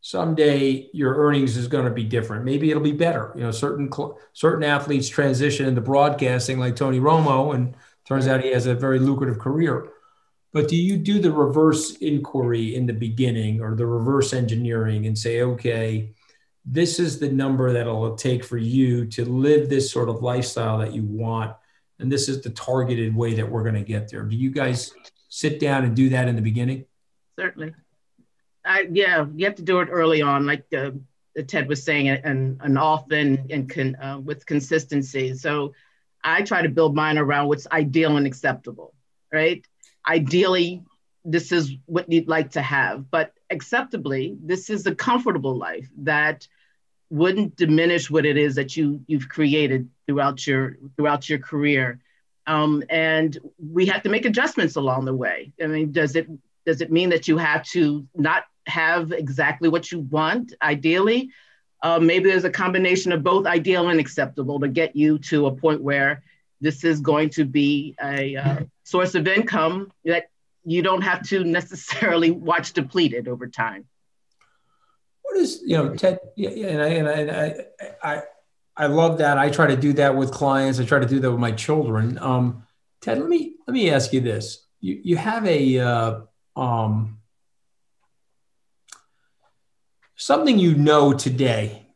someday 0.00 0.88
your 0.92 1.14
earnings 1.16 1.56
is 1.56 1.68
going 1.68 1.84
to 1.84 1.90
be 1.90 2.04
different 2.04 2.44
maybe 2.44 2.70
it'll 2.70 2.82
be 2.82 2.92
better 2.92 3.32
you 3.34 3.42
know 3.42 3.50
certain 3.50 3.90
certain 4.32 4.64
athletes 4.64 5.08
transition 5.08 5.66
into 5.66 5.80
broadcasting 5.80 6.58
like 6.58 6.74
tony 6.74 7.00
romo 7.00 7.54
and 7.54 7.74
turns 8.06 8.26
out 8.26 8.42
he 8.42 8.50
has 8.50 8.66
a 8.66 8.74
very 8.74 8.98
lucrative 8.98 9.38
career 9.38 9.90
but 10.52 10.68
do 10.68 10.76
you 10.76 10.96
do 10.96 11.20
the 11.20 11.30
reverse 11.30 11.96
inquiry 11.96 12.74
in 12.74 12.86
the 12.86 12.92
beginning 12.92 13.60
or 13.60 13.74
the 13.74 13.86
reverse 13.86 14.32
engineering 14.32 15.06
and 15.06 15.18
say 15.18 15.42
okay 15.42 16.10
this 16.64 16.98
is 16.98 17.18
the 17.18 17.28
number 17.28 17.72
that 17.72 17.82
it'll 17.82 18.16
take 18.16 18.44
for 18.44 18.58
you 18.58 19.06
to 19.06 19.24
live 19.24 19.68
this 19.68 19.90
sort 19.90 20.08
of 20.08 20.22
lifestyle 20.22 20.78
that 20.78 20.94
you 20.94 21.02
want 21.02 21.54
and 22.00 22.10
this 22.10 22.28
is 22.28 22.42
the 22.42 22.50
targeted 22.50 23.14
way 23.14 23.34
that 23.34 23.48
we're 23.48 23.62
going 23.62 23.74
to 23.74 23.82
get 23.82 24.10
there. 24.10 24.22
Do 24.22 24.34
you 24.34 24.50
guys 24.50 24.92
sit 25.28 25.60
down 25.60 25.84
and 25.84 25.94
do 25.94 26.08
that 26.08 26.28
in 26.28 26.34
the 26.34 26.42
beginning? 26.42 26.86
Certainly. 27.38 27.74
I, 28.64 28.86
yeah, 28.90 29.26
you 29.34 29.46
have 29.46 29.56
to 29.56 29.62
do 29.62 29.80
it 29.80 29.88
early 29.90 30.22
on, 30.22 30.46
like 30.46 30.64
uh, 30.76 30.90
Ted 31.46 31.68
was 31.68 31.82
saying, 31.82 32.08
and, 32.08 32.60
and 32.62 32.78
often 32.78 33.46
and 33.50 33.70
con, 33.70 33.96
uh, 33.96 34.18
with 34.18 34.46
consistency. 34.46 35.34
So 35.34 35.74
I 36.22 36.42
try 36.42 36.62
to 36.62 36.68
build 36.68 36.94
mine 36.94 37.18
around 37.18 37.48
what's 37.48 37.66
ideal 37.70 38.16
and 38.16 38.26
acceptable, 38.26 38.94
right? 39.32 39.66
Ideally, 40.08 40.82
this 41.24 41.52
is 41.52 41.72
what 41.86 42.10
you'd 42.10 42.28
like 42.28 42.52
to 42.52 42.62
have, 42.62 43.10
but 43.10 43.32
acceptably, 43.50 44.36
this 44.42 44.70
is 44.70 44.86
a 44.86 44.94
comfortable 44.94 45.56
life 45.56 45.88
that 45.98 46.46
wouldn't 47.10 47.56
diminish 47.56 48.10
what 48.10 48.24
it 48.24 48.36
is 48.36 48.54
that 48.54 48.76
you 48.76 49.02
you've 49.08 49.28
created 49.28 49.88
throughout 50.06 50.46
your 50.46 50.76
throughout 50.96 51.28
your 51.28 51.40
career 51.40 52.00
um, 52.46 52.82
and 52.88 53.36
we 53.58 53.86
have 53.86 54.02
to 54.02 54.08
make 54.08 54.24
adjustments 54.24 54.76
along 54.76 55.04
the 55.04 55.14
way 55.14 55.52
i 55.60 55.66
mean 55.66 55.90
does 55.90 56.14
it 56.14 56.28
does 56.64 56.80
it 56.80 56.92
mean 56.92 57.10
that 57.10 57.26
you 57.26 57.36
have 57.36 57.64
to 57.64 58.06
not 58.14 58.44
have 58.66 59.12
exactly 59.12 59.68
what 59.68 59.90
you 59.90 60.00
want 60.00 60.52
ideally 60.62 61.30
uh, 61.82 61.98
maybe 61.98 62.28
there's 62.28 62.44
a 62.44 62.50
combination 62.50 63.10
of 63.10 63.22
both 63.22 63.46
ideal 63.46 63.88
and 63.88 63.98
acceptable 63.98 64.60
to 64.60 64.68
get 64.68 64.94
you 64.94 65.18
to 65.18 65.46
a 65.46 65.54
point 65.54 65.80
where 65.82 66.22
this 66.60 66.84
is 66.84 67.00
going 67.00 67.30
to 67.30 67.44
be 67.44 67.94
a 68.02 68.36
uh, 68.36 68.56
source 68.84 69.14
of 69.14 69.26
income 69.26 69.90
that 70.04 70.28
you 70.64 70.82
don't 70.82 71.00
have 71.00 71.26
to 71.26 71.42
necessarily 71.42 72.30
watch 72.48 72.72
depleted 72.72 73.28
over 73.28 73.46
time 73.46 73.86
what 75.22 75.36
is 75.36 75.62
you 75.64 75.76
know 75.76 75.94
ted 75.94 76.18
yeah, 76.36 76.50
and 76.50 76.82
I, 76.82 76.86
and 76.88 77.08
I, 77.08 77.12
and 77.12 77.30
I, 77.30 78.14
I 78.16 78.22
I 78.80 78.86
love 78.86 79.18
that. 79.18 79.36
I 79.36 79.50
try 79.50 79.66
to 79.66 79.76
do 79.76 79.92
that 79.94 80.16
with 80.16 80.32
clients. 80.32 80.80
I 80.80 80.86
try 80.86 81.00
to 81.00 81.06
do 81.06 81.20
that 81.20 81.30
with 81.30 81.38
my 81.38 81.52
children. 81.52 82.16
Um, 82.18 82.62
Ted, 83.02 83.18
let 83.18 83.28
me 83.28 83.56
let 83.66 83.74
me 83.74 83.90
ask 83.90 84.10
you 84.14 84.22
this: 84.22 84.66
you 84.80 84.98
you 85.04 85.16
have 85.18 85.46
a 85.46 85.78
uh, 85.78 86.20
um, 86.56 87.18
something 90.20 90.58
you 90.58 90.74
know 90.74 91.12
today 91.12 91.86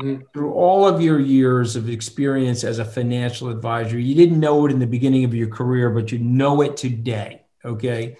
mm-hmm. 0.00 0.22
through 0.32 0.52
all 0.52 0.86
of 0.86 1.00
your 1.00 1.18
years 1.18 1.76
of 1.76 1.88
experience 1.88 2.64
as 2.64 2.78
a 2.78 2.84
financial 2.84 3.48
advisor. 3.48 3.98
You 3.98 4.14
didn't 4.14 4.40
know 4.40 4.66
it 4.66 4.72
in 4.72 4.78
the 4.78 4.86
beginning 4.86 5.24
of 5.24 5.34
your 5.34 5.48
career, 5.48 5.90
but 5.90 6.12
you 6.12 6.18
know 6.18 6.60
it 6.62 6.76
today. 6.76 7.42
Okay, 7.64 8.16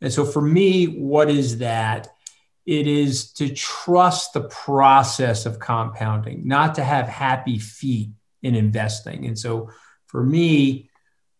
and 0.00 0.12
so 0.12 0.24
for 0.24 0.42
me, 0.42 0.86
what 0.86 1.28
is 1.28 1.58
that? 1.58 2.08
it 2.68 2.86
is 2.86 3.32
to 3.32 3.48
trust 3.48 4.34
the 4.34 4.42
process 4.42 5.46
of 5.46 5.58
compounding, 5.58 6.46
not 6.46 6.74
to 6.74 6.84
have 6.84 7.08
happy 7.08 7.58
feet 7.58 8.10
in 8.42 8.54
investing. 8.54 9.24
And 9.24 9.38
so 9.38 9.70
for 10.04 10.22
me, 10.22 10.87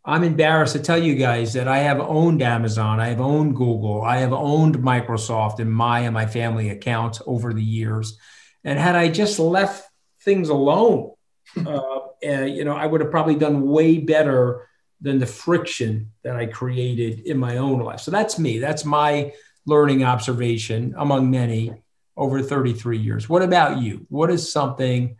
I'm 0.09 0.25
embarrassed 0.25 0.73
to 0.73 0.79
tell 0.79 0.97
you 0.97 1.17
guys 1.17 1.53
that 1.53 1.69
I 1.69 1.81
have 1.81 2.01
owned 2.01 2.41
Amazon, 2.41 2.99
I 2.99 3.09
have 3.09 3.21
owned 3.21 3.55
Google, 3.55 4.01
I 4.01 4.17
have 4.19 4.33
owned 4.33 4.79
Microsoft 4.79 5.61
in 5.61 5.71
my 5.71 6.01
and 6.01 6.15
my 6.15 6.25
family 6.25 6.71
accounts 6.71 7.21
over 7.27 7.53
the 7.53 7.63
years. 7.63 8.19
And 8.65 8.79
had 8.79 8.97
I 8.97 9.11
just 9.11 9.39
left 9.39 9.87
things 10.23 10.49
alone, 10.49 11.13
uh, 11.59 11.99
uh, 12.27 12.45
you 12.45 12.65
know, 12.65 12.75
I 12.75 12.87
would 12.87 13.03
have 13.03 13.11
probably 13.11 13.35
done 13.35 13.69
way 13.69 13.99
better 13.99 14.67
than 15.03 15.19
the 15.19 15.27
friction 15.27 16.11
that 16.25 16.37
I 16.37 16.47
created 16.47 17.21
in 17.27 17.37
my 17.37 17.59
own 17.59 17.81
life. 17.81 18.01
So 18.01 18.11
that's 18.11 18.39
me. 18.39 18.61
That's 18.61 18.87
my 18.87 19.35
learning 19.67 20.05
observation 20.05 20.95
among 20.97 21.31
many 21.31 21.83
over 22.17 22.43
33 22.43 22.97
years. 22.97 23.29
What 23.29 23.43
about 23.43 23.83
you? 23.83 24.07
What 24.09 24.31
is 24.31 24.51
something 24.51 25.19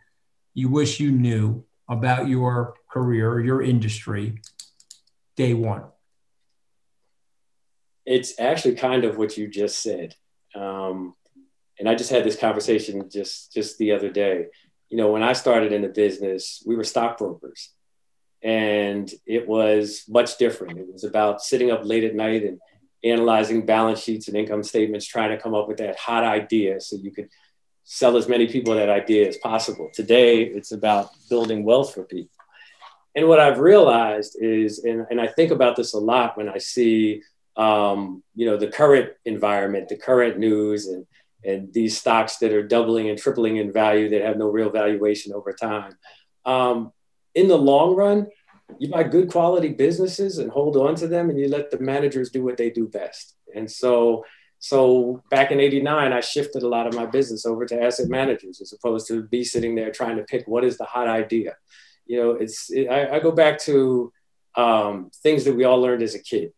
you 0.55 0.67
wish 0.67 0.99
you 0.99 1.11
knew 1.11 1.63
about 1.87 2.27
your 2.27 2.73
career 2.89 3.39
your 3.39 3.61
industry 3.61 4.41
day 5.39 5.53
one? 5.53 5.85
It's 8.05 8.37
actually 8.39 8.75
kind 8.75 9.05
of 9.05 9.17
what 9.17 9.37
you 9.37 9.47
just 9.47 9.81
said. 9.81 10.13
Um, 10.53 11.15
and 11.79 11.87
I 11.87 11.95
just 11.95 12.11
had 12.11 12.25
this 12.25 12.35
conversation 12.35 13.09
just 13.09 13.53
just 13.53 13.77
the 13.77 13.93
other 13.93 14.09
day. 14.09 14.47
You 14.89 14.97
know, 14.97 15.11
when 15.11 15.23
I 15.23 15.33
started 15.33 15.71
in 15.71 15.81
the 15.81 15.87
business, 16.03 16.61
we 16.67 16.75
were 16.75 16.83
stockbrokers, 16.83 17.73
and 18.43 19.09
it 19.25 19.47
was 19.47 20.03
much 20.09 20.37
different. 20.37 20.77
It 20.77 20.91
was 20.91 21.05
about 21.05 21.41
sitting 21.41 21.71
up 21.71 21.85
late 21.85 22.03
at 22.03 22.15
night 22.15 22.43
and 22.43 22.59
analyzing 23.01 23.65
balance 23.65 24.01
sheets 24.01 24.27
and 24.27 24.35
income 24.35 24.63
statements, 24.63 25.05
trying 25.05 25.29
to 25.29 25.41
come 25.41 25.55
up 25.55 25.69
with 25.69 25.77
that 25.77 25.97
hot 25.97 26.25
idea 26.25 26.81
so 26.81 26.97
you 26.97 27.11
could 27.11 27.29
sell 27.85 28.17
as 28.17 28.27
many 28.27 28.47
people 28.47 28.73
that 28.73 28.89
idea 28.89 29.25
as 29.25 29.37
possible. 29.37 29.89
Today, 29.93 30.43
it's 30.43 30.73
about 30.73 31.11
building 31.29 31.63
wealth 31.63 31.93
for 31.93 32.03
people. 32.03 32.38
And 33.19 33.27
what 33.27 33.41
I've 33.41 33.59
realized 33.59 34.37
is, 34.39 34.85
and, 34.85 35.05
and 35.11 35.19
I 35.19 35.27
think 35.27 35.51
about 35.51 35.75
this 35.75 35.93
a 35.93 35.99
lot 35.99 36.37
when 36.37 36.47
I 36.47 36.57
see, 36.57 37.21
um, 37.57 38.23
you 38.33 38.45
know, 38.45 38.55
the 38.55 38.69
current 38.69 39.09
environment, 39.25 39.89
the 39.89 39.97
current 39.97 40.39
news, 40.39 40.87
and 40.87 41.05
and 41.43 41.73
these 41.73 41.97
stocks 41.97 42.37
that 42.37 42.53
are 42.53 42.63
doubling 42.65 43.09
and 43.09 43.19
tripling 43.19 43.57
in 43.57 43.73
value 43.73 44.07
that 44.09 44.21
have 44.21 44.37
no 44.37 44.47
real 44.47 44.69
valuation 44.69 45.33
over 45.33 45.51
time. 45.51 45.97
Um, 46.45 46.93
in 47.35 47.49
the 47.49 47.57
long 47.57 47.93
run, 47.93 48.27
you 48.77 48.89
buy 48.89 49.03
good 49.03 49.29
quality 49.29 49.69
businesses 49.69 50.37
and 50.37 50.49
hold 50.49 50.77
on 50.77 50.95
to 50.95 51.07
them, 51.07 51.29
and 51.29 51.37
you 51.37 51.49
let 51.49 51.71
the 51.71 51.79
managers 51.79 52.29
do 52.29 52.45
what 52.45 52.55
they 52.55 52.69
do 52.69 52.87
best. 52.87 53.35
And 53.53 53.69
so 53.69 54.23
so 54.59 55.21
back 55.29 55.51
in 55.51 55.59
89, 55.59 56.13
I 56.13 56.21
shifted 56.21 56.63
a 56.63 56.69
lot 56.69 56.87
of 56.87 56.93
my 56.93 57.05
business 57.05 57.45
over 57.45 57.65
to 57.65 57.83
asset 57.83 58.07
managers 58.07 58.61
as 58.61 58.71
opposed 58.71 59.07
to 59.09 59.23
be 59.23 59.43
sitting 59.43 59.75
there 59.75 59.91
trying 59.91 60.15
to 60.15 60.23
pick 60.23 60.47
what 60.47 60.63
is 60.63 60.77
the 60.77 60.85
hot 60.85 61.09
idea. 61.09 61.57
You 62.09 62.21
know, 62.21 62.31
it's, 62.31 62.69
it, 62.71 62.87
I, 62.87 63.15
I, 63.15 63.19
go 63.19 63.31
back 63.31 63.59
to 63.59 64.11
um, 64.55 65.11
things 65.23 65.45
that 65.45 65.55
we 65.55 65.63
all 65.63 65.79
learned 65.79 66.03
as 66.03 66.15
a 66.15 66.19
kid. 66.19 66.51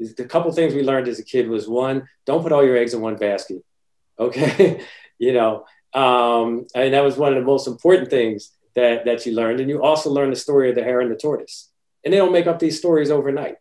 The 0.00 0.24
couple 0.24 0.50
things 0.52 0.74
we 0.74 0.82
learned 0.82 1.08
as 1.08 1.18
a 1.18 1.24
kid 1.24 1.48
was 1.48 1.68
one, 1.68 2.08
don't 2.24 2.42
put 2.42 2.52
all 2.52 2.64
your 2.64 2.76
eggs 2.76 2.94
in 2.94 3.00
one 3.00 3.16
basket. 3.16 3.62
Okay. 4.20 4.82
you 5.20 5.32
know, 5.32 5.64
um, 5.94 6.66
and 6.74 6.92
that 6.92 7.04
was 7.04 7.16
one 7.16 7.32
of 7.32 7.38
the 7.38 7.46
most 7.46 7.68
important 7.68 8.10
things 8.10 8.50
that, 8.74 9.04
that 9.04 9.24
you 9.24 9.32
learned. 9.32 9.60
And 9.60 9.70
you 9.70 9.80
also 9.80 10.10
learned 10.10 10.32
the 10.32 10.36
story 10.40 10.70
of 10.70 10.74
the 10.74 10.82
hare 10.82 11.00
and 11.00 11.08
the 11.08 11.16
tortoise. 11.16 11.70
And 12.04 12.12
they 12.12 12.18
don't 12.18 12.32
make 12.32 12.48
up 12.48 12.58
these 12.58 12.76
stories 12.76 13.12
overnight 13.12 13.58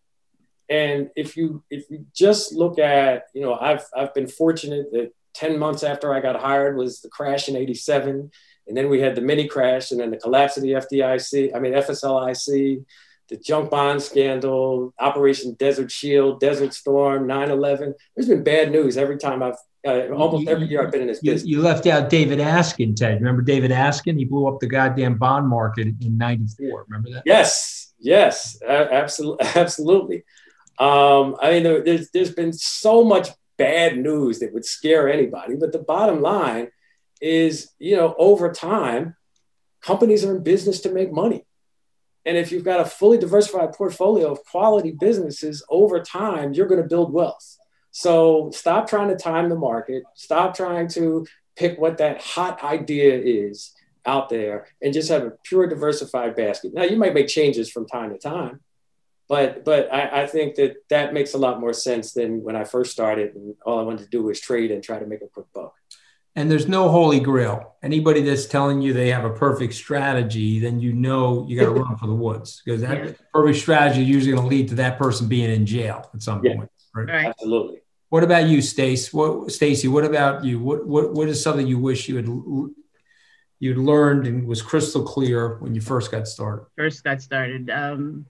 and 0.70 1.10
if 1.16 1.38
you 1.38 1.64
if 1.70 1.90
you 1.90 2.06
just 2.14 2.54
look 2.54 2.78
at, 2.80 3.28
you 3.34 3.42
know, 3.42 3.56
I've 3.56 3.86
I've 3.96 4.14
been 4.14 4.28
fortunate 4.28 4.92
that 4.92 5.14
10 5.36 5.60
months 5.60 5.84
after 5.84 6.14
I 6.14 6.20
got 6.20 6.40
hired 6.40 6.76
was 6.78 7.02
the 7.02 7.10
crash 7.10 7.48
in 7.48 7.56
87. 7.56 8.32
And 8.68 8.76
then 8.76 8.90
we 8.90 9.00
had 9.00 9.16
the 9.16 9.22
mini 9.22 9.48
crash 9.48 9.92
and 9.92 10.00
then 10.00 10.12
the 10.12 10.18
collapse 10.18 10.58
of 10.58 10.64
the 10.64 10.72
FDIC, 10.72 11.56
I 11.56 11.60
mean 11.60 11.74
FSLIC, 11.74 12.86
the 13.30 13.38
junk 13.38 13.70
bond 13.70 14.02
scandal, 14.02 14.94
Operation 15.00 15.54
Desert 15.54 15.92
Shield, 15.92 16.40
Desert 16.40 16.74
Storm, 16.74 17.28
9/11. 17.28 17.94
There's 18.16 18.28
been 18.28 18.44
bad 18.44 18.72
news 18.72 18.98
every 18.98 19.18
time 19.18 19.44
I've 19.44 19.58
uh, 19.86 20.10
almost 20.10 20.48
every 20.48 20.68
year 20.68 20.86
I've 20.86 20.92
been 20.92 21.02
in 21.02 21.08
this 21.08 21.20
you, 21.22 21.32
business. 21.32 21.50
You 21.50 21.62
left 21.62 21.88
out 21.88 22.10
David 22.10 22.40
Askin, 22.40 22.96
Ted. 22.96 23.20
Remember 23.20 23.42
David 23.42 23.72
Askin? 23.72 24.18
He 24.18 24.26
blew 24.26 24.48
up 24.48 24.60
the 24.60 24.68
goddamn 24.68 25.18
bond 25.18 25.48
market 25.48 25.88
in 25.88 26.18
'94. 26.18 26.86
Remember 26.88 27.10
that? 27.12 27.24
Yes, 27.26 27.94
yes, 28.00 28.60
uh, 28.68 28.88
absolutely, 28.92 29.48
absolutely. 29.56 30.24
Um, 30.80 31.36
I 31.42 31.52
mean, 31.52 31.64
there, 31.64 31.84
there's 31.84 32.10
there's 32.12 32.32
been 32.32 32.54
so 32.54 33.04
much 33.04 33.30
bad 33.58 33.98
news 33.98 34.40
that 34.40 34.54
would 34.54 34.66
scare 34.66 35.10
anybody, 35.10 35.56
but 35.56 35.72
the 35.72 35.80
bottom 35.80 36.22
line 36.22 36.70
is, 37.22 37.72
you 37.80 37.96
know, 37.96 38.16
over 38.18 38.52
time, 38.52 39.16
companies 39.82 40.24
are 40.26 40.36
in 40.36 40.44
business 40.44 40.82
to 40.82 40.92
make 40.92 41.12
money. 41.12 41.46
And 42.26 42.36
if 42.36 42.52
you've 42.52 42.66
got 42.66 42.82
a 42.82 42.86
fully 42.86 43.18
diversified 43.18 43.74
portfolio 43.74 44.32
of 44.32 44.44
quality 44.44 44.92
businesses 44.92 45.64
over 45.70 46.02
time, 46.02 46.54
you're 46.54 46.68
going 46.68 46.82
to 46.82 46.88
build 46.88 47.14
wealth. 47.14 47.58
So 47.92 48.52
stop 48.54 48.90
trying 48.90 49.08
to 49.08 49.16
time 49.16 49.50
the 49.50 49.56
market, 49.56 50.04
stop 50.14 50.56
trying 50.56 50.90
to 50.90 51.26
pick 51.56 51.80
what 51.80 51.98
that 52.00 52.22
hot 52.22 52.64
idea 52.64 53.18
is 53.18 53.74
out 54.06 54.30
there, 54.30 54.68
and 54.82 54.94
just 54.94 55.10
have 55.10 55.24
a 55.24 55.34
pure 55.44 55.68
diversified 55.68 56.36
basket. 56.36 56.74
Now, 56.74 56.84
you 56.84 56.98
might 56.98 57.14
make 57.14 57.28
changes 57.28 57.72
from 57.72 57.88
time 57.88 58.12
to 58.12 58.18
time, 58.18 58.60
but 59.28 59.66
but 59.66 59.92
I, 59.92 60.24
I, 60.24 60.28
think 60.28 60.56
that 60.56 60.76
that 60.90 61.14
makes 61.14 61.34
a 61.34 61.38
lot 61.38 61.60
more 61.60 61.74
sense 61.74 62.14
than 62.14 62.44
when 62.44 62.56
I 62.56 62.64
first 62.64 62.92
started 62.92 63.36
and 63.36 63.56
all 63.66 63.80
I 63.80 63.84
wanted 63.84 64.04
to 64.04 64.10
do 64.10 64.24
was 64.24 64.40
trade 64.40 64.72
and 64.72 64.84
try 64.84 65.00
to 65.00 65.06
make 65.06 65.22
a 65.22 65.28
quick 65.28 65.48
buck. 65.54 65.74
And 66.38 66.52
there's 66.52 66.68
no 66.68 66.88
holy 66.88 67.20
grail. 67.20 67.74
Anybody 67.82 68.22
that's 68.22 68.46
telling 68.46 68.80
you 68.80 68.94
they 68.94 69.10
have 69.10 69.26
a 69.26 69.32
perfect 69.32 69.74
strategy, 69.74 70.60
then 70.60 70.80
you 70.80 70.94
know 70.94 71.48
you 71.50 71.60
got 71.60 71.66
to 71.66 71.72
run 71.82 71.98
for 71.98 72.06
the 72.06 72.14
woods 72.14 72.62
because 72.64 72.82
that 72.82 73.04
yeah. 73.04 73.12
perfect 73.34 73.58
strategy 73.58 74.04
is 74.04 74.08
usually 74.08 74.34
going 74.34 74.44
to 74.44 74.56
lead 74.56 74.70
to 74.70 74.76
that 74.76 75.00
person 75.00 75.28
being 75.28 75.50
in 75.50 75.66
jail 75.66 76.08
at 76.14 76.22
some 76.22 76.46
yeah. 76.46 76.56
point. 76.56 76.72
Right? 76.94 77.08
right? 77.08 77.26
Absolutely. 77.26 77.82
What 78.10 78.24
about 78.24 78.46
you, 78.46 78.62
Stace? 78.62 79.12
What 79.12 79.52
Stacy? 79.52 79.88
What 79.88 80.06
about 80.06 80.46
you? 80.46 80.60
What 80.60 80.86
what 80.86 81.12
what 81.12 81.28
is 81.28 81.42
something 81.42 81.66
you 81.66 81.80
wish 81.80 82.08
you 82.08 82.18
had 82.18 82.28
you'd 83.60 83.78
learned 83.78 84.28
and 84.28 84.48
was 84.48 84.62
crystal 84.62 85.04
clear 85.04 85.58
when 85.58 85.74
you 85.74 85.82
first 85.82 86.12
got 86.12 86.28
started? 86.28 86.68
First 86.78 87.04
got 87.04 87.20
started. 87.20 87.72
Um, 87.72 88.28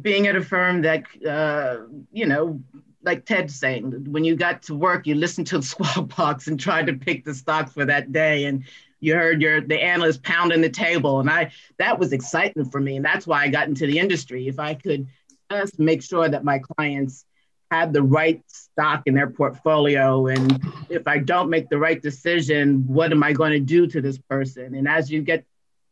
being 0.00 0.28
at 0.28 0.36
a 0.36 0.42
firm 0.42 0.82
that, 0.82 1.04
uh, 1.28 1.86
you 2.12 2.26
know, 2.26 2.62
like 3.02 3.24
Ted's 3.24 3.54
saying, 3.54 4.10
when 4.10 4.24
you 4.24 4.36
got 4.36 4.62
to 4.64 4.74
work, 4.74 5.06
you 5.06 5.14
listened 5.14 5.46
to 5.48 5.58
the 5.58 5.64
squawk 5.64 6.16
box 6.16 6.46
and 6.48 6.58
tried 6.58 6.86
to 6.86 6.94
pick 6.94 7.24
the 7.24 7.34
stock 7.34 7.70
for 7.70 7.84
that 7.84 8.12
day. 8.12 8.44
And 8.44 8.64
you 9.00 9.14
heard 9.14 9.40
your 9.40 9.60
the 9.60 9.80
analyst 9.80 10.22
pounding 10.22 10.60
the 10.60 10.70
table. 10.70 11.20
And 11.20 11.30
I 11.30 11.52
that 11.78 11.98
was 11.98 12.12
exciting 12.12 12.64
for 12.64 12.80
me. 12.80 12.96
And 12.96 13.04
that's 13.04 13.26
why 13.26 13.42
I 13.42 13.48
got 13.48 13.68
into 13.68 13.86
the 13.86 13.98
industry. 13.98 14.48
If 14.48 14.58
I 14.58 14.74
could 14.74 15.06
just 15.50 15.78
make 15.78 16.02
sure 16.02 16.28
that 16.28 16.44
my 16.44 16.58
clients 16.58 17.24
had 17.70 17.92
the 17.92 18.02
right 18.02 18.42
stock 18.48 19.02
in 19.06 19.14
their 19.14 19.28
portfolio. 19.28 20.26
And 20.26 20.62
if 20.88 21.06
I 21.06 21.18
don't 21.18 21.50
make 21.50 21.68
the 21.68 21.78
right 21.78 22.00
decision, 22.00 22.86
what 22.86 23.12
am 23.12 23.22
I 23.22 23.32
going 23.32 23.52
to 23.52 23.60
do 23.60 23.86
to 23.86 24.00
this 24.00 24.18
person? 24.18 24.74
And 24.74 24.88
as 24.88 25.10
you 25.10 25.22
get 25.22 25.44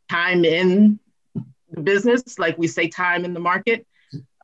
time 0.09 0.45
in 0.45 0.99
the 1.71 1.81
business, 1.81 2.39
like 2.39 2.57
we 2.57 2.67
say 2.67 2.89
time 2.89 3.25
in 3.25 3.35
the 3.35 3.41
market, 3.41 3.87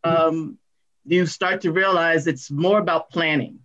um, 0.05 0.59
you 1.05 1.27
start 1.27 1.61
to 1.63 1.73
realize 1.73 2.27
it's 2.27 2.51
more 2.51 2.79
about 2.79 3.11
planning 3.11 3.59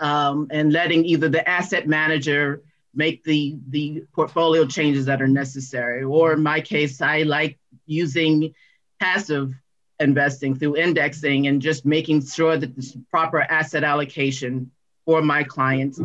um, 0.00 0.48
and 0.50 0.72
letting 0.72 1.04
either 1.04 1.28
the 1.28 1.48
asset 1.48 1.86
manager 1.86 2.62
make 2.94 3.24
the 3.24 3.56
the 3.68 4.04
portfolio 4.14 4.64
changes 4.66 5.06
that 5.06 5.20
are 5.20 5.28
necessary 5.28 6.04
or 6.04 6.32
in 6.32 6.42
my 6.42 6.60
case 6.60 7.00
i 7.00 7.22
like 7.22 7.58
using 7.86 8.54
passive 9.00 9.52
investing 10.00 10.54
through 10.54 10.76
indexing 10.76 11.48
and 11.48 11.60
just 11.60 11.84
making 11.84 12.24
sure 12.24 12.56
that 12.56 12.74
there's 12.74 12.96
proper 13.10 13.40
asset 13.40 13.82
allocation 13.82 14.70
for 15.04 15.22
my 15.22 15.42
clients 15.42 16.00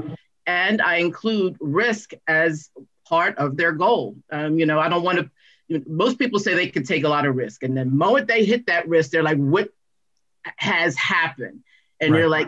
and 0.48 0.82
i 0.82 0.96
include 0.96 1.56
risk 1.60 2.14
as 2.28 2.72
part 3.08 3.38
of 3.38 3.56
their 3.56 3.72
goal 3.72 4.16
um, 4.32 4.58
you 4.58 4.66
know 4.66 4.80
i 4.80 4.90
don't 4.90 5.04
want 5.04 5.20
to 5.20 5.30
most 5.88 6.18
people 6.18 6.40
say 6.40 6.56
they 6.56 6.68
can 6.68 6.84
take 6.84 7.04
a 7.04 7.10
lot 7.10 7.26
of 7.26 7.36
risk. 7.36 7.64
And 7.64 7.78
the 7.78 7.86
moment 7.86 8.28
they 8.28 8.44
hit 8.44 8.66
that 8.68 8.88
risk, 8.88 9.12
they're 9.12 9.24
like, 9.24 9.38
what 9.38 9.70
has 10.58 10.96
happened? 10.96 11.64
And 12.00 12.14
right. 12.14 12.20
you're 12.20 12.30
like, 12.30 12.48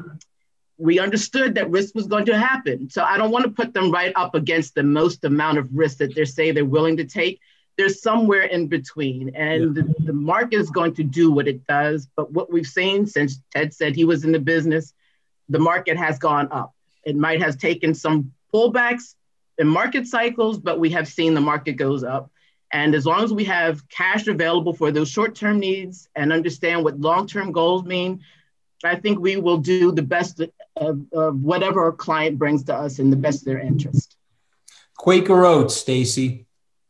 we 0.77 0.99
understood 0.99 1.55
that 1.55 1.69
risk 1.69 1.93
was 1.93 2.07
going 2.07 2.25
to 2.25 2.37
happen. 2.37 2.89
So 2.89 3.03
I 3.03 3.17
don't 3.17 3.31
want 3.31 3.45
to 3.45 3.51
put 3.51 3.73
them 3.73 3.91
right 3.91 4.11
up 4.15 4.33
against 4.33 4.73
the 4.73 4.83
most 4.83 5.23
amount 5.23 5.59
of 5.59 5.69
risk 5.71 5.97
that 5.97 6.15
they 6.15 6.25
say 6.25 6.51
they're 6.51 6.65
willing 6.65 6.97
to 6.97 7.05
take. 7.05 7.39
There's 7.77 8.01
somewhere 8.01 8.43
in 8.43 8.67
between. 8.67 9.35
And 9.35 9.75
yeah. 9.75 9.83
the, 9.83 10.03
the 10.05 10.13
market 10.13 10.59
is 10.59 10.71
going 10.71 10.95
to 10.95 11.03
do 11.03 11.31
what 11.31 11.47
it 11.47 11.65
does. 11.67 12.07
But 12.15 12.31
what 12.31 12.51
we've 12.51 12.65
seen 12.65 13.05
since 13.05 13.41
Ted 13.51 13.73
said 13.73 13.95
he 13.95 14.05
was 14.05 14.23
in 14.23 14.31
the 14.31 14.39
business, 14.39 14.93
the 15.49 15.59
market 15.59 15.97
has 15.97 16.17
gone 16.17 16.47
up. 16.51 16.73
It 17.03 17.15
might 17.15 17.41
have 17.41 17.57
taken 17.57 17.93
some 17.93 18.31
pullbacks 18.53 19.15
in 19.57 19.67
market 19.67 20.07
cycles, 20.07 20.57
but 20.57 20.79
we 20.79 20.89
have 20.91 21.07
seen 21.07 21.33
the 21.33 21.41
market 21.41 21.73
goes 21.73 22.03
up. 22.03 22.31
And 22.73 22.95
as 22.95 23.05
long 23.05 23.23
as 23.23 23.33
we 23.33 23.43
have 23.45 23.87
cash 23.89 24.27
available 24.27 24.73
for 24.73 24.91
those 24.91 25.09
short 25.09 25.35
term 25.35 25.59
needs 25.59 26.07
and 26.15 26.31
understand 26.31 26.83
what 26.83 26.99
long 26.99 27.27
term 27.27 27.51
goals 27.51 27.83
mean, 27.83 28.21
I 28.83 28.95
think 28.95 29.19
we 29.19 29.37
will 29.37 29.57
do 29.57 29.91
the 29.91 30.01
best 30.01 30.41
of, 30.75 31.01
of 31.13 31.41
whatever 31.41 31.83
our 31.83 31.91
client 31.91 32.37
brings 32.39 32.63
to 32.63 32.75
us 32.75 32.99
in 32.99 33.09
the 33.09 33.17
best 33.17 33.41
of 33.41 33.45
their 33.45 33.59
interest. 33.59 34.15
Quaker 34.97 35.45
Oats, 35.45 35.75
Stacy. 35.75 36.45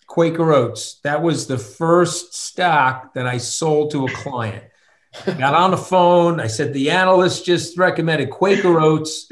Quaker 0.07 0.51
Oats. 0.51 0.99
That 1.03 1.21
was 1.21 1.47
the 1.47 1.57
first 1.57 2.33
stock 2.33 3.13
that 3.13 3.25
I 3.25 3.37
sold 3.37 3.91
to 3.91 4.05
a 4.05 4.11
client. 4.11 4.63
Got 5.25 5.53
on 5.53 5.71
the 5.71 5.77
phone. 5.77 6.39
I 6.39 6.47
said, 6.47 6.73
the 6.73 6.89
analyst 6.89 7.45
just 7.45 7.77
recommended 7.77 8.29
Quaker 8.29 8.79
Oats, 8.79 9.29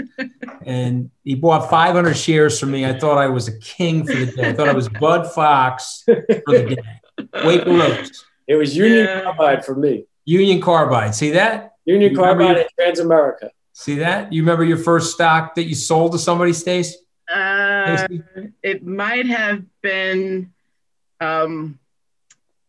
and 0.65 1.09
he 1.23 1.35
bought 1.35 1.69
500 1.69 2.15
shares 2.15 2.59
from 2.59 2.71
me. 2.71 2.85
I 2.85 2.99
thought 2.99 3.17
I 3.17 3.27
was 3.27 3.47
a 3.47 3.57
king 3.59 4.05
for 4.05 4.13
the 4.13 4.25
day. 4.25 4.49
I 4.49 4.53
thought 4.53 4.67
I 4.67 4.73
was 4.73 4.89
Bud 4.89 5.31
Fox 5.31 6.03
for 6.05 6.15
the 6.47 6.75
day. 6.75 7.27
Quaker 7.41 7.71
Oats. 7.71 8.25
It 8.47 8.55
was 8.55 8.75
Union 8.75 9.05
yeah. 9.05 9.23
Carbide 9.23 9.63
for 9.63 9.75
me. 9.75 10.05
Union 10.25 10.61
Carbide. 10.61 11.15
See 11.15 11.31
that? 11.31 11.73
Union 11.85 12.11
you 12.11 12.17
Carbide 12.17 12.57
and 12.57 12.69
Transamerica. 12.79 13.49
See 13.73 13.95
that? 13.95 14.33
You 14.33 14.41
remember 14.41 14.65
your 14.65 14.77
first 14.77 15.13
stock 15.13 15.55
that 15.55 15.63
you 15.63 15.75
sold 15.75 16.11
to 16.11 16.19
somebody, 16.19 16.51
Stace? 16.51 16.97
Uh, 17.31 18.07
it 18.61 18.85
might 18.85 19.27
have 19.27 19.63
been 19.81 20.51
um, 21.21 21.79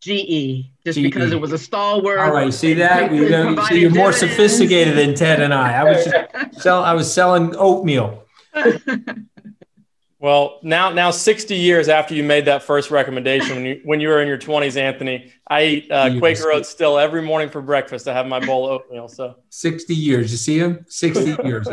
GE 0.01 0.71
just 0.85 0.99
GE. 0.99 1.03
because 1.03 1.33
it 1.33 1.41
was 1.41 1.53
a 1.53 1.59
stalwart. 1.59 2.19
All 2.19 2.33
right, 2.33 2.53
see 2.53 2.75
that? 2.75 3.11
We, 3.11 3.33
uh, 3.33 3.67
see, 3.67 3.81
you're 3.81 3.91
more 3.91 4.13
sophisticated 4.13 4.97
than 4.97 5.15
Ted 5.15 5.41
and 5.41 5.53
I. 5.53 5.73
I 5.75 5.85
was 5.85 6.05
just 6.05 6.63
sell, 6.63 6.83
I 6.83 6.95
was 6.95 7.13
selling 7.13 7.55
oatmeal. 7.57 8.25
well, 10.19 10.59
now 10.63 10.91
now 10.91 11.11
60 11.11 11.55
years 11.55 11.89
after 11.89 12.15
you 12.15 12.25
made 12.25 12.47
that 12.47 12.63
first 12.63 12.91
recommendation 12.91 13.57
when 13.57 13.65
you 13.67 13.81
when 13.85 14.01
you 14.01 14.09
were 14.09 14.23
in 14.23 14.29
your 14.29 14.39
20s, 14.39 14.77
Anthony, 14.77 15.33
I 15.49 15.65
eat 15.65 15.93
uh, 15.93 16.19
Quaker 16.19 16.51
Oats 16.51 16.71
still 16.71 16.99
every 16.99 17.23
morning 17.23 17.51
for 17.51 17.61
breakfast. 17.61 18.09
I 18.09 18.15
have 18.15 18.27
my 18.27 18.45
bowl 18.45 18.69
of 18.69 18.81
oatmeal. 18.81 19.09
So 19.09 19.37
60 19.51 19.95
years. 19.95 20.33
You 20.33 20.39
see 20.39 20.59
him? 20.59 20.87
60 20.89 21.37
years. 21.45 21.69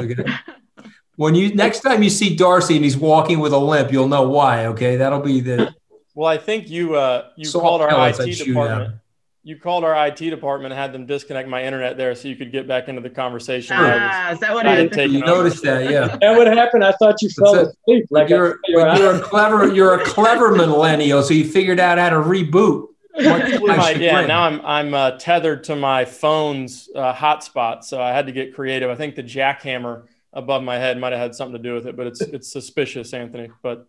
When 1.16 1.34
you 1.34 1.56
next 1.56 1.80
time 1.80 2.04
you 2.04 2.10
see 2.10 2.36
Darcy 2.36 2.76
and 2.76 2.84
he's 2.84 2.98
walking 2.98 3.40
with 3.40 3.54
a 3.54 3.58
limp, 3.58 3.92
you'll 3.92 4.10
know 4.10 4.28
why. 4.28 4.68
Okay, 4.68 4.98
that'll 4.98 5.22
be 5.22 5.40
the. 5.40 5.74
Well, 6.18 6.28
I 6.28 6.40
think 6.40 6.68
you 6.68 6.96
uh, 6.96 7.30
you 7.36 7.46
Salt 7.46 7.62
called 7.64 7.82
our 7.84 7.90
IT 8.10 8.20
I'd 8.20 8.34
shoot 8.36 8.46
department. 8.48 8.94
at. 8.96 9.00
You 9.44 9.56
called 9.60 9.84
our 9.84 10.08
IT 10.08 10.16
department 10.18 10.74
and 10.74 10.80
had 10.82 10.92
them 10.92 11.06
disconnect 11.06 11.48
my 11.48 11.64
internet 11.64 11.96
there 11.96 12.16
so 12.16 12.28
you 12.28 12.36
could 12.36 12.52
get 12.52 12.68
back 12.68 12.88
into 12.88 13.02
the 13.02 13.10
conversation. 13.12 13.78
where 13.78 13.92
was- 13.94 14.02
Ah, 14.04 14.32
is 14.32 14.40
that 14.40 14.52
what 14.56 14.66
I 14.66 14.78
didn't 14.78 14.94
happened? 14.96 15.12
take 15.12 15.12
You 15.12 15.20
it 15.20 15.30
over. 15.30 15.44
noticed 15.44 15.64
that, 15.64 15.92
yeah. 15.92 16.18
That 16.22 16.36
would 16.36 16.48
happen. 16.48 16.82
I 16.82 16.92
thought 16.94 17.22
you 17.22 17.30
fell 17.30 17.54
That's 17.54 17.70
asleep. 17.70 18.08
Like 18.10 18.24
Like 18.24 18.30
you're, 18.32 18.54
I- 18.56 18.58
you're 18.68 18.96
you're 18.98 19.16
a 19.18 19.20
clever, 19.22 19.72
you're 19.72 19.94
a 19.94 20.04
clever 20.06 20.56
millennial, 20.56 21.22
so 21.22 21.36
you 21.36 21.46
figured 21.46 21.80
out 21.80 22.00
how 22.00 22.10
to 22.10 22.16
reboot. 22.16 22.88
My 23.20 23.76
My- 23.78 23.92
yeah, 24.00 24.26
now 24.26 24.42
I'm 24.42 24.60
I'm 24.66 24.94
uh, 24.96 25.12
tethered 25.20 25.66
to 25.66 25.76
my 25.76 26.04
phone's 26.04 26.90
uh, 26.96 27.14
hotspot, 27.14 27.84
so 27.84 28.02
I 28.02 28.10
had 28.12 28.26
to 28.26 28.32
get 28.32 28.56
creative. 28.56 28.90
I 28.90 28.96
think 28.96 29.14
the 29.16 29.24
jackhammer 29.24 30.06
above 30.34 30.64
my 30.64 30.78
head 30.80 30.98
might 31.00 31.12
have 31.14 31.22
had 31.22 31.36
something 31.36 31.62
to 31.62 31.70
do 31.70 31.76
with 31.76 31.86
it, 31.86 31.96
but 31.96 32.08
it's 32.08 32.22
it's 32.22 32.52
suspicious, 32.52 33.14
Anthony. 33.14 33.50
But 33.62 33.86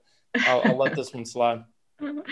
I'll, 0.47 0.61
I'll 0.67 0.77
let 0.77 0.95
this 0.95 1.13
one 1.15 1.25
slide. 1.25 1.65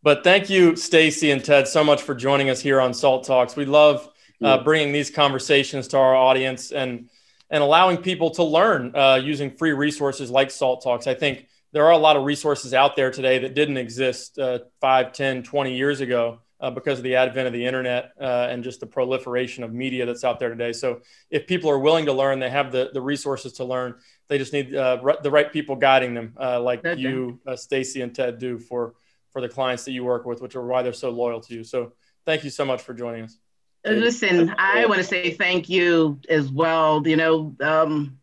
But 0.00 0.22
thank 0.22 0.48
you, 0.48 0.76
Stacy 0.76 1.32
and 1.32 1.44
Ted, 1.44 1.66
so 1.66 1.82
much 1.82 2.02
for 2.02 2.14
joining 2.14 2.50
us 2.50 2.60
here 2.60 2.80
on 2.80 2.94
Salt 2.94 3.24
Talks. 3.26 3.56
We 3.56 3.64
love 3.64 4.08
uh, 4.42 4.62
bringing 4.62 4.92
these 4.92 5.10
conversations 5.10 5.88
to 5.88 5.98
our 5.98 6.14
audience 6.14 6.70
and 6.70 7.10
and 7.50 7.62
allowing 7.62 7.96
people 7.96 8.30
to 8.30 8.44
learn 8.44 8.94
uh, 8.94 9.16
using 9.16 9.50
free 9.50 9.72
resources 9.72 10.30
like 10.30 10.50
Salt 10.50 10.84
Talks. 10.84 11.06
I 11.06 11.14
think 11.14 11.48
there 11.72 11.84
are 11.84 11.92
a 11.92 11.98
lot 11.98 12.16
of 12.16 12.24
resources 12.24 12.74
out 12.74 12.94
there 12.94 13.10
today 13.10 13.38
that 13.40 13.54
didn't 13.54 13.76
exist 13.76 14.38
uh, 14.38 14.60
5, 14.80 15.12
10, 15.12 15.42
20 15.42 15.76
years 15.76 16.00
ago 16.00 16.40
uh, 16.60 16.70
because 16.70 16.98
of 16.98 17.04
the 17.04 17.16
advent 17.16 17.46
of 17.46 17.52
the 17.52 17.64
internet 17.64 18.12
uh, 18.20 18.48
and 18.50 18.64
just 18.64 18.80
the 18.80 18.86
proliferation 18.86 19.64
of 19.64 19.72
media 19.72 20.04
that's 20.06 20.24
out 20.24 20.38
there 20.38 20.50
today. 20.50 20.72
So 20.72 21.00
if 21.30 21.46
people 21.46 21.70
are 21.70 21.78
willing 21.78 22.06
to 22.06 22.12
learn, 22.12 22.38
they 22.38 22.50
have 22.50 22.72
the, 22.72 22.90
the 22.92 23.00
resources 23.00 23.54
to 23.54 23.64
learn. 23.64 23.94
They 24.28 24.38
just 24.38 24.52
need 24.52 24.74
uh, 24.74 24.96
the 25.22 25.30
right 25.30 25.50
people 25.50 25.76
guiding 25.76 26.14
them, 26.14 26.34
uh, 26.38 26.60
like 26.60 26.84
Okay. 26.84 27.00
you, 27.00 27.40
uh, 27.46 27.56
Stacy, 27.56 28.02
and 28.02 28.14
Ted 28.14 28.38
do 28.38 28.58
for 28.58 28.94
for 29.32 29.40
the 29.42 29.48
clients 29.48 29.84
that 29.84 29.92
you 29.92 30.04
work 30.04 30.24
with, 30.24 30.40
which 30.40 30.56
are 30.56 30.64
why 30.64 30.82
they're 30.82 30.92
so 30.92 31.10
loyal 31.10 31.40
to 31.40 31.54
you. 31.54 31.62
So 31.64 31.92
thank 32.24 32.44
you 32.44 32.50
so 32.50 32.64
much 32.64 32.82
for 32.82 32.94
joining 32.94 33.24
us. 33.24 33.38
Uh, 33.86 33.90
Listen, 33.92 34.54
I 34.58 34.86
want 34.86 34.98
to 34.98 35.04
say 35.04 35.32
thank 35.32 35.68
you 35.68 36.18
as 36.28 36.50
well. 36.50 37.06
You 37.06 37.16
know, 37.16 37.54
um, 37.60 38.18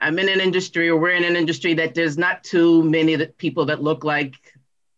I'm 0.00 0.18
in 0.18 0.28
an 0.28 0.40
industry, 0.40 0.88
or 0.88 0.96
we're 0.96 1.16
in 1.16 1.24
an 1.24 1.36
industry 1.36 1.74
that 1.74 1.94
there's 1.94 2.16
not 2.16 2.44
too 2.44 2.82
many 2.84 3.16
that 3.16 3.36
people 3.36 3.66
that 3.66 3.82
look 3.82 4.04
like 4.04 4.34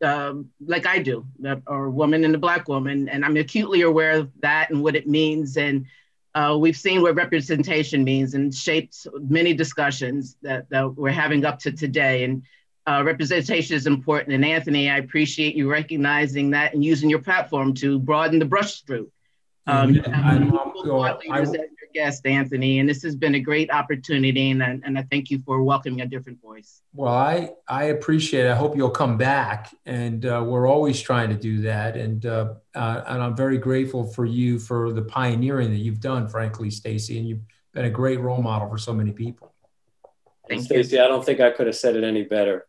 um, 0.02 0.50
like 0.66 0.86
I 0.86 0.98
do, 1.00 1.26
that 1.40 1.60
are 1.66 1.86
a 1.86 1.90
woman 1.90 2.24
and 2.24 2.34
a 2.34 2.38
black 2.38 2.68
woman, 2.68 3.08
and 3.08 3.24
I'm 3.24 3.36
acutely 3.36 3.82
aware 3.82 4.12
of 4.12 4.30
that 4.40 4.70
and 4.70 4.82
what 4.82 4.96
it 4.96 5.06
means. 5.06 5.58
And 5.58 5.86
uh, 6.34 6.56
we've 6.58 6.76
seen 6.76 7.02
what 7.02 7.14
representation 7.14 8.04
means 8.04 8.34
and 8.34 8.54
shaped 8.54 9.06
many 9.28 9.52
discussions 9.52 10.36
that, 10.42 10.68
that 10.70 10.94
we're 10.96 11.10
having 11.10 11.44
up 11.44 11.58
to 11.60 11.72
today. 11.72 12.24
And 12.24 12.42
uh, 12.86 13.02
representation 13.04 13.76
is 13.76 13.86
important. 13.86 14.34
And 14.34 14.44
Anthony, 14.44 14.88
I 14.90 14.98
appreciate 14.98 15.54
you 15.54 15.70
recognizing 15.70 16.50
that 16.50 16.72
and 16.74 16.84
using 16.84 17.10
your 17.10 17.18
platform 17.20 17.74
to 17.74 17.98
broaden 17.98 18.38
the 18.38 18.46
brushstroke. 18.46 19.10
Um, 19.66 19.94
you 19.94 20.02
Amen. 20.02 20.12
have 20.12 20.24
I'm- 20.34 20.48
multiple 20.48 20.84
thought 20.84 21.20
I- 21.30 21.38
your 21.38 21.46
guest, 21.92 22.26
Anthony, 22.26 22.78
and 22.78 22.88
this 22.88 23.02
has 23.02 23.16
been 23.16 23.34
a 23.34 23.40
great 23.40 23.70
opportunity, 23.70 24.50
and, 24.50 24.62
I- 24.62 24.80
and 24.84 24.98
I 24.98 25.02
thank 25.10 25.30
you 25.30 25.38
for 25.40 25.62
welcoming 25.62 26.00
a 26.00 26.06
different 26.06 26.40
voice. 26.40 26.82
Well, 26.94 27.12
I, 27.12 27.50
I 27.68 27.84
appreciate 27.84 28.46
it. 28.46 28.50
I 28.50 28.54
hope 28.54 28.76
you'll 28.76 28.90
come 28.90 29.16
back. 29.16 29.74
And 29.86 30.24
uh, 30.26 30.44
we're 30.46 30.66
always 30.66 31.00
trying 31.00 31.28
to 31.30 31.36
do 31.36 31.62
that. 31.62 31.96
And, 31.96 32.24
uh, 32.26 32.54
uh, 32.74 33.02
and 33.06 33.22
I'm 33.22 33.36
very 33.36 33.58
grateful 33.58 34.04
for 34.06 34.24
you 34.24 34.58
for 34.58 34.92
the 34.92 35.02
pioneering 35.02 35.70
that 35.70 35.78
you've 35.78 36.00
done, 36.00 36.28
frankly, 36.28 36.70
Stacy. 36.70 37.18
And 37.18 37.28
you've 37.28 37.42
been 37.72 37.84
a 37.84 37.90
great 37.90 38.20
role 38.20 38.42
model 38.42 38.68
for 38.68 38.78
so 38.78 38.92
many 38.92 39.12
people. 39.12 39.52
Thank 40.48 40.62
you. 40.62 40.66
Stacey, 40.66 40.98
I 40.98 41.06
don't 41.06 41.24
think 41.24 41.40
I 41.40 41.50
could 41.50 41.66
have 41.66 41.76
said 41.76 41.94
it 41.96 42.02
any 42.02 42.24
better. 42.24 42.66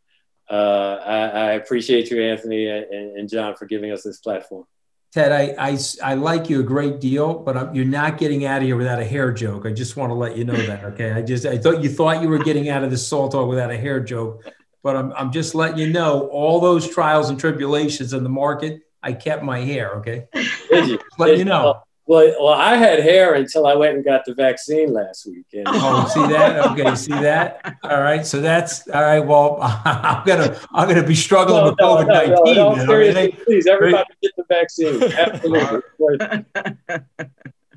Uh, 0.49 0.99
I, 1.03 1.15
I 1.30 1.51
appreciate 1.53 2.11
you, 2.11 2.22
Anthony 2.22 2.67
and, 2.67 3.17
and 3.17 3.30
John, 3.30 3.55
for 3.55 3.65
giving 3.65 3.91
us 3.91 4.03
this 4.03 4.19
platform. 4.19 4.65
Ted, 5.14 5.34
I, 5.34 5.53
I, 5.59 5.78
I 6.01 6.14
like 6.14 6.49
you 6.49 6.62
a 6.62 6.64
great 6.64 7.01
deal, 7.01 7.34
but 7.34 7.57
I'm, 7.57 7.76
you're 7.76 7.84
not 7.84 8.18
getting 8.18 8.45
out 8.45 8.62
of 8.62 8.64
here 8.64 8.78
without 8.78 8.99
a 8.99 9.05
hair 9.05 9.34
joke. 9.34 9.66
I 9.66 9.74
just 9.74 9.97
want 9.97 10.09
to 10.09 10.14
let 10.14 10.38
you 10.38 10.45
know 10.45 10.55
that. 10.55 10.86
Okay. 10.86 11.12
I 11.12 11.22
just, 11.22 11.45
I 11.45 11.57
thought 11.57 11.84
you 11.84 11.89
thought 11.89 12.22
you 12.22 12.30
were 12.30 12.39
getting 12.39 12.70
out 12.70 12.84
of 12.84 12.91
the 12.91 12.97
salt 12.97 13.34
talk 13.34 13.49
without 13.49 13.72
a 13.72 13.78
hair 13.78 13.99
joke, 13.99 14.45
but 14.84 14.95
I'm, 14.95 15.12
I'm 15.14 15.32
just 15.34 15.53
letting 15.53 15.80
you 15.80 15.91
know 15.91 16.30
all 16.30 16.62
those 16.62 16.89
trials 16.89 17.30
and 17.30 17.38
tribulations 17.38 18.14
in 18.14 18.24
the 18.24 18.30
market. 18.30 18.84
I 19.03 19.12
kept 19.12 19.43
my 19.43 19.59
hair. 19.59 19.95
Okay. 19.95 20.28
Did 20.70 20.88
you? 20.88 20.99
Let 21.18 21.38
you 21.38 21.43
know. 21.43 21.84
Well, 22.12 22.36
well, 22.41 22.53
I 22.53 22.76
had 22.76 22.99
hair 22.99 23.36
until 23.36 23.66
I 23.66 23.74
went 23.74 23.95
and 23.95 24.03
got 24.03 24.26
the 24.26 24.34
vaccine 24.34 24.91
last 24.91 25.26
week. 25.26 25.45
And 25.53 25.64
Oh, 25.66 26.05
see 26.14 26.20
that? 26.34 26.59
Okay, 26.72 26.93
see 26.95 27.14
that? 27.14 27.78
All 27.86 28.01
right. 28.01 28.26
So 28.26 28.41
that's 28.41 28.86
all 28.89 29.01
right. 29.01 29.22
Well, 29.22 29.57
I'm 29.62 30.26
gonna 30.26 30.59
I'm 30.74 30.89
gonna 30.89 31.07
be 31.07 31.16
struggling 31.16 31.64
with 31.64 31.78
COVID 31.78 32.07
nineteen. 32.07 32.55
no, 32.57 32.76
seriously, 32.86 33.32
please, 33.45 33.66
everybody 33.66 34.09
get 34.22 34.32
the 34.36 34.43
vaccine. 34.49 35.01
Absolutely. 35.14 36.45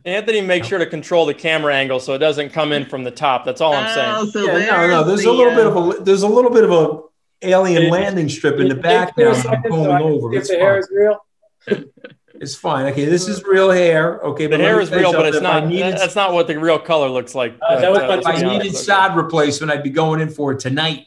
Anthony, 0.05 0.41
make 0.41 0.65
sure 0.65 0.81
to 0.81 0.87
control 0.87 1.27
the 1.27 1.35
camera 1.35 1.73
angle 1.73 2.01
so 2.01 2.15
it 2.15 2.19
doesn't 2.19 2.51
come 2.51 2.73
in 2.73 2.87
from 2.87 3.05
the 3.05 3.13
top. 3.13 3.45
That's 3.45 3.61
all 3.61 3.73
I'm 3.73 3.95
saying. 3.95 4.15
Oh, 4.17 4.25
so 4.27 4.47
Yeah, 4.59 4.67
no, 4.67 4.89
no. 4.89 5.05
There's 5.05 5.27
a 5.27 5.31
little 5.33 5.55
bit 5.55 5.67
of 5.69 5.77
a 5.77 6.03
there's 6.03 6.23
a 6.23 6.29
little 6.29 6.51
bit 6.51 6.65
of 6.65 6.73
a 6.73 7.47
alien 7.47 7.89
landing 7.89 8.29
strip 8.29 8.59
in 8.59 8.67
the 8.69 8.75
back 8.75 9.17
now. 9.17 9.27
a 9.27 9.29
I'm 9.29 9.35
second 9.37 9.63
so 9.63 9.67
I 9.69 9.71
pulling 9.71 9.91
can 9.99 10.03
over. 10.03 10.35
if 10.35 10.41
It's 10.41 10.51
the 10.51 10.57
hair 10.57 10.77
is 10.81 10.89
real. 10.93 11.25
It's 12.41 12.55
fine. 12.55 12.87
Okay, 12.87 13.05
this 13.05 13.29
is 13.29 13.43
real 13.45 13.71
hair. 13.71 14.19
Okay, 14.21 14.45
The 14.47 14.51
but 14.51 14.61
let 14.61 14.69
hair 14.69 14.81
is 14.81 14.91
real, 14.91 15.13
but 15.13 15.27
it's 15.27 15.37
something. 15.39 15.51
If 15.51 15.57
I 15.57 15.61
not. 15.61 15.69
needed- 15.69 15.97
That's 15.99 16.17
not 16.17 16.33
what 16.33 16.47
the 16.49 16.59
real 16.59 16.79
color 16.79 17.09
looks 17.09 17.35
like. 17.35 17.57
Uh, 17.63 17.81
that 17.81 17.91
was 17.91 18.01
my 18.01 18.19
If 18.19 18.27
I 18.27 18.33
needed 18.37 18.61
honest. 18.69 18.85
sod 18.85 19.17
replacement, 19.17 19.71
I'd 19.73 19.83
be 19.85 19.91
going 19.91 20.21
in 20.21 20.29
for 20.31 20.53
it 20.53 20.59
tonight. 20.61 21.07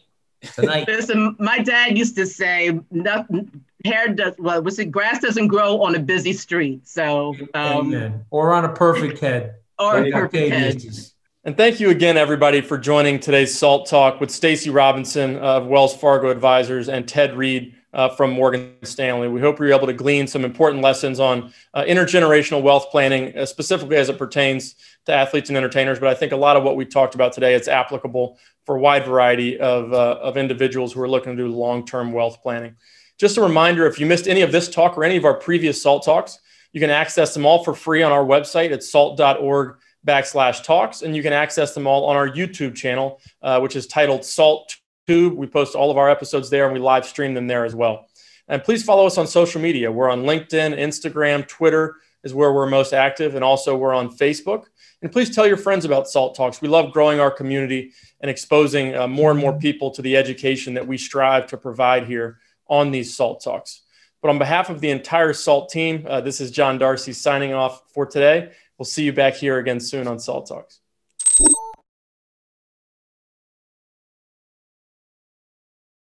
Tonight. 0.56 0.88
Listen, 0.88 1.36
my 1.40 1.60
dad 1.60 1.98
used 1.98 2.16
to 2.16 2.26
say, 2.26 2.80
nothing, 2.92 3.50
hair 3.84 4.08
does, 4.10 4.36
well, 4.38 4.62
was 4.64 4.80
it 4.80 4.86
grass 4.92 5.20
doesn't 5.20 5.48
grow 5.48 5.82
on 5.82 5.96
a 5.96 6.00
busy 6.00 6.32
street. 6.34 6.88
So, 6.88 7.36
um, 7.54 7.94
Amen. 7.94 8.26
Or 8.32 8.54
on 8.54 8.64
a 8.66 8.70
perfect 8.70 9.20
head. 9.20 9.56
or 9.80 9.98
a 10.00 10.12
perfect 10.12 10.52
head. 10.54 10.76
Octavius. 10.76 11.14
And 11.44 11.56
thank 11.56 11.80
you 11.80 11.90
again, 11.90 12.18
everybody, 12.18 12.60
for 12.62 12.78
joining 12.78 13.20
today's 13.20 13.58
Salt 13.58 13.88
Talk 13.90 14.20
with 14.20 14.30
Stacy 14.32 14.70
Robinson 14.70 15.38
of 15.38 15.66
Wells 15.68 15.96
Fargo 15.96 16.30
Advisors 16.30 16.90
and 16.90 17.08
Ted 17.08 17.36
Reed 17.38 17.74
uh, 17.94 18.10
from 18.10 18.32
Morgan 18.32 18.76
Stanley. 18.84 19.28
We 19.28 19.42
hope 19.42 19.60
you're 19.60 19.74
able 19.74 19.88
to 19.88 19.94
glean 19.94 20.28
some 20.28 20.44
important 20.44 20.84
lessons 20.84 21.20
on 21.20 21.54
uh, 21.74 21.84
intergenerational 21.84 22.62
wealth 22.62 22.90
planning, 22.92 23.38
uh, 23.38 23.46
specifically 23.46 23.96
as 23.96 24.10
it 24.10 24.18
pertains 24.18 24.76
to 25.06 25.14
athletes 25.14 25.50
and 25.50 25.58
entertainers. 25.58 26.00
But 26.00 26.10
I 26.10 26.14
think 26.14 26.32
a 26.32 26.38
lot 26.38 26.58
of 26.58 26.64
what 26.64 26.76
we 26.76 26.86
talked 26.86 27.16
about 27.16 27.34
today 27.34 27.54
is 27.54 27.68
applicable 27.68 28.38
for 28.66 28.76
a 28.76 28.80
wide 28.80 29.06
variety 29.06 29.60
of, 29.60 29.94
uh, 29.94 30.20
of 30.22 30.38
individuals 30.38 30.94
who 30.94 31.02
are 31.02 31.10
looking 31.10 31.36
to 31.38 31.44
do 31.44 31.50
long-term 31.50 32.12
wealth 32.12 32.42
planning. 32.42 32.76
Just 33.18 33.38
a 33.38 33.42
reminder, 33.42 33.88
if 33.88 34.00
you 34.00 34.06
missed 34.06 34.28
any 34.28 34.42
of 34.42 34.52
this 34.52 34.70
talk 34.70 34.98
or 34.98 35.04
any 35.04 35.18
of 35.18 35.26
our 35.26 35.34
previous 35.34 35.82
SALT 35.82 36.04
talks, 36.06 36.40
you 36.74 36.80
can 36.80 36.90
access 36.90 37.34
them 37.34 37.46
all 37.46 37.64
for 37.64 37.74
free 37.74 38.04
on 38.04 38.12
our 38.12 38.24
website 38.24 38.72
at 38.72 38.84
salt.org 38.84 39.78
backslash 40.06 40.64
talks. 40.64 41.02
And 41.02 41.16
you 41.16 41.24
can 41.24 41.34
access 41.34 41.74
them 41.74 41.88
all 41.88 42.06
on 42.06 42.16
our 42.16 42.30
YouTube 42.30 42.76
channel, 42.76 43.20
uh, 43.42 43.60
which 43.60 43.76
is 43.76 43.88
titled 43.88 44.24
Salt 44.24 44.78
Tube. 45.08 45.34
We 45.34 45.48
post 45.48 45.76
all 45.76 45.90
of 45.90 45.98
our 45.98 46.10
episodes 46.10 46.50
there 46.50 46.66
and 46.66 46.74
we 46.74 46.80
live 46.80 47.06
stream 47.06 47.34
them 47.34 47.48
there 47.48 47.66
as 47.66 47.74
well. 47.74 48.08
And 48.50 48.64
please 48.64 48.84
follow 48.84 49.06
us 49.06 49.18
on 49.18 49.28
social 49.28 49.62
media. 49.62 49.92
We're 49.92 50.10
on 50.10 50.24
LinkedIn, 50.24 50.78
Instagram, 50.78 51.48
Twitter 51.48 51.96
is 52.24 52.34
where 52.34 52.52
we're 52.52 52.68
most 52.68 52.94
active. 52.94 53.36
And 53.36 53.44
also 53.44 53.76
we're 53.76 53.94
on 53.94 54.10
Facebook. 54.10 54.66
And 55.02 55.12
please 55.12 55.34
tell 55.34 55.48
your 55.48 55.58
friends 55.58 55.86
about 55.86 56.10
Salt 56.10 56.36
Talks. 56.36 56.62
We 56.62 56.68
love 56.68 56.92
growing 56.92 57.20
our 57.20 57.32
community 57.32 57.94
and 58.20 58.30
exposing 58.32 58.96
uh, 58.96 59.08
more 59.08 59.32
and 59.32 59.40
more 59.40 59.58
people 59.58 59.92
to 59.92 60.02
the 60.02 60.18
education 60.18 60.74
that 60.74 60.88
we 60.88 60.98
strive 60.98 61.48
to 61.48 61.58
provide 61.58 62.06
here 62.06 62.40
on 62.68 62.92
these 62.92 63.16
Salt 63.16 63.44
Talks. 63.44 63.84
But 64.22 64.30
on 64.30 64.40
behalf 64.40 64.70
of 64.70 64.82
the 64.82 64.90
entire 64.90 65.34
SALT 65.34 65.70
team, 65.70 66.06
uh, 66.10 66.22
this 66.22 66.42
is 66.42 66.50
John 66.50 66.80
Darcy 66.80 67.14
signing 67.14 67.54
off 67.54 67.84
for 67.94 68.06
today. 68.06 68.52
We'll 68.78 68.86
see 68.86 69.04
you 69.04 69.14
back 69.14 69.36
here 69.36 69.58
again 69.60 69.80
soon 69.80 70.08
on 70.08 70.20
Salt 70.20 70.48
Talks. 70.48 70.80